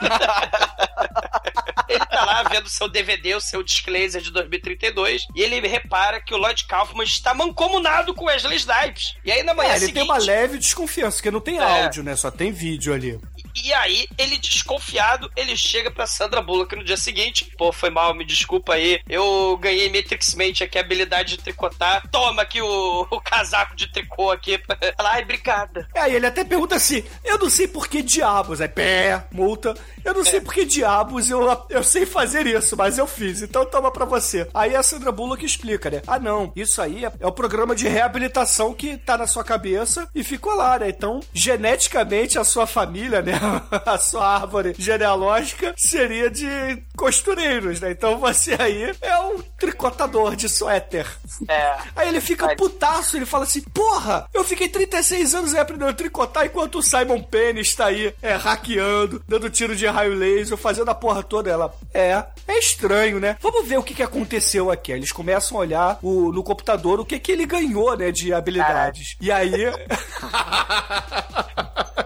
[1.88, 6.34] ele tá lá vendo seu DVD, o seu Disclosure de 2032, e ele repara que
[6.34, 9.16] o Lloyd Kaufman está mancomunado com Wesley Snipes.
[9.24, 9.94] E aí na manhã É, ele seguinte...
[9.94, 11.84] tem uma leve desconfiança, porque não tem É.
[11.84, 12.16] áudio, né?
[12.16, 13.18] Só tem vídeo ali.
[13.64, 17.52] E aí, ele desconfiado, ele chega pra Sandra Bullock no dia seguinte.
[17.56, 19.00] Pô, foi mal, me desculpa aí.
[19.08, 22.06] Eu ganhei Matrix Mente aqui, a habilidade de tricotar.
[22.10, 24.60] Toma aqui o, o casaco de tricô aqui.
[24.98, 25.88] Ela, ai, obrigada.
[25.94, 29.74] É, ele até pergunta assim: eu não sei por que diabos, é pé, multa.
[30.04, 33.66] Eu não sei por que diabos eu, eu sei fazer isso, mas eu fiz, então
[33.66, 34.48] toma pra você.
[34.54, 36.02] Aí a Sandra Bullock explica, né?
[36.06, 40.08] Ah, não, isso aí é, é o programa de reabilitação que tá na sua cabeça
[40.14, 40.88] e ficou lá, né?
[40.88, 43.32] Então, geneticamente, a sua família, né?
[43.86, 46.46] a sua árvore genealógica seria de
[46.96, 47.90] costureiros, né?
[47.90, 51.06] Então você aí é um tricotador de suéter.
[51.48, 51.76] É.
[51.94, 56.46] Aí ele fica putaço, ele fala assim: Porra, eu fiquei 36 anos aprendendo a tricotar
[56.46, 60.94] enquanto o Simon Penn está aí é, hackeando, dando tiro de raio laser, fazendo a
[60.94, 61.50] porra toda.
[61.50, 63.36] Ela, é, é estranho, né?
[63.40, 64.92] Vamos ver o que, que aconteceu aqui.
[64.92, 69.16] Eles começam a olhar o- no computador o que, que ele ganhou, né, de habilidades.
[69.20, 69.52] E aí.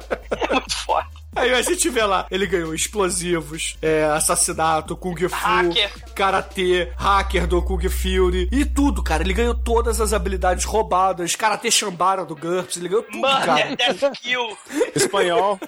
[1.34, 5.90] Aí a gente vê lá, ele ganhou explosivos, é, assassinato, Kung Fu, Hacker.
[6.14, 9.22] Karatê, hacker do Kung Fury e tudo, cara.
[9.22, 13.60] Ele ganhou todas as habilidades roubadas, Karatê Shambara do GURPS, ele ganhou tudo, Mano, cara.
[13.60, 14.56] é Death Kill.
[14.94, 15.58] Espanhol.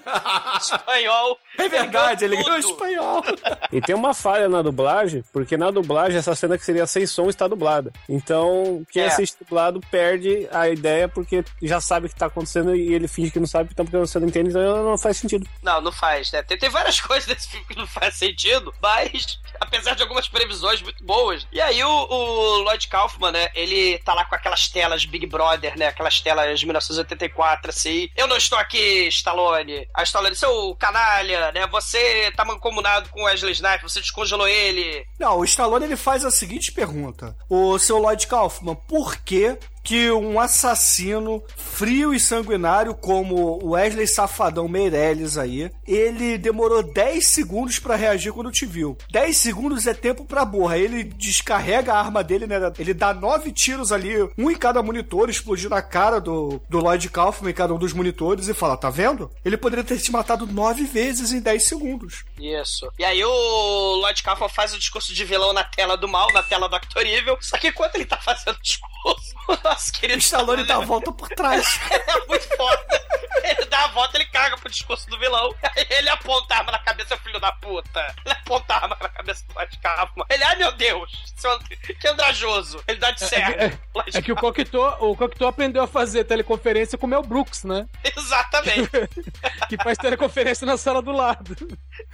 [0.61, 1.39] Espanhol.
[1.59, 2.73] É verdade, ele ganhou tudo.
[2.73, 3.25] espanhol.
[3.71, 7.29] E tem uma falha na dublagem, porque na dublagem essa cena que seria sem som
[7.29, 7.93] está dublada.
[8.09, 9.07] Então, quem É.
[9.07, 13.31] assiste dublado perde a ideia porque já sabe o que está acontecendo e ele finge
[13.31, 15.47] que não sabe, então porque você não entende, então não faz sentido.
[15.63, 16.43] Não, não faz, né?
[16.43, 20.83] Tem, tem várias coisas desse filme que não faz sentido, mas apesar de algumas previsões
[20.83, 21.47] muito boas.
[21.53, 23.49] E aí o, o Lloyd Kaufman, né?
[23.55, 25.89] Ele tá lá com aquelas telas Big Brother, né?
[25.89, 28.09] Aquelas telas de 1984, assim.
[28.17, 29.89] Eu não estou aqui, Stallone.
[29.95, 31.67] A Stallone, seu canalha, né?
[31.69, 35.07] Você tá mancomunado com o Wesley Snipes, você descongelou ele.
[35.19, 40.11] Não, o Stallone ele faz a seguinte pergunta: O seu Lloyd Kaufman, por que que
[40.11, 47.79] um assassino frio e sanguinário como o Wesley Safadão Meirelles aí, ele demorou 10 segundos
[47.79, 48.97] pra reagir quando te viu.
[49.11, 50.79] 10 segundos é tempo pra borra.
[50.79, 52.57] Ele descarrega a arma dele, né?
[52.79, 57.09] Ele dá nove tiros ali, um em cada monitor, explodindo a cara do, do Lloyd
[57.09, 59.31] Kaufman em cada um dos monitores e fala: tá vendo?
[59.45, 62.25] Ele poderia ter te matado nove vezes em 10 segundos.
[62.39, 62.91] Isso.
[62.99, 66.43] E aí o Lloyd Kaufman faz o discurso de vilão na tela do mal, na
[66.43, 67.37] tela do Actor Evil.
[67.41, 69.35] Só que enquanto ele tá fazendo o discurso,
[69.73, 71.67] o nosso querido O Stallone dá a volta por trás.
[71.91, 73.03] é muito foda.
[73.45, 75.55] Ele dá a volta, ele caga pro discurso do vilão.
[75.63, 78.15] Aí ele aponta a arma na cabeça, filho da puta.
[78.25, 80.27] Ele aponta a arma na cabeça do Kaufman.
[80.31, 81.11] Ele, ai meu Deus,
[81.45, 81.59] And-
[82.01, 82.83] que andrajoso.
[82.87, 83.79] Ele dá de certo.
[83.95, 87.65] Lloyd É que o Cocteau, o Cocteau aprendeu a fazer teleconferência com o Mel Brooks,
[87.65, 87.87] né?
[88.17, 88.91] Exatamente.
[89.69, 91.57] Que faz teleconferência na sala do lado.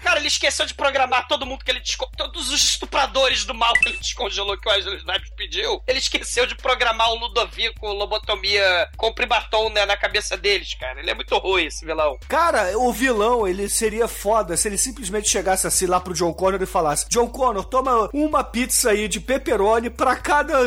[0.03, 1.83] Cara, ele esqueceu de programar todo mundo que ele.
[2.17, 5.83] Todos os estupradores do mal que ele descongelou que o Wesley Snipes pediu.
[5.87, 7.19] Ele esqueceu de programar o
[7.49, 11.01] Ludovico, lobotomia com primaton né, na cabeça deles, cara.
[11.01, 12.19] Ele é muito ruim, esse vilão.
[12.29, 16.63] Cara, o vilão, ele seria foda se ele simplesmente chegasse assim lá pro John Connor
[16.63, 20.59] e falasse: John Connor, toma uma pizza aí de pepperoni pra cada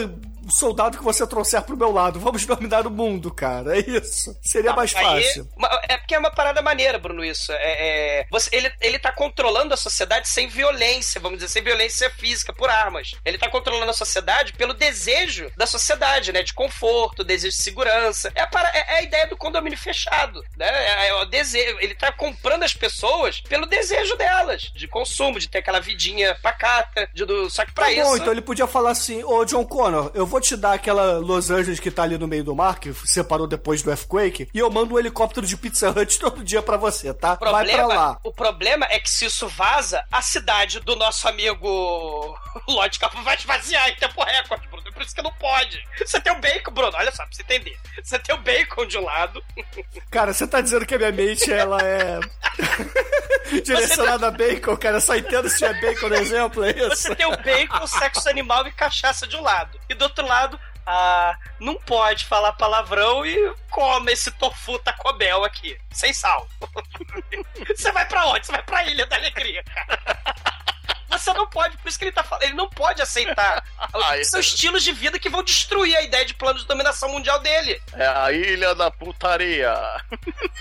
[0.50, 2.20] soldado que você trouxer pro meu lado.
[2.20, 3.78] Vamos dominar o mundo, cara.
[3.78, 4.36] É isso.
[4.42, 5.48] Seria mais Aí, fácil.
[5.88, 7.52] é porque é uma parada maneira, Bruno, isso.
[7.52, 12.10] É, é- você, ele, ele tá controlando a sociedade sem violência, vamos dizer, sem violência
[12.12, 13.12] física, por armas.
[13.26, 16.42] Ele tá controlando a sociedade pelo desejo da sociedade, né?
[16.44, 18.32] De conforto, desejo de segurança.
[18.36, 20.68] É a, para- é- é a ideia do condomínio fechado, né?
[20.68, 21.78] É, é o desejo.
[21.80, 27.10] Ele tá comprando as pessoas pelo desejo delas, de consumo, de ter aquela vidinha pacata,
[27.14, 28.04] de, do, só que pra Tá isso...
[28.04, 31.52] bom, então ele podia falar assim: Ô John Connor, eu vou te dar aquela Los
[31.52, 34.72] Angeles que tá ali no meio do mar, que separou depois do Earthquake, e eu
[34.72, 37.38] mando um helicóptero de Pizza Hut todo dia pra você, tá?
[37.40, 38.20] O Vai pra lá.
[38.24, 42.38] o problema é que se isso vaza, a cidade do nosso amigo
[42.68, 44.92] Lloyd Kaufman vai esvaziar em tempo recorde, Bruno.
[44.92, 45.82] Por isso que não pode.
[45.98, 47.78] Você tem o bacon, Bruno, olha só, pra você entender.
[48.02, 49.44] Você tem o bacon de um lado.
[50.10, 52.20] Cara, você tá dizendo que a minha mente, ela é.
[53.64, 55.00] direcionada a bacon, cara.
[55.00, 56.90] Só entendo se é bacon no exemplo, é isso?
[56.90, 59.80] Você tem o bacon, sexo animal e cachaça de um lado.
[59.90, 66.14] E outro lado, ah, não pode falar palavrão e come esse tofu tacobel aqui, sem
[66.14, 66.48] sal.
[67.68, 68.46] Você vai pra onde?
[68.46, 70.00] Você vai pra Ilha da Alegria, cara.
[71.12, 73.64] Você não pode, por isso que ele tá falando, ele não pode aceitar.
[74.24, 77.82] São estilos de vida que vão destruir a ideia de plano de dominação mundial dele.
[77.94, 79.74] É a ilha da putaria.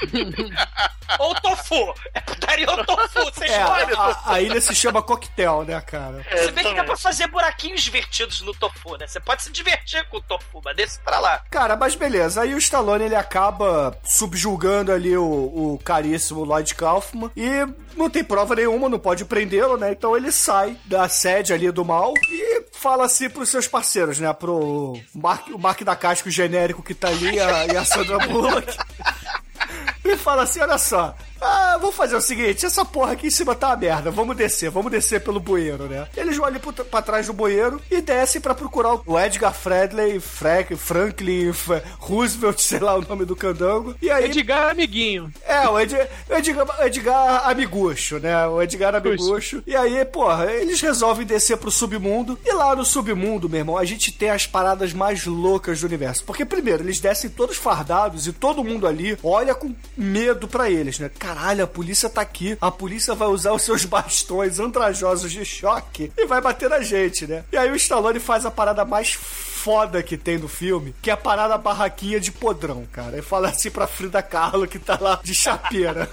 [1.18, 1.94] Ou tofu.
[2.14, 3.94] É putaria ou tofu, você É, escolhe.
[3.96, 6.24] a, a ilha se chama coquetel, né, cara?
[6.30, 9.06] Você vê que dá pra fazer buraquinhos divertidos no tofu, né?
[9.08, 11.42] Você pode se divertir com o tofu, mas desse pra lá.
[11.50, 12.42] Cara, mas beleza.
[12.42, 17.66] Aí o Stallone ele acaba subjulgando ali o, o caríssimo Lloyd Kaufman e
[17.96, 19.90] não tem prova nenhuma, não pode prendê-lo, né?
[19.90, 24.32] Então ele sai da sede ali do mal e fala assim pros seus parceiros, né?
[24.32, 28.74] Pro Mark, o Mark da Casco genérico que tá ali a, e a Sandra Bullock.
[30.04, 33.54] E fala assim: olha só, ah, vamos fazer o seguinte: essa porra aqui em cima
[33.54, 36.06] tá uma merda, vamos descer, vamos descer pelo bueiro, né?
[36.16, 40.18] Eles vão ali pro- pra trás do bueiro e descem pra procurar o Edgar Fredley,
[40.20, 41.52] Frank, Franklin,
[41.98, 43.94] Roosevelt, sei lá o nome do candango.
[44.00, 44.24] E aí.
[44.26, 45.32] Edgar Amiguinho.
[45.46, 48.46] É, o Ed- Edgar, Edgar Amigucho, né?
[48.46, 49.62] O Edgar Amigucho.
[49.66, 52.38] E aí, porra, eles resolvem descer pro submundo.
[52.44, 56.24] E lá no submundo, meu irmão, a gente tem as paradas mais loucas do universo.
[56.24, 60.98] Porque, primeiro, eles descem todos fardados e todo mundo ali olha com medo pra eles,
[60.98, 61.10] né?
[61.18, 62.56] caralho, a polícia tá aqui.
[62.60, 67.26] A polícia vai usar os seus bastões andrajosos de choque e vai bater na gente,
[67.26, 67.44] né?
[67.52, 71.12] E aí o Stallone faz a parada mais foda que tem no filme, que é
[71.12, 73.12] a parada barraquinha de podrão, cara.
[73.12, 76.08] Ele fala assim pra Frida Kahlo que tá lá de chapeira.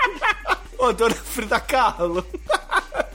[0.78, 2.26] Ô, dona Frida Kahlo.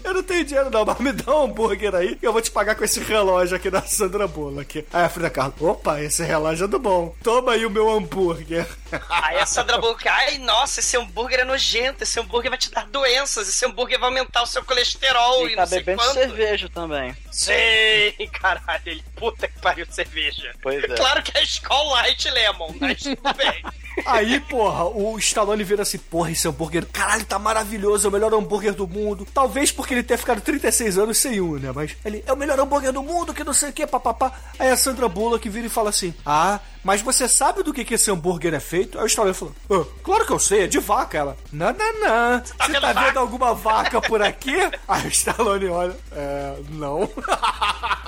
[0.05, 2.51] Eu não tenho dinheiro não, mas me dá um hambúrguer aí que eu vou te
[2.51, 4.85] pagar com esse relógio aqui da Sandra Bullock.
[4.93, 7.15] Aí a Frida Kahlo, opa, esse relógio é do bom.
[7.23, 8.67] Toma aí o meu hambúrguer.
[9.09, 12.85] Aí a Sandra Bullock, ai, nossa, esse hambúrguer é nojento, esse hambúrguer vai te dar
[12.87, 16.13] doenças, esse hambúrguer vai aumentar o seu colesterol e, E não tá sei bebendo quanto.
[16.13, 17.15] cerveja também.
[17.31, 17.53] Sim,
[18.39, 20.53] caralho, ele puta que pariu cerveja.
[20.61, 20.87] Pois é.
[20.87, 23.63] Claro que é Skull Light Lemon, mas tudo bem.
[24.05, 28.33] Aí, porra, o Stallone vira assim, porra, esse hambúrguer, caralho, tá maravilhoso, é o melhor
[28.33, 29.25] hambúrguer do mundo.
[29.33, 31.71] Talvez porque ele tenha ficado 36 anos sem um, né?
[31.73, 34.31] Mas ele é o melhor hambúrguer do mundo, que não sei o que, papapá.
[34.59, 37.95] Aí a Sandra Bullock vira e fala assim, ah, mas você sabe do que, que
[37.95, 38.99] esse hambúrguer é feito?
[38.99, 41.17] Aí o Stallone falou, "Ah, claro que eu sei, é de vaca.
[41.17, 42.43] Ela, não, não, não.
[42.45, 44.55] Você vendo tá vaca?" vendo alguma vaca por aqui?
[44.87, 47.09] Aí o Stallone olha, é, não.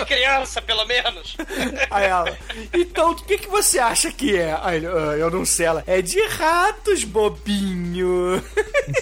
[0.00, 1.36] É de criança, pelo menos.
[1.90, 2.36] Aí ela,
[2.72, 4.58] então o que, que você acha que é?
[4.62, 5.66] Aí ele, "Ah, eu não sei.
[5.66, 8.42] Ela, é de ratos, bobinho.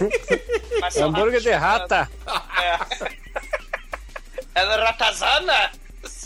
[0.80, 2.10] Mas são Hambúrguer de rata.
[2.64, 2.78] É.
[4.54, 5.72] Ela é ratazana?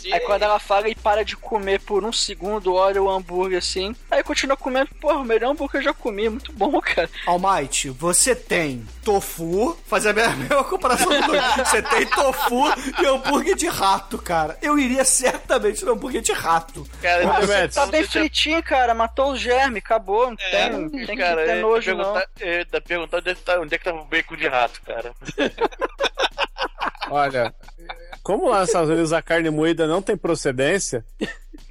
[0.01, 0.13] Sim.
[0.13, 3.95] Aí quando ela fala e para de comer por um segundo, olha o hambúrguer assim.
[4.09, 7.09] Aí continua comendo, porra, o melhor hambúrguer que eu já comi, muito bom, cara.
[7.25, 11.31] Almighty, você tem tofu, fazer a mesma, mesma comparação do.
[11.65, 12.63] Você tem tofu
[13.01, 14.57] e hambúrguer de rato, cara.
[14.61, 16.87] Eu iria certamente no hambúrguer de rato.
[17.01, 20.89] Cara, Ah, você tá bem fritinho, cara, matou o germe, acabou, não É, tem, não
[20.89, 22.03] tem cara, que ter ia nojo, não.
[22.13, 24.47] perguntar, eu ia perguntar onde é, que tá, onde é que tá o bacon de
[24.47, 25.11] rato, cara.
[27.09, 27.53] Olha,
[28.29, 31.03] como lá nos Estados Unidos a carne moída não tem procedência,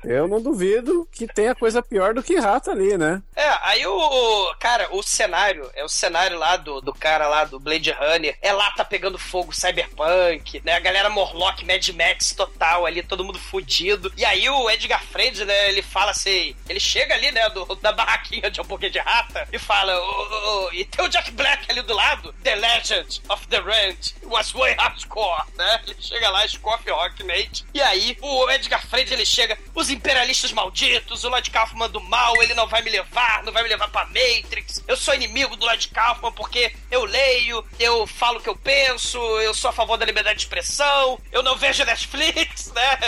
[0.05, 3.23] eu não duvido que tenha coisa pior do que rato ali, né?
[3.35, 4.55] É, aí o.
[4.59, 8.37] Cara, o cenário, é o cenário lá do, do cara lá do Blade Runner.
[8.41, 10.75] É lá tá pegando fogo cyberpunk, né?
[10.75, 14.13] A galera Morlock, Mad Max total ali, todo mundo fudido.
[14.17, 15.69] E aí o Edgar Friend, né?
[15.69, 16.55] Ele fala assim.
[16.69, 17.49] Ele chega ali, né?
[17.51, 19.95] Do, da barraquinha de hambúrguer de rata e fala.
[19.99, 22.35] "Ô, ô, ô", e tem o Jack Black ali do lado.
[22.43, 25.81] The Legend of the Rand was way hardcore, né?
[25.87, 27.65] Ele chega lá, escofe Rockmate.
[27.75, 29.59] E aí o Edgar Friend ele chega.
[29.79, 33.63] Os imperialistas malditos, o Lloyd Kaufman do mal, ele não vai me levar, não vai
[33.63, 34.83] me levar pra Matrix.
[34.89, 39.19] Eu sou inimigo do Lloyd Kaufman porque eu leio, eu falo o que eu penso,
[39.39, 42.99] eu sou a favor da liberdade de expressão, eu não vejo Netflix, né?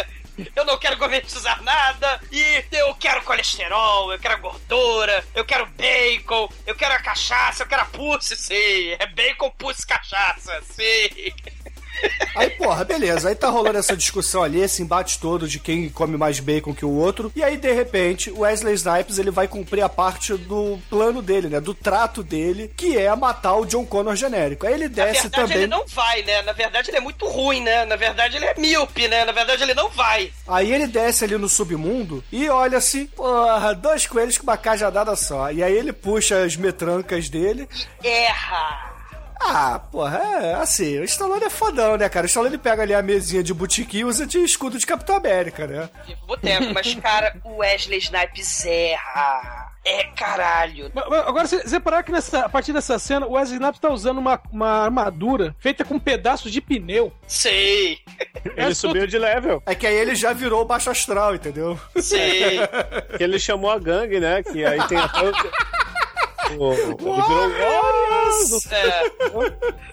[0.55, 6.49] Eu não quero gourmetizar nada e eu quero colesterol, eu quero gordura, eu quero bacon,
[6.65, 8.97] eu quero a cachaça, eu quero a pussy, sim.
[8.97, 11.35] É bacon, pussy, cachaça, sim.
[12.37, 13.29] Aí, porra, beleza.
[13.29, 16.85] Aí tá rolando essa discussão ali, esse embate todo de quem come mais bacon que
[16.85, 17.31] o outro.
[17.35, 21.49] E aí, de repente, o Wesley Snipes ele vai cumprir a parte do plano dele,
[21.49, 21.61] né?
[21.61, 24.67] Do trato dele, que é matar o John Connor genérico.
[24.67, 25.57] Aí ele Na desce verdade, também.
[25.59, 26.43] ele não vai, né?
[26.43, 27.85] Na verdade, ele é muito ruim, né?
[27.85, 29.25] Na verdade, ele é míope, né?
[29.25, 30.33] Na verdade, ele não vai.
[30.49, 35.15] Aí ele desce ali no submundo e olha assim, porra, dois coelhos com uma cajadada
[35.17, 35.51] só.
[35.51, 37.69] E aí ele puxa as metrancas dele.
[38.03, 38.90] Erra.
[39.43, 42.25] Ah, porra, é assim, o Stallone é fodão, né, cara?
[42.25, 45.67] O Stallone pega ali a mesinha de botiquim e usa de escudo de Capitão América,
[45.67, 45.89] né?
[46.27, 49.69] Boteco, mas, cara, o Wesley Snipes erra.
[49.83, 50.91] É caralho.
[50.95, 53.89] Mas- mas Agora, você reparar que nessa, a partir dessa cena, o Wesley Snipes tá
[53.89, 57.11] usando uma, uma armadura feita com pedaços de pneu.
[57.27, 57.99] Sei.
[58.59, 59.63] Ele subiu de level.
[59.65, 61.81] É que aí ele já virou baixo astral, entendeu?
[61.97, 62.59] Sei.
[63.17, 64.43] Que ele chamou a gangue, né?
[64.43, 65.33] Que aí tem até
[66.59, 66.69] o.
[66.69, 68.67] o- ele virou Warriors!
[68.73, 69.03] É.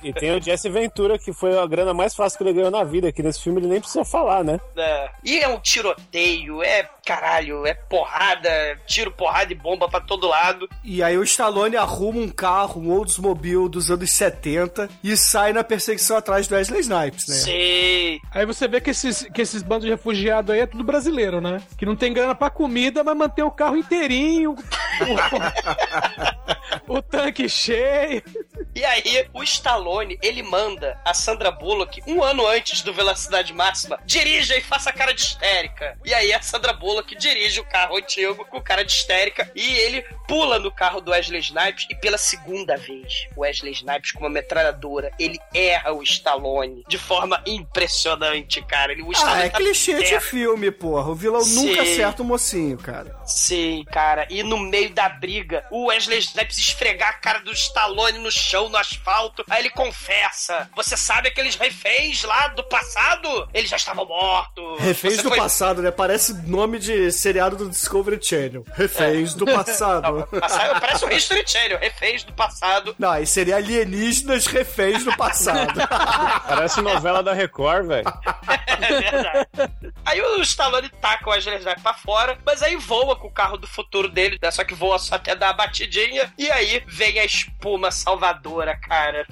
[0.03, 2.83] E tem o Jesse Ventura, que foi a grana mais fácil que ele ganhou na
[2.83, 4.59] vida, que nesse filme ele nem precisa falar, né?
[4.75, 5.09] É.
[5.23, 8.49] E é um tiroteio, é caralho, é porrada,
[8.85, 10.69] tiro, porrada e bomba pra todo lado.
[10.83, 15.63] E aí o Stallone arruma um carro, um Oldsmobile dos anos 70 e sai na
[15.63, 17.35] perseguição atrás do Wesley Snipes, né?
[17.35, 18.19] Sei.
[18.31, 21.61] Aí você vê que esses, que esses bandos de refugiados aí é tudo brasileiro, né?
[21.77, 24.55] Que não tem grana pra comida, mas mantém o carro inteirinho,
[26.87, 28.23] o, tanque cheio.
[28.75, 33.99] E aí, o Stallone, ele manda a Sandra Bullock, um ano antes do Velocidade Máxima,
[34.05, 35.97] dirija e faça cara de histérica.
[36.05, 40.03] E aí, a Sandra Bullock dirige o carro antigo com cara de histérica e ele
[40.27, 44.29] pula no carro do Wesley Snipes e pela segunda vez, o Wesley Snipes com uma
[44.29, 48.91] metralhadora, ele erra o Stallone de forma impressionante, cara.
[48.91, 50.23] Ele, o Ah, é tá clichê de perto.
[50.23, 51.09] filme, porra.
[51.09, 51.93] O vilão nunca Sim.
[51.93, 53.15] acerta o mocinho, cara.
[53.25, 54.27] Sim, cara.
[54.29, 58.69] E no meio da briga, o Wesley Snipes esfregar a cara do Stallone no chão,
[58.69, 59.43] no asfalto.
[59.49, 63.49] Aí ele confessa: Você sabe aqueles reféns lá do passado?
[63.53, 64.79] Eles já estavam mortos.
[64.79, 65.89] Reféns Você do foi- passado, né?
[65.91, 68.63] Parece nome de seriado do Discovery Channel.
[68.75, 70.27] Reféns do passado.
[70.39, 72.95] Passado, parece o History Channel, reféns do passado.
[72.99, 75.73] Não, aí seria alienígenas reféns do passado.
[76.47, 78.05] Parece novela da Record, velho.
[78.79, 79.47] É verdade.
[80.05, 83.57] Aí o Stallone taca o Wesley Snipes pra fora, mas aí voa com o carro
[83.57, 84.51] do futuro dele, né?
[84.51, 89.27] Só que voa só até dar a batidinha, e aí vem a espuma salvadora, cara.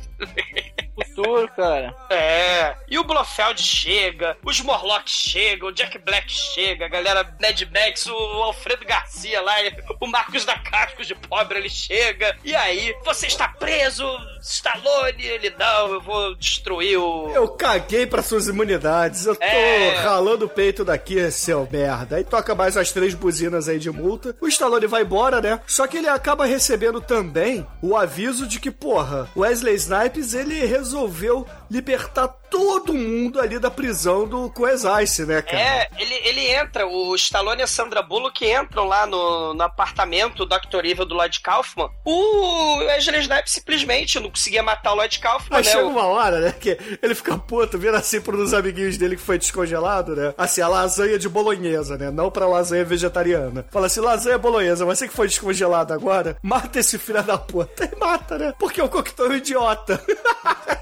[0.95, 1.95] Futuro, cara.
[2.09, 2.75] É.
[2.87, 8.05] E o Blofeld chega, os Morlocks chegam, o Jack Black chega, a galera Ned Max,
[8.05, 9.55] o Alfredo Garcia lá,
[9.99, 12.37] o Marcos da Cascos de pobre, ele chega.
[12.43, 14.05] E aí, você está preso,
[14.47, 15.23] Stallone?
[15.25, 17.31] Ele, não, eu vou destruir o...
[17.33, 19.25] Eu caguei pra suas imunidades.
[19.25, 19.95] Eu tô É.
[19.95, 22.17] ralando o peito daqui, seu merda.
[22.17, 24.35] Aí toca mais as três buzinas aí de multa.
[24.39, 25.59] O Stallone vai embora, né?
[25.65, 31.45] Só que ele acaba recebendo também o aviso de que, porra, Wesley Snipes, ele resolveu
[31.69, 35.59] libertar todo mundo ali da prisão do Quest Ice, né, cara?
[35.59, 40.45] É, ele, ele entra, o Stallone e a Sandra Bullock entram lá no, no apartamento
[40.45, 40.85] do Dr.
[40.85, 41.89] Evil do Lloyd Kaufman.
[42.05, 45.71] O Wesley Snipes simplesmente não conseguia matar o Lloyd Kaufman, Aí né?
[45.71, 49.21] chega uma hora, né, que ele fica puto, vira assim para uns amiguinhos dele que
[49.21, 50.33] foi descongelado, né?
[50.37, 52.09] Assim, a lasanha de bolonhesa, né?
[52.09, 53.65] Não pra lasanha vegetariana.
[53.71, 57.85] Fala assim, lasanha bolonhesa, você que foi descongelado agora, mata esse filho da puta.
[57.85, 58.53] E mata, né?
[58.57, 60.01] Porque é um idiota.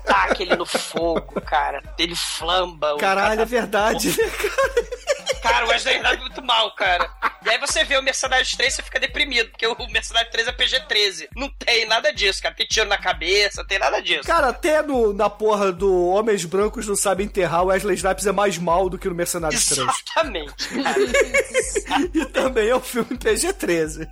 [0.05, 1.82] taca ele no fogo, cara.
[1.98, 2.95] Ele flamba.
[2.95, 5.23] o Caralho, é verdade, né, Cara,
[5.65, 7.10] o Wesley Snipes é muito mal, cara.
[7.45, 10.52] E aí você vê o Mercenários 3 você fica deprimido, porque o Mercenários 3 é
[10.52, 11.28] PG-13.
[11.36, 12.56] Não tem nada disso, cara.
[12.56, 14.24] Tem tiro na cabeça, não tem nada disso.
[14.24, 18.32] Cara, até no, na porra do Homens Brancos Não Sabem Enterrar, o Wesley Snipes é
[18.32, 19.82] mais mal do que no Mercenários 3.
[19.82, 20.53] Exatamente,
[20.84, 22.10] cara.
[22.14, 24.07] e também é um filme PG-13.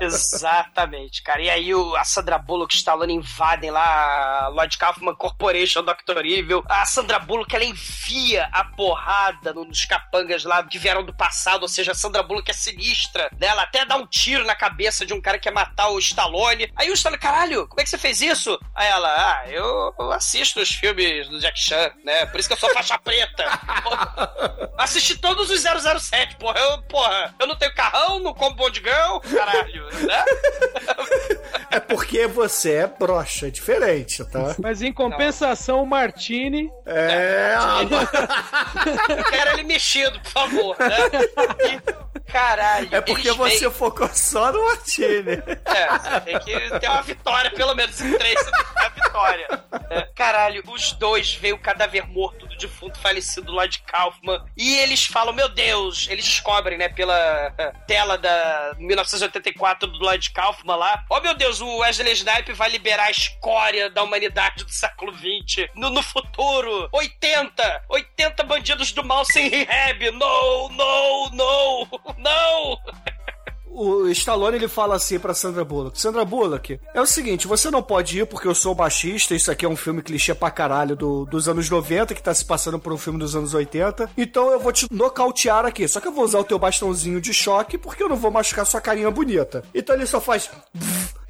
[0.00, 1.42] Exatamente, cara.
[1.42, 6.24] E aí o, a Sandra Bullock e Stallone invadem lá a Lloyd Kaufman Corporation, Dr.
[6.24, 6.64] Evil.
[6.68, 11.62] A Sandra Bullock, ela enfia a porrada no- nos capangas lá que vieram do passado,
[11.62, 13.46] ou seja, a Sandra Bullock é sinistra, né?
[13.48, 16.70] Ela até dá um tiro na cabeça de um cara que quer matar o Stallone.
[16.76, 18.58] Aí o Stallone, caralho, como é que você fez isso?
[18.74, 22.26] Aí ela, ah, eu assisto os filmes do Jack Chan, né?
[22.26, 23.44] Por isso que eu sou faixa preta.
[24.78, 26.58] Assisti todos os 007, porra.
[26.58, 30.24] Eu, porra, eu não tenho carrão, não como bondigão, caralho, né?
[31.72, 34.56] É porque você é broxa, é diferente, tá?
[34.58, 36.68] Mas em compensação, o Martini.
[36.84, 37.54] É.
[39.08, 41.60] Eu quero ele mexido, por favor, né?
[41.66, 42.88] E, caralho.
[42.90, 45.32] É porque você focou só no Martini.
[45.64, 48.80] É, você tem que ter uma vitória, pelo menos em três, você tem que ter
[48.80, 49.48] uma vitória.
[49.90, 54.76] É, caralho, os dois veem o cadáver morto do defunto falecido lá de Kaufman e
[54.78, 57.52] eles falam, meu Deus, eles descobrem, né, pela
[57.86, 63.06] tela da 1984 do Lloyd Kaufman lá, oh meu Deus, o Wesley Snipes vai liberar
[63.06, 69.24] a escória da humanidade do século XX no, no futuro, 80, 80 bandidos do mal
[69.24, 70.39] sem rehab, no,
[70.70, 71.86] no, no,
[72.18, 72.76] não!
[73.72, 77.82] O Stallone ele fala assim pra Sandra Bullock: Sandra Bullock, é o seguinte, você não
[77.82, 79.34] pode ir porque eu sou machista.
[79.34, 82.44] Isso aqui é um filme clichê pra caralho do, dos anos 90 que tá se
[82.44, 84.10] passando por um filme dos anos 80.
[84.18, 85.86] Então eu vou te nocautear aqui.
[85.86, 88.66] Só que eu vou usar o teu bastãozinho de choque porque eu não vou machucar
[88.66, 89.62] sua carinha bonita.
[89.72, 90.50] Então ele só faz.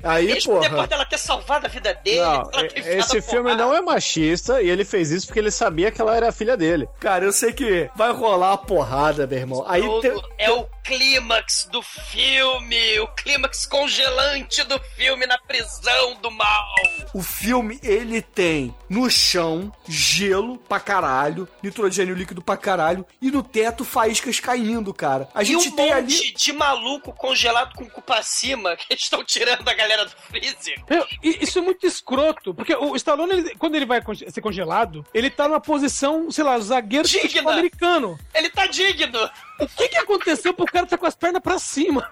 [0.02, 0.86] Aí, Mesmo depois porra.
[0.86, 3.62] dela ter salvado a vida dele, Não, esse filme porrada.
[3.64, 6.56] não é machista e ele fez isso porque ele sabia que ela era a filha
[6.56, 6.88] dele.
[7.00, 9.64] Cara, eu sei que vai rolar a porrada, meu irmão.
[9.68, 16.30] Aí tem- É o clímax do filme, o clímax congelante do filme na prisão do
[16.30, 16.66] mal.
[17.14, 23.42] O filme, ele tem no chão gelo pra caralho, nitrogênio líquido pra caralho, e no
[23.42, 25.28] teto faíscas caindo, cara.
[25.34, 26.32] A e gente um tem monte ali.
[26.34, 30.82] de maluco congelado com o cu pra cima que estão tirando a galera do freezer.
[30.88, 35.30] Meu, isso é muito escroto, porque o Stallone, ele- quando ele vai ser congelado, ele
[35.30, 37.52] tá numa posição, sei lá, zagueiro Digna.
[37.52, 38.18] americano.
[38.34, 39.30] Ele tá digno.
[39.60, 42.10] O que que aconteceu pro cara tá com as pernas pra cima?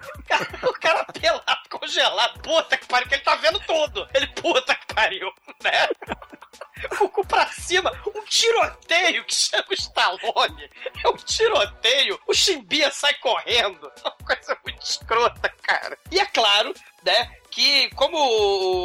[0.63, 2.39] O cara pelado, congelado.
[2.41, 4.07] Puta que pariu, que ele tá vendo tudo.
[4.13, 5.31] Ele, puta que pariu,
[5.63, 5.89] né?
[7.01, 10.69] O cu pra cima, um tiroteio que chama o Stallone.
[11.03, 13.91] É um tiroteio, o Chimbia sai correndo.
[13.97, 15.97] É uma coisa muito escrota, cara.
[16.11, 16.73] E é claro,
[17.03, 17.29] né?
[17.51, 18.17] Que como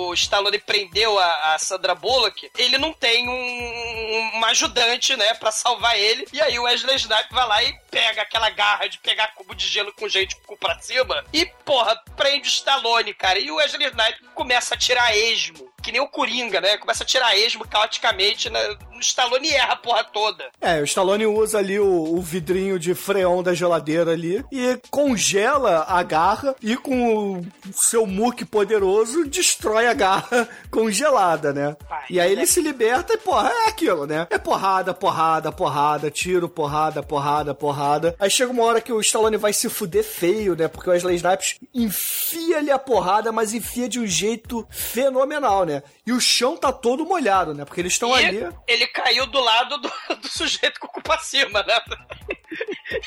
[0.08, 5.50] o Stallone prendeu a, a Sandra Bullock, ele não tem um, uma ajudante, né, pra
[5.50, 6.26] salvar ele.
[6.32, 9.66] E aí o Wesley Snipes vai lá e pega aquela garra de pegar cubo de
[9.66, 13.38] gelo com gente com pra cima e, porra, prende o Stallone, cara.
[13.38, 16.78] E o Wesley Snipes começa a tirar esmo, que nem o Coringa, né?
[16.78, 18.58] Começa a tirar esmo caoticamente né?
[18.94, 20.44] no Stallone erra a porra toda.
[20.60, 25.84] É, o Stallone usa ali o, o vidrinho de freon da geladeira ali e congela
[25.86, 31.76] a garra e com o seu muque poderoso destrói a garra congelada, né?
[32.08, 34.26] E aí ele se liberta e, porra, é aquilo, né?
[34.30, 38.16] É porrada, porrada, porrada, tiro, porrada, porrada, porrada.
[38.18, 40.68] Aí chega uma hora que o Stallone vai se fuder feio, né?
[40.68, 45.73] Porque o Wesley Snipes enfia-lhe a porrada, mas enfia de um jeito fenomenal, né?
[46.06, 47.64] E o chão tá todo molhado, né?
[47.64, 48.46] Porque eles estão ali.
[48.66, 51.80] ele caiu do lado do, do sujeito com o cu pra cima, né?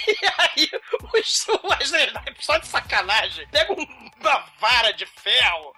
[0.07, 0.69] E aí
[0.99, 1.07] o
[1.69, 5.73] Wesley Snipes, só de sacanagem, pega um- uma vara de ferro.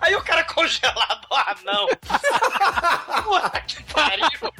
[0.00, 1.86] Aí o cara congelado, ah não.
[3.22, 4.52] Puta que pariu.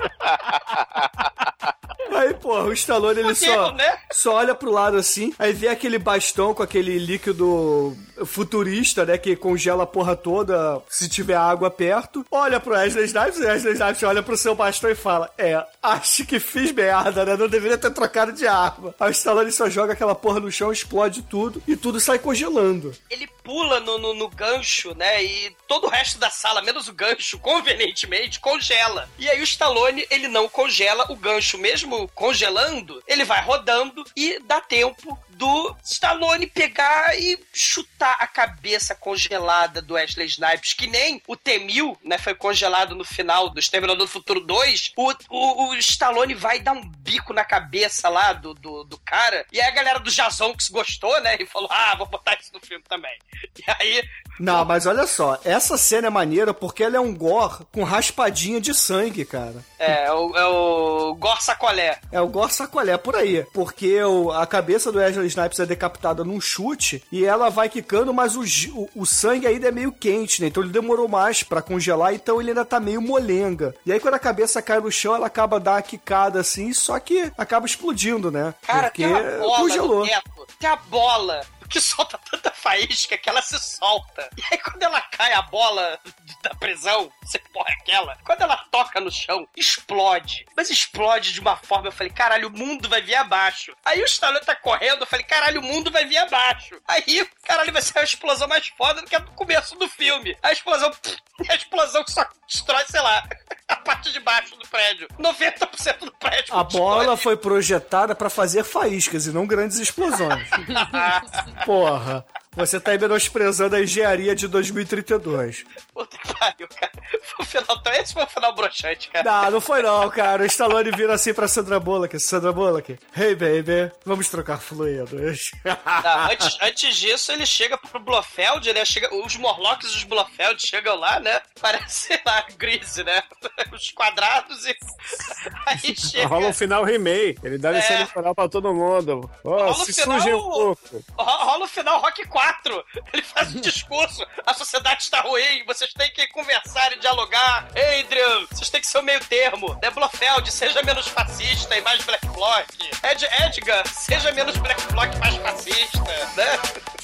[2.11, 3.99] Aí, porra, o Stallone ele só, né?
[4.11, 9.19] só olha pro lado assim, aí vê aquele bastão com aquele líquido futurista, né?
[9.19, 12.25] Que congela a porra toda se tiver água perto.
[12.31, 15.63] Olha pro Wesley Snipes, e o Wesley Snipes olha pro seu bastão e fala: É,
[15.83, 17.37] acho que fiz merda, né?
[17.37, 18.95] Não deveria ter trocado de arma.
[18.99, 22.93] Aí o Stallone só joga aquela porra no chão, explode tudo e tudo sai congelando.
[23.11, 25.25] Ele pula no, no, no gancho, né?
[25.25, 29.09] E todo o resto da sala, menos o gancho, convenientemente, congela.
[29.19, 34.39] E aí o Stallone, ele não congela o gancho, mesmo congelando, ele vai rodando e
[34.41, 41.23] dá tempo do Stallone pegar e chutar a cabeça congelada do Wesley Snipes, que nem
[41.27, 45.75] o T-1000, né, foi congelado no final do Exterminador do Futuro 2, o, o, o
[45.77, 49.75] Stallone vai dar um bico na cabeça lá do, do, do cara, e aí a
[49.75, 53.17] galera do Jazonx gostou, né, e falou, ah, vou botar isso no filme também.
[53.59, 54.05] E aí,
[54.41, 58.61] Não, mas olha só, essa cena é maneira porque ela é um gore com raspadinha
[58.61, 59.65] de sangue, cara.
[59.79, 62.01] é, é o, é o Gor Sacolé.
[62.11, 63.45] É o gore sacolé por aí.
[63.53, 68.13] Porque o- a cabeça do Wesley Snipes é decapitada num chute e ela vai quicando,
[68.13, 68.43] mas o,
[68.75, 70.49] o, o sangue ainda é meio quente, né?
[70.49, 73.75] Então ele demorou mais pra congelar, então ele ainda tá meio molenga.
[73.87, 76.99] E aí quando a cabeça cai no chão, ela acaba dando uma quicada assim, só
[76.99, 78.55] que acaba explodindo, né?
[78.63, 80.07] Cara, porque tem uma bola congelou.
[80.07, 80.47] teto.
[80.59, 84.29] Tem a bola que solta tanta faísca que ela se solta.
[84.37, 85.99] E aí quando ela cai, a bola
[86.43, 90.47] da prisão, você porra aquela, quando ela toca no chão, explode.
[90.57, 93.75] Mas explode de uma forma, eu falei, caralho, o mundo vai vir abaixo.
[93.85, 96.81] Aí o Stallone tá correndo, eu falei, caralho, o mundo vai vir abaixo.
[96.87, 100.37] Aí, caralho, vai ser a explosão mais foda do que a do começo do filme.
[100.43, 100.91] A explosão,
[101.49, 103.27] a explosão que só destrói, sei lá,
[103.69, 105.09] a parte de baixo do prédio.
[105.19, 106.55] 90% do prédio.
[106.55, 110.49] A bola foi projetada pra fazer faíscas e não grandes explosões.
[111.65, 112.25] Porra,
[112.55, 115.65] você tá aí menosprezando a engenharia de 2032.
[115.99, 116.93] Puta que pariu, cara.
[117.23, 119.25] Foi o final, então esse foi o final broxante, cara.
[119.45, 120.43] Não, não foi não, cara.
[120.43, 122.19] O Stallone vira assim pra Sandra Bullock.
[122.21, 125.51] Sandra Bullock, hey baby, vamos trocar fluidos.
[125.89, 128.85] Tá, antes, antes disso, ele chega pro Blofeld, né?
[128.85, 131.41] Chega, os Morlocks e os Blofeld chegam lá, né?
[131.61, 133.23] Parece, sei lá, Grease, né?
[133.73, 134.77] Os quadrados e.
[135.67, 136.27] Aí chega.
[136.29, 137.39] Rola um final remake.
[137.43, 138.01] Ele dá lição É.
[138.01, 139.29] no final pra todo mundo.
[139.45, 141.05] Ó, Rola o se final- surge um pouco.
[141.19, 142.85] Ro- Rola o final Rock 4.
[143.13, 144.25] Ele faz um discurso.
[144.47, 145.65] A sociedade está ruim.
[145.89, 147.67] Vocês têm que conversar e dialogar.
[147.71, 149.79] Adrian, vocês têm que ser o meio termo.
[149.83, 152.67] Né, Blofeld, seja menos fascista e mais Black Bloc.
[153.03, 155.99] Ed Edgar, seja menos Black Bloc e mais fascista.
[156.37, 156.47] Né?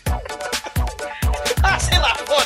[1.64, 2.43] ah, sei lá, foda-se.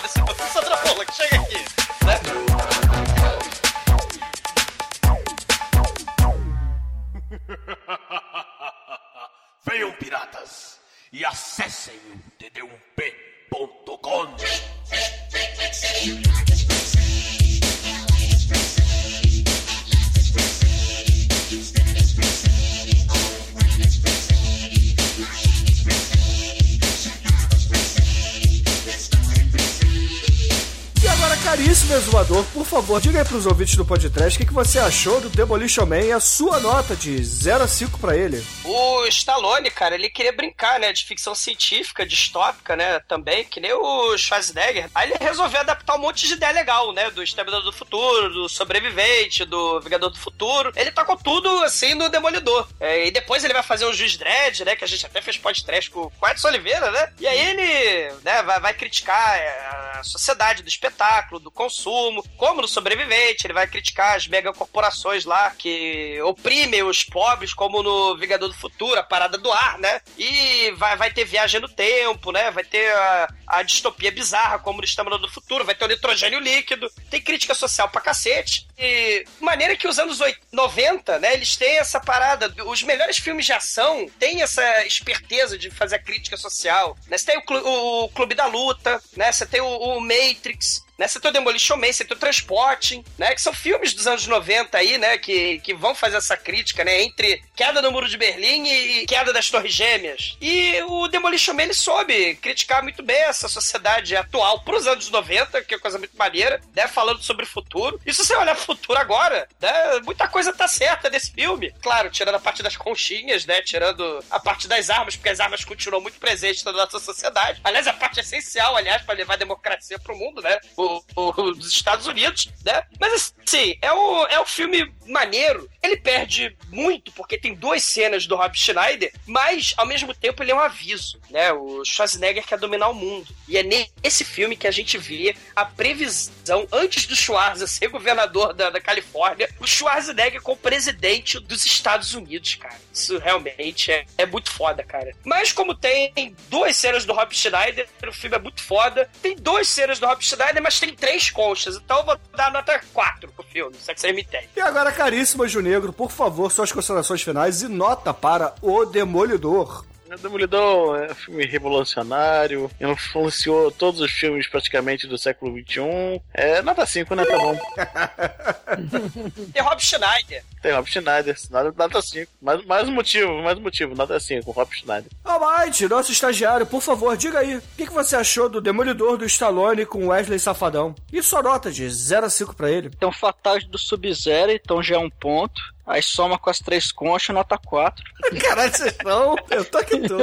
[32.98, 35.84] Por favor, diga aí pros ouvintes do podcast o que, que você achou do Demolition
[35.86, 38.44] Man e a sua nota de 0 a 5 pra ele.
[38.64, 43.72] O Stallone, cara, ele queria brincar, né, de ficção científica, distópica, né, também, que nem
[43.72, 44.88] o Schwarzenegger.
[44.94, 48.48] Aí ele resolveu adaptar um monte de ideia legal, né, do Exterminador do Futuro, do
[48.48, 50.72] Sobrevivente, do Vingador do Futuro.
[50.76, 52.68] Ele tacou tudo, assim, no Demolidor.
[52.78, 55.36] É, e depois ele vai fazer o Juiz Dredd, né, que a gente até fez
[55.36, 59.48] podcast com o Edson Oliveira, né, e aí ele, né, vai, vai criticar é,
[59.94, 65.50] a sociedade do espetáculo, do consumo, como no Sobrevivente, ele vai criticar as megacorporações lá
[65.50, 70.00] que oprimem os pobres, como no Vingador do Futuro, a parada do ar, né?
[70.16, 72.50] E vai, vai ter viagem no tempo, né?
[72.50, 76.38] Vai ter a, a distopia bizarra, como no Exterminador do Futuro, vai ter o nitrogênio
[76.38, 78.66] líquido, tem crítica social pra cacete.
[78.78, 82.52] E maneira que os anos 80, 90, né, eles têm essa parada.
[82.66, 86.96] Os melhores filmes de ação têm essa esperteza de fazer a crítica social.
[87.08, 87.18] Né?
[87.18, 89.30] Você tem o, o Clube da Luta, né?
[89.32, 91.06] Você tem o, o Matrix, né?
[91.24, 93.34] O Demolition Man, o Transporting, né?
[93.34, 95.16] Que são filmes dos anos 90 aí, né?
[95.16, 97.02] Que, que vão fazer essa crítica, né?
[97.02, 100.36] Entre queda do Muro de Berlim e queda das Torres Gêmeas.
[100.40, 105.62] E o Demolition Man, ele soube criticar muito bem essa sociedade atual pros anos 90,
[105.62, 106.88] que é coisa muito maneira, né?
[106.88, 108.00] Falando sobre o futuro.
[108.04, 110.00] E se você olhar pro futuro agora, né?
[110.04, 111.72] Muita coisa tá certa nesse filme.
[111.80, 113.62] Claro, tirando a parte das conchinhas, né?
[113.62, 117.60] Tirando a parte das armas, porque as armas continuam muito presentes na nossa sociedade.
[117.62, 120.58] Aliás, a parte essencial, aliás, para levar a democracia pro mundo, né?
[120.76, 122.82] O, o- os Estados Unidos, né?
[123.00, 125.68] Mas assim, é um, é um filme maneiro.
[125.82, 130.50] Ele perde muito, porque tem duas cenas do Rob Schneider, mas ao mesmo tempo ele
[130.50, 131.52] é um aviso, né?
[131.52, 133.28] O Schwarzenegger quer dominar o mundo.
[133.46, 138.52] E é nesse filme que a gente vê a previsão, antes do Schwarzenegger ser governador
[138.54, 142.78] da, da Califórnia, o Schwarzenegger como presidente dos Estados Unidos, cara.
[142.92, 145.14] Isso realmente é, é muito foda, cara.
[145.24, 149.08] Mas como tem duas cenas do Rob Schneider, o filme é muito foda.
[149.22, 151.76] Tem duas cenas do Rob Schneider, mas tem três conchas.
[151.76, 154.48] Então eu vou dar nota 4 pro filme, se é que você me entende.
[154.56, 159.84] E agora, caríssimo Anjo Negro, por favor, suas considerações finais e nota para O Demolidor.
[160.10, 166.22] O Demolidor é um filme revolucionário, influenciou todos os filmes praticamente do século XXI.
[166.32, 167.26] É nota 5, né?
[167.26, 167.58] Tá bom.
[169.52, 170.42] Tem Rob Schneider.
[170.62, 172.32] Tem Rob Schneider, nota, nota 5.
[172.40, 175.10] Mais, mais um motivo, mais um motivo, nota 5, Rob Schneider.
[175.22, 179.26] Almighty, nosso estagiário, por favor, diga aí, o que, que você achou do Demolidor do
[179.26, 180.94] Stallone com Wesley Safadão?
[181.12, 182.88] E sua nota de 0 a 5 pra ele?
[182.88, 185.60] Tem um fatality do Sub-Zero, então já é um ponto.
[185.88, 188.04] Aí soma com as três conchas, nota 4.
[188.38, 189.36] Caralho, vocês estão.
[189.50, 190.18] Eu tô que tô.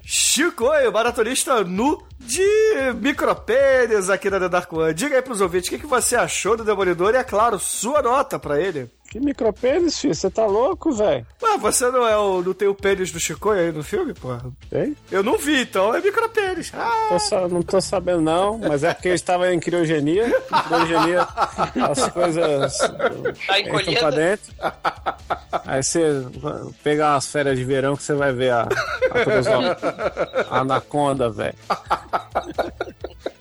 [0.04, 2.44] Chico, o maratonista nu de
[3.00, 4.92] micropênis aqui na The Dark One.
[4.92, 8.02] Diga aí pros ouvintes o que, que você achou do Demolidor e, é claro, sua
[8.02, 8.90] nota pra ele.
[9.10, 10.14] Que micropênis, filho?
[10.14, 11.26] Você tá louco, velho?
[11.42, 12.40] Ué, você não é o.
[12.42, 14.40] não tem o pênis do Chico aí no filme, porra?
[14.70, 14.96] Tem?
[15.10, 16.70] Eu não vi, então é micropênis.
[16.72, 20.28] Ah, Tô não tô sabendo, não, mas é porque eu estava em criogenia.
[20.28, 21.26] Em criogenia,
[21.90, 22.78] as coisas
[23.48, 23.98] Tá encolhida?
[23.98, 24.54] pra dentro.
[25.66, 28.68] Aí você vai pegar umas férias de verão que você vai ver a,
[30.48, 31.56] a, a anaconda, velho.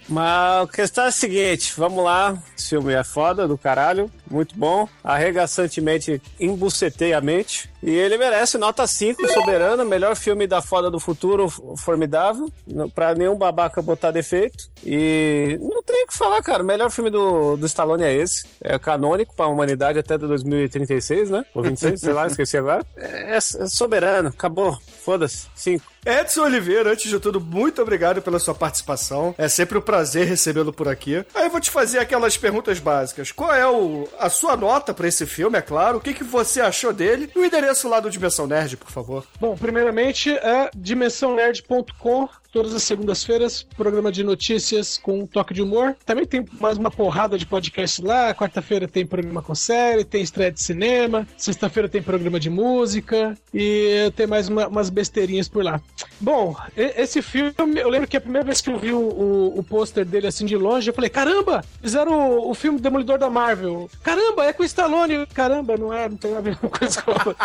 [0.07, 2.35] Mas a questão é a seguinte, vamos lá.
[2.57, 4.87] Esse filme é foda, do caralho, muito bom.
[5.03, 7.69] Arregaçantemente, embucetei a mente.
[7.81, 12.51] E ele merece nota 5, soberana, melhor filme da foda do futuro, formidável.
[12.93, 14.69] Pra nenhum babaca botar defeito.
[14.85, 16.61] E não tem o que falar, cara.
[16.61, 18.45] O melhor filme do, do Stallone é esse.
[18.61, 21.45] É canônico pra humanidade até 2036, né?
[21.55, 22.85] Ou 26, sei lá, esqueci agora.
[22.97, 24.77] É, é soberano, acabou.
[25.03, 25.47] Foda-se.
[25.55, 25.99] 5.
[26.05, 29.35] Edson Oliveira, antes de tudo, muito obrigado pela sua participação.
[29.37, 31.25] É sempre um prazer recebê-lo por aqui.
[31.35, 33.31] Aí eu vou te fazer aquelas perguntas básicas.
[33.31, 35.97] Qual é o, a sua nota pra esse filme, é claro?
[35.97, 37.31] O que, que você achou dele?
[37.35, 39.25] E o endereço lá do Dimensão Nerd, por favor.
[39.39, 42.29] Bom, primeiramente é dimensãonerd.com.
[42.51, 45.95] Todas as segundas-feiras, programa de notícias com um toque de humor.
[46.03, 48.33] Também tem mais uma porrada de podcast lá.
[48.33, 51.27] Quarta-feira tem programa com série, tem estreia de cinema.
[51.37, 53.37] Sexta-feira tem programa de música.
[53.53, 55.79] E tem mais uma- umas besteirinhas por lá.
[56.19, 59.63] Bom, esse filme, eu lembro que a primeira vez que eu vi o, o, o
[59.63, 63.87] pôster dele assim de longe, eu falei: caramba, fizeram o, o filme Demolidor da Marvel.
[64.01, 65.27] Caramba, é com o Stallone.
[65.27, 67.35] Caramba, não é, não tem a ver com uma coisa com a.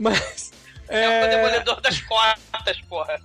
[0.00, 0.47] Mas.
[0.88, 3.20] É o Demolidor das Cotas, porra.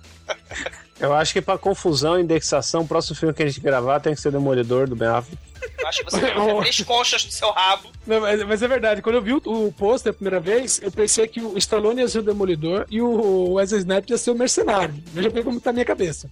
[1.00, 4.14] Eu acho que pra confusão e indexação, o próximo filme que a gente gravar tem
[4.14, 5.38] que ser Demolidor do Ben Affleck.
[5.78, 7.90] Eu acho que você fazer três conchas no seu rabo.
[8.06, 10.92] Não, mas, mas é verdade, quando eu vi o, o pôster a primeira vez, eu
[10.92, 14.34] pensei que o Stallone ia ser o Demolidor e o Wesley Snipes ia ser o
[14.34, 14.94] Mercenário.
[15.06, 16.30] Veja bem como tá a minha cabeça.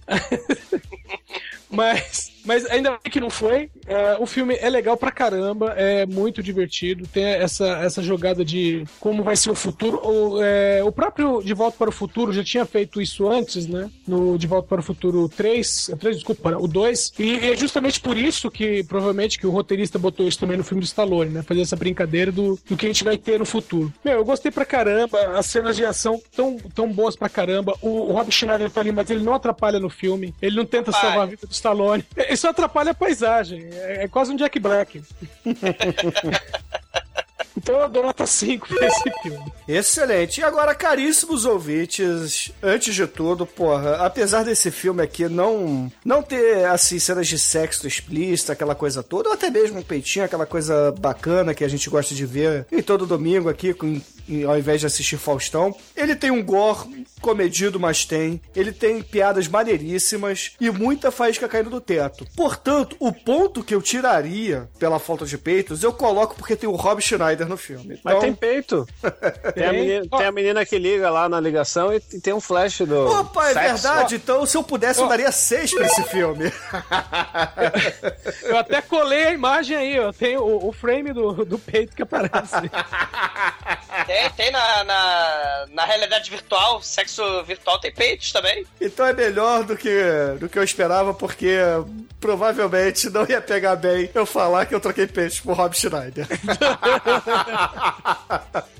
[1.69, 3.69] mas, mas ainda bem que não foi.
[3.85, 8.85] É, o filme é legal pra caramba, é muito divertido, tem essa, essa jogada de
[8.99, 9.99] como vai ser o futuro.
[10.03, 13.89] O, é, o próprio De Volta para o Futuro já tinha feito isso antes, né?
[14.07, 17.13] No De Volta para o Futuro 3, 3 desculpa, o 2.
[17.19, 20.81] E é justamente por isso que, provavelmente, que o roteirista botou isso também no filme
[20.81, 21.43] do Stallone, né?
[21.43, 23.93] Fazer essa brincadeira do, do que a gente vai ter no futuro.
[24.03, 27.75] Meu, eu gostei pra caramba, as cenas de ação tão, tão boas pra caramba.
[27.81, 30.33] O, o Rob Schneider tá ali, mas ele não atrapalha no filme.
[30.41, 32.03] Ele não tenta salvar a vida do Stallone.
[32.37, 33.67] Só atrapalha a paisagem.
[33.71, 35.01] É, é quase um Jack Black.
[37.55, 39.53] então eu dou nota 5 pra esse filme.
[39.67, 40.41] Excelente.
[40.41, 46.65] E agora, caríssimos ouvintes, antes de tudo, porra, apesar desse filme aqui não não ter,
[46.65, 50.91] assim, cenas de sexo explícito, aquela coisa toda, ou até mesmo um peitinho, aquela coisa
[50.99, 54.01] bacana que a gente gosta de ver em todo domingo aqui, com,
[54.47, 58.39] ao invés de assistir Faustão, ele tem um gore comedido, mas tem.
[58.55, 62.27] Ele tem piadas maneiríssimas e muita faísca caindo do teto.
[62.35, 66.75] Portanto, o ponto que eu tiraria pela falta de peitos, eu coloco porque tem o
[66.75, 67.99] Rob Schneider no filme.
[68.03, 68.85] Mas Então- tem peito.
[69.55, 72.41] Tem a, menina, tem a menina que liga lá na ligação e e tem um
[72.41, 73.07] flash do.
[73.07, 73.83] Opa, é sexo.
[73.83, 74.15] verdade.
[74.15, 76.51] Então, se eu pudesse, eu daria seis pra esse filme.
[78.43, 80.11] Eu até colei a imagem aí, ó.
[80.11, 82.33] Tem o, o frame do, do peito que aparece.
[84.05, 88.65] Tem, tem na, na, na realidade virtual, sexo virtual tem peitos também.
[88.81, 89.89] Então é melhor do que,
[90.39, 91.57] do que eu esperava, porque
[92.23, 96.25] provavelmente não ia pegar bem eu falar que eu troquei peitos por Rob Schneider.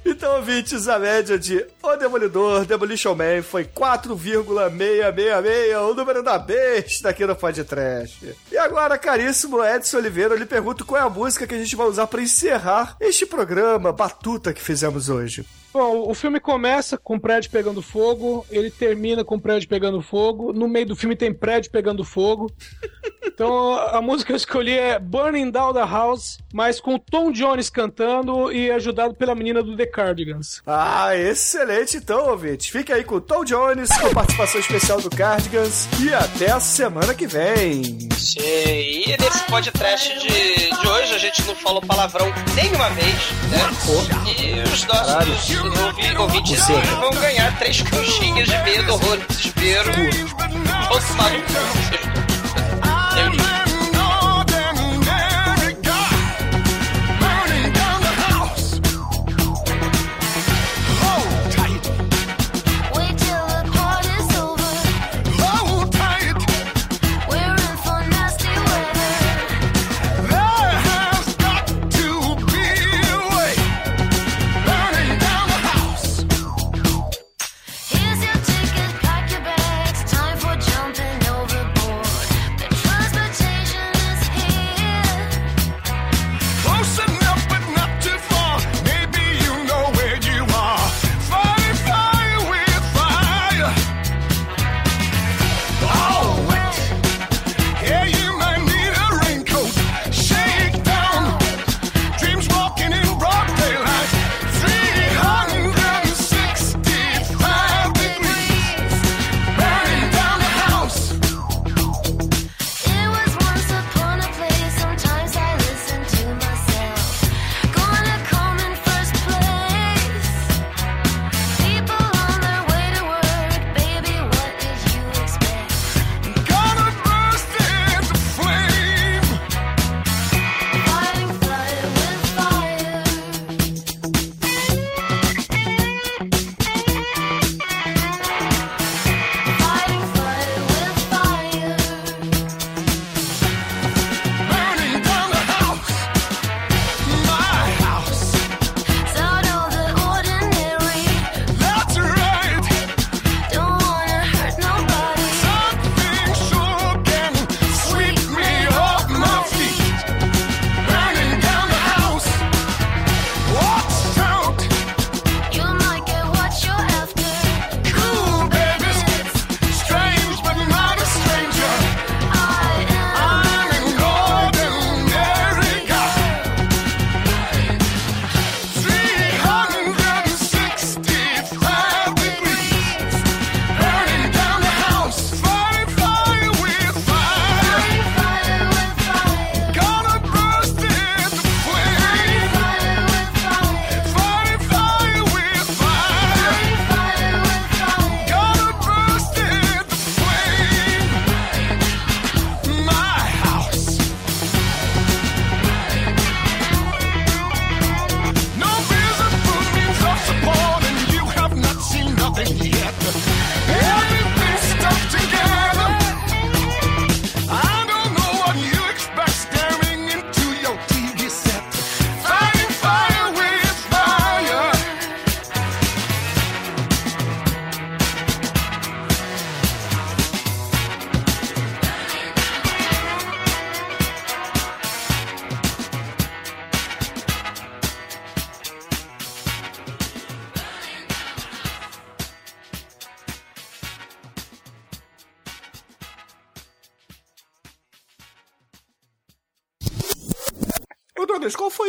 [0.06, 7.10] então, ouvintes, a média de O Demolidor, Demolition Man, foi 4,666, o número da besta
[7.10, 8.34] aqui no podcast.
[8.50, 11.76] E agora, caríssimo Edson Oliveira, eu lhe pergunto qual é a música que a gente
[11.76, 15.44] vai usar para encerrar este programa batuta que fizemos hoje.
[15.74, 20.02] Bom, o filme começa com o prédio pegando fogo, ele termina com o prédio pegando
[20.04, 22.52] fogo, no meio do filme tem prédio pegando fogo.
[23.26, 27.32] Então a música que eu escolhi é Burning Down the House, mas com o Tom
[27.32, 30.62] Jones cantando e ajudado pela menina do The Cardigans.
[30.68, 32.68] Ah, excelente então, ouvintes.
[32.68, 35.88] Fique aí com o Tom Jones, com participação especial do Cardigans.
[36.00, 37.82] E até a semana que vem.
[38.38, 43.16] E nesse podcast de, de hoje a gente não falou palavrão nenhuma vez,
[43.50, 43.60] né?
[44.40, 46.74] E os nossos ouvi- ouvintes Você.
[46.74, 49.92] vão ganhar três conchinhas de medo, horror e desespero.
[49.94, 51.54] Vão tomar no cu.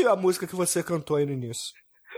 [0.08, 1.72] A música que você cantou aí no início?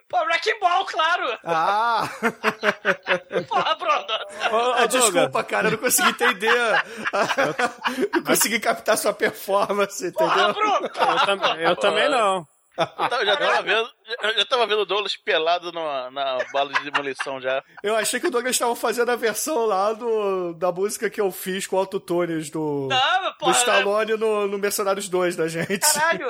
[0.09, 1.39] Pô, Wrecking Ball, claro!
[1.45, 2.09] Ah!
[3.49, 4.75] Porra, Bruno!
[4.77, 6.53] Ah, desculpa, cara, eu não consegui entender.
[8.15, 10.49] não consegui captar sua performance, entendeu?
[10.49, 10.53] Eu,
[10.93, 12.47] tam- eu também não.
[12.79, 13.89] Eu já tava vendo,
[14.31, 17.63] eu já tava vendo o Douglas pelado na, na bala de demolição já.
[17.83, 21.31] Eu achei que o Douglas estava fazendo a versão lá do, da música que eu
[21.31, 25.81] fiz com autotunes do, Não, do Stallone no, no Mercenários 2 da gente.
[25.93, 26.29] Caralho,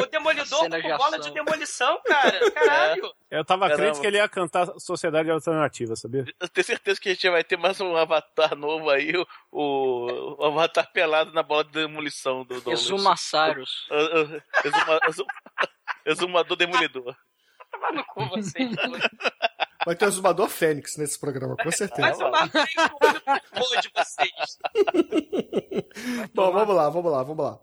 [0.00, 2.50] o Demolidor Cena de com bola de demolição, cara.
[2.50, 3.14] Caralho.
[3.30, 3.82] Eu tava Caramba.
[3.84, 6.24] crente que ele ia cantar Sociedade Alternativa, sabia?
[6.40, 10.42] Eu tenho certeza que a gente vai ter mais um avatar novo aí, o, o,
[10.42, 12.80] o avatar pelado na bola de demolição do Douglas.
[12.80, 13.86] Exumassarios.
[13.90, 15.26] Uh, exuma- exum-
[16.06, 17.14] Exumador demolidor.
[17.80, 18.74] Tava no cu vocês.
[18.76, 19.02] dois.
[19.86, 22.18] Vai ter o Zumbador Fênix nesse programa, com Vai certeza.
[22.18, 24.58] tomar bem o olho do cu de vocês.
[26.34, 27.58] Bom, vamos lá, vamos lá, vamos lá.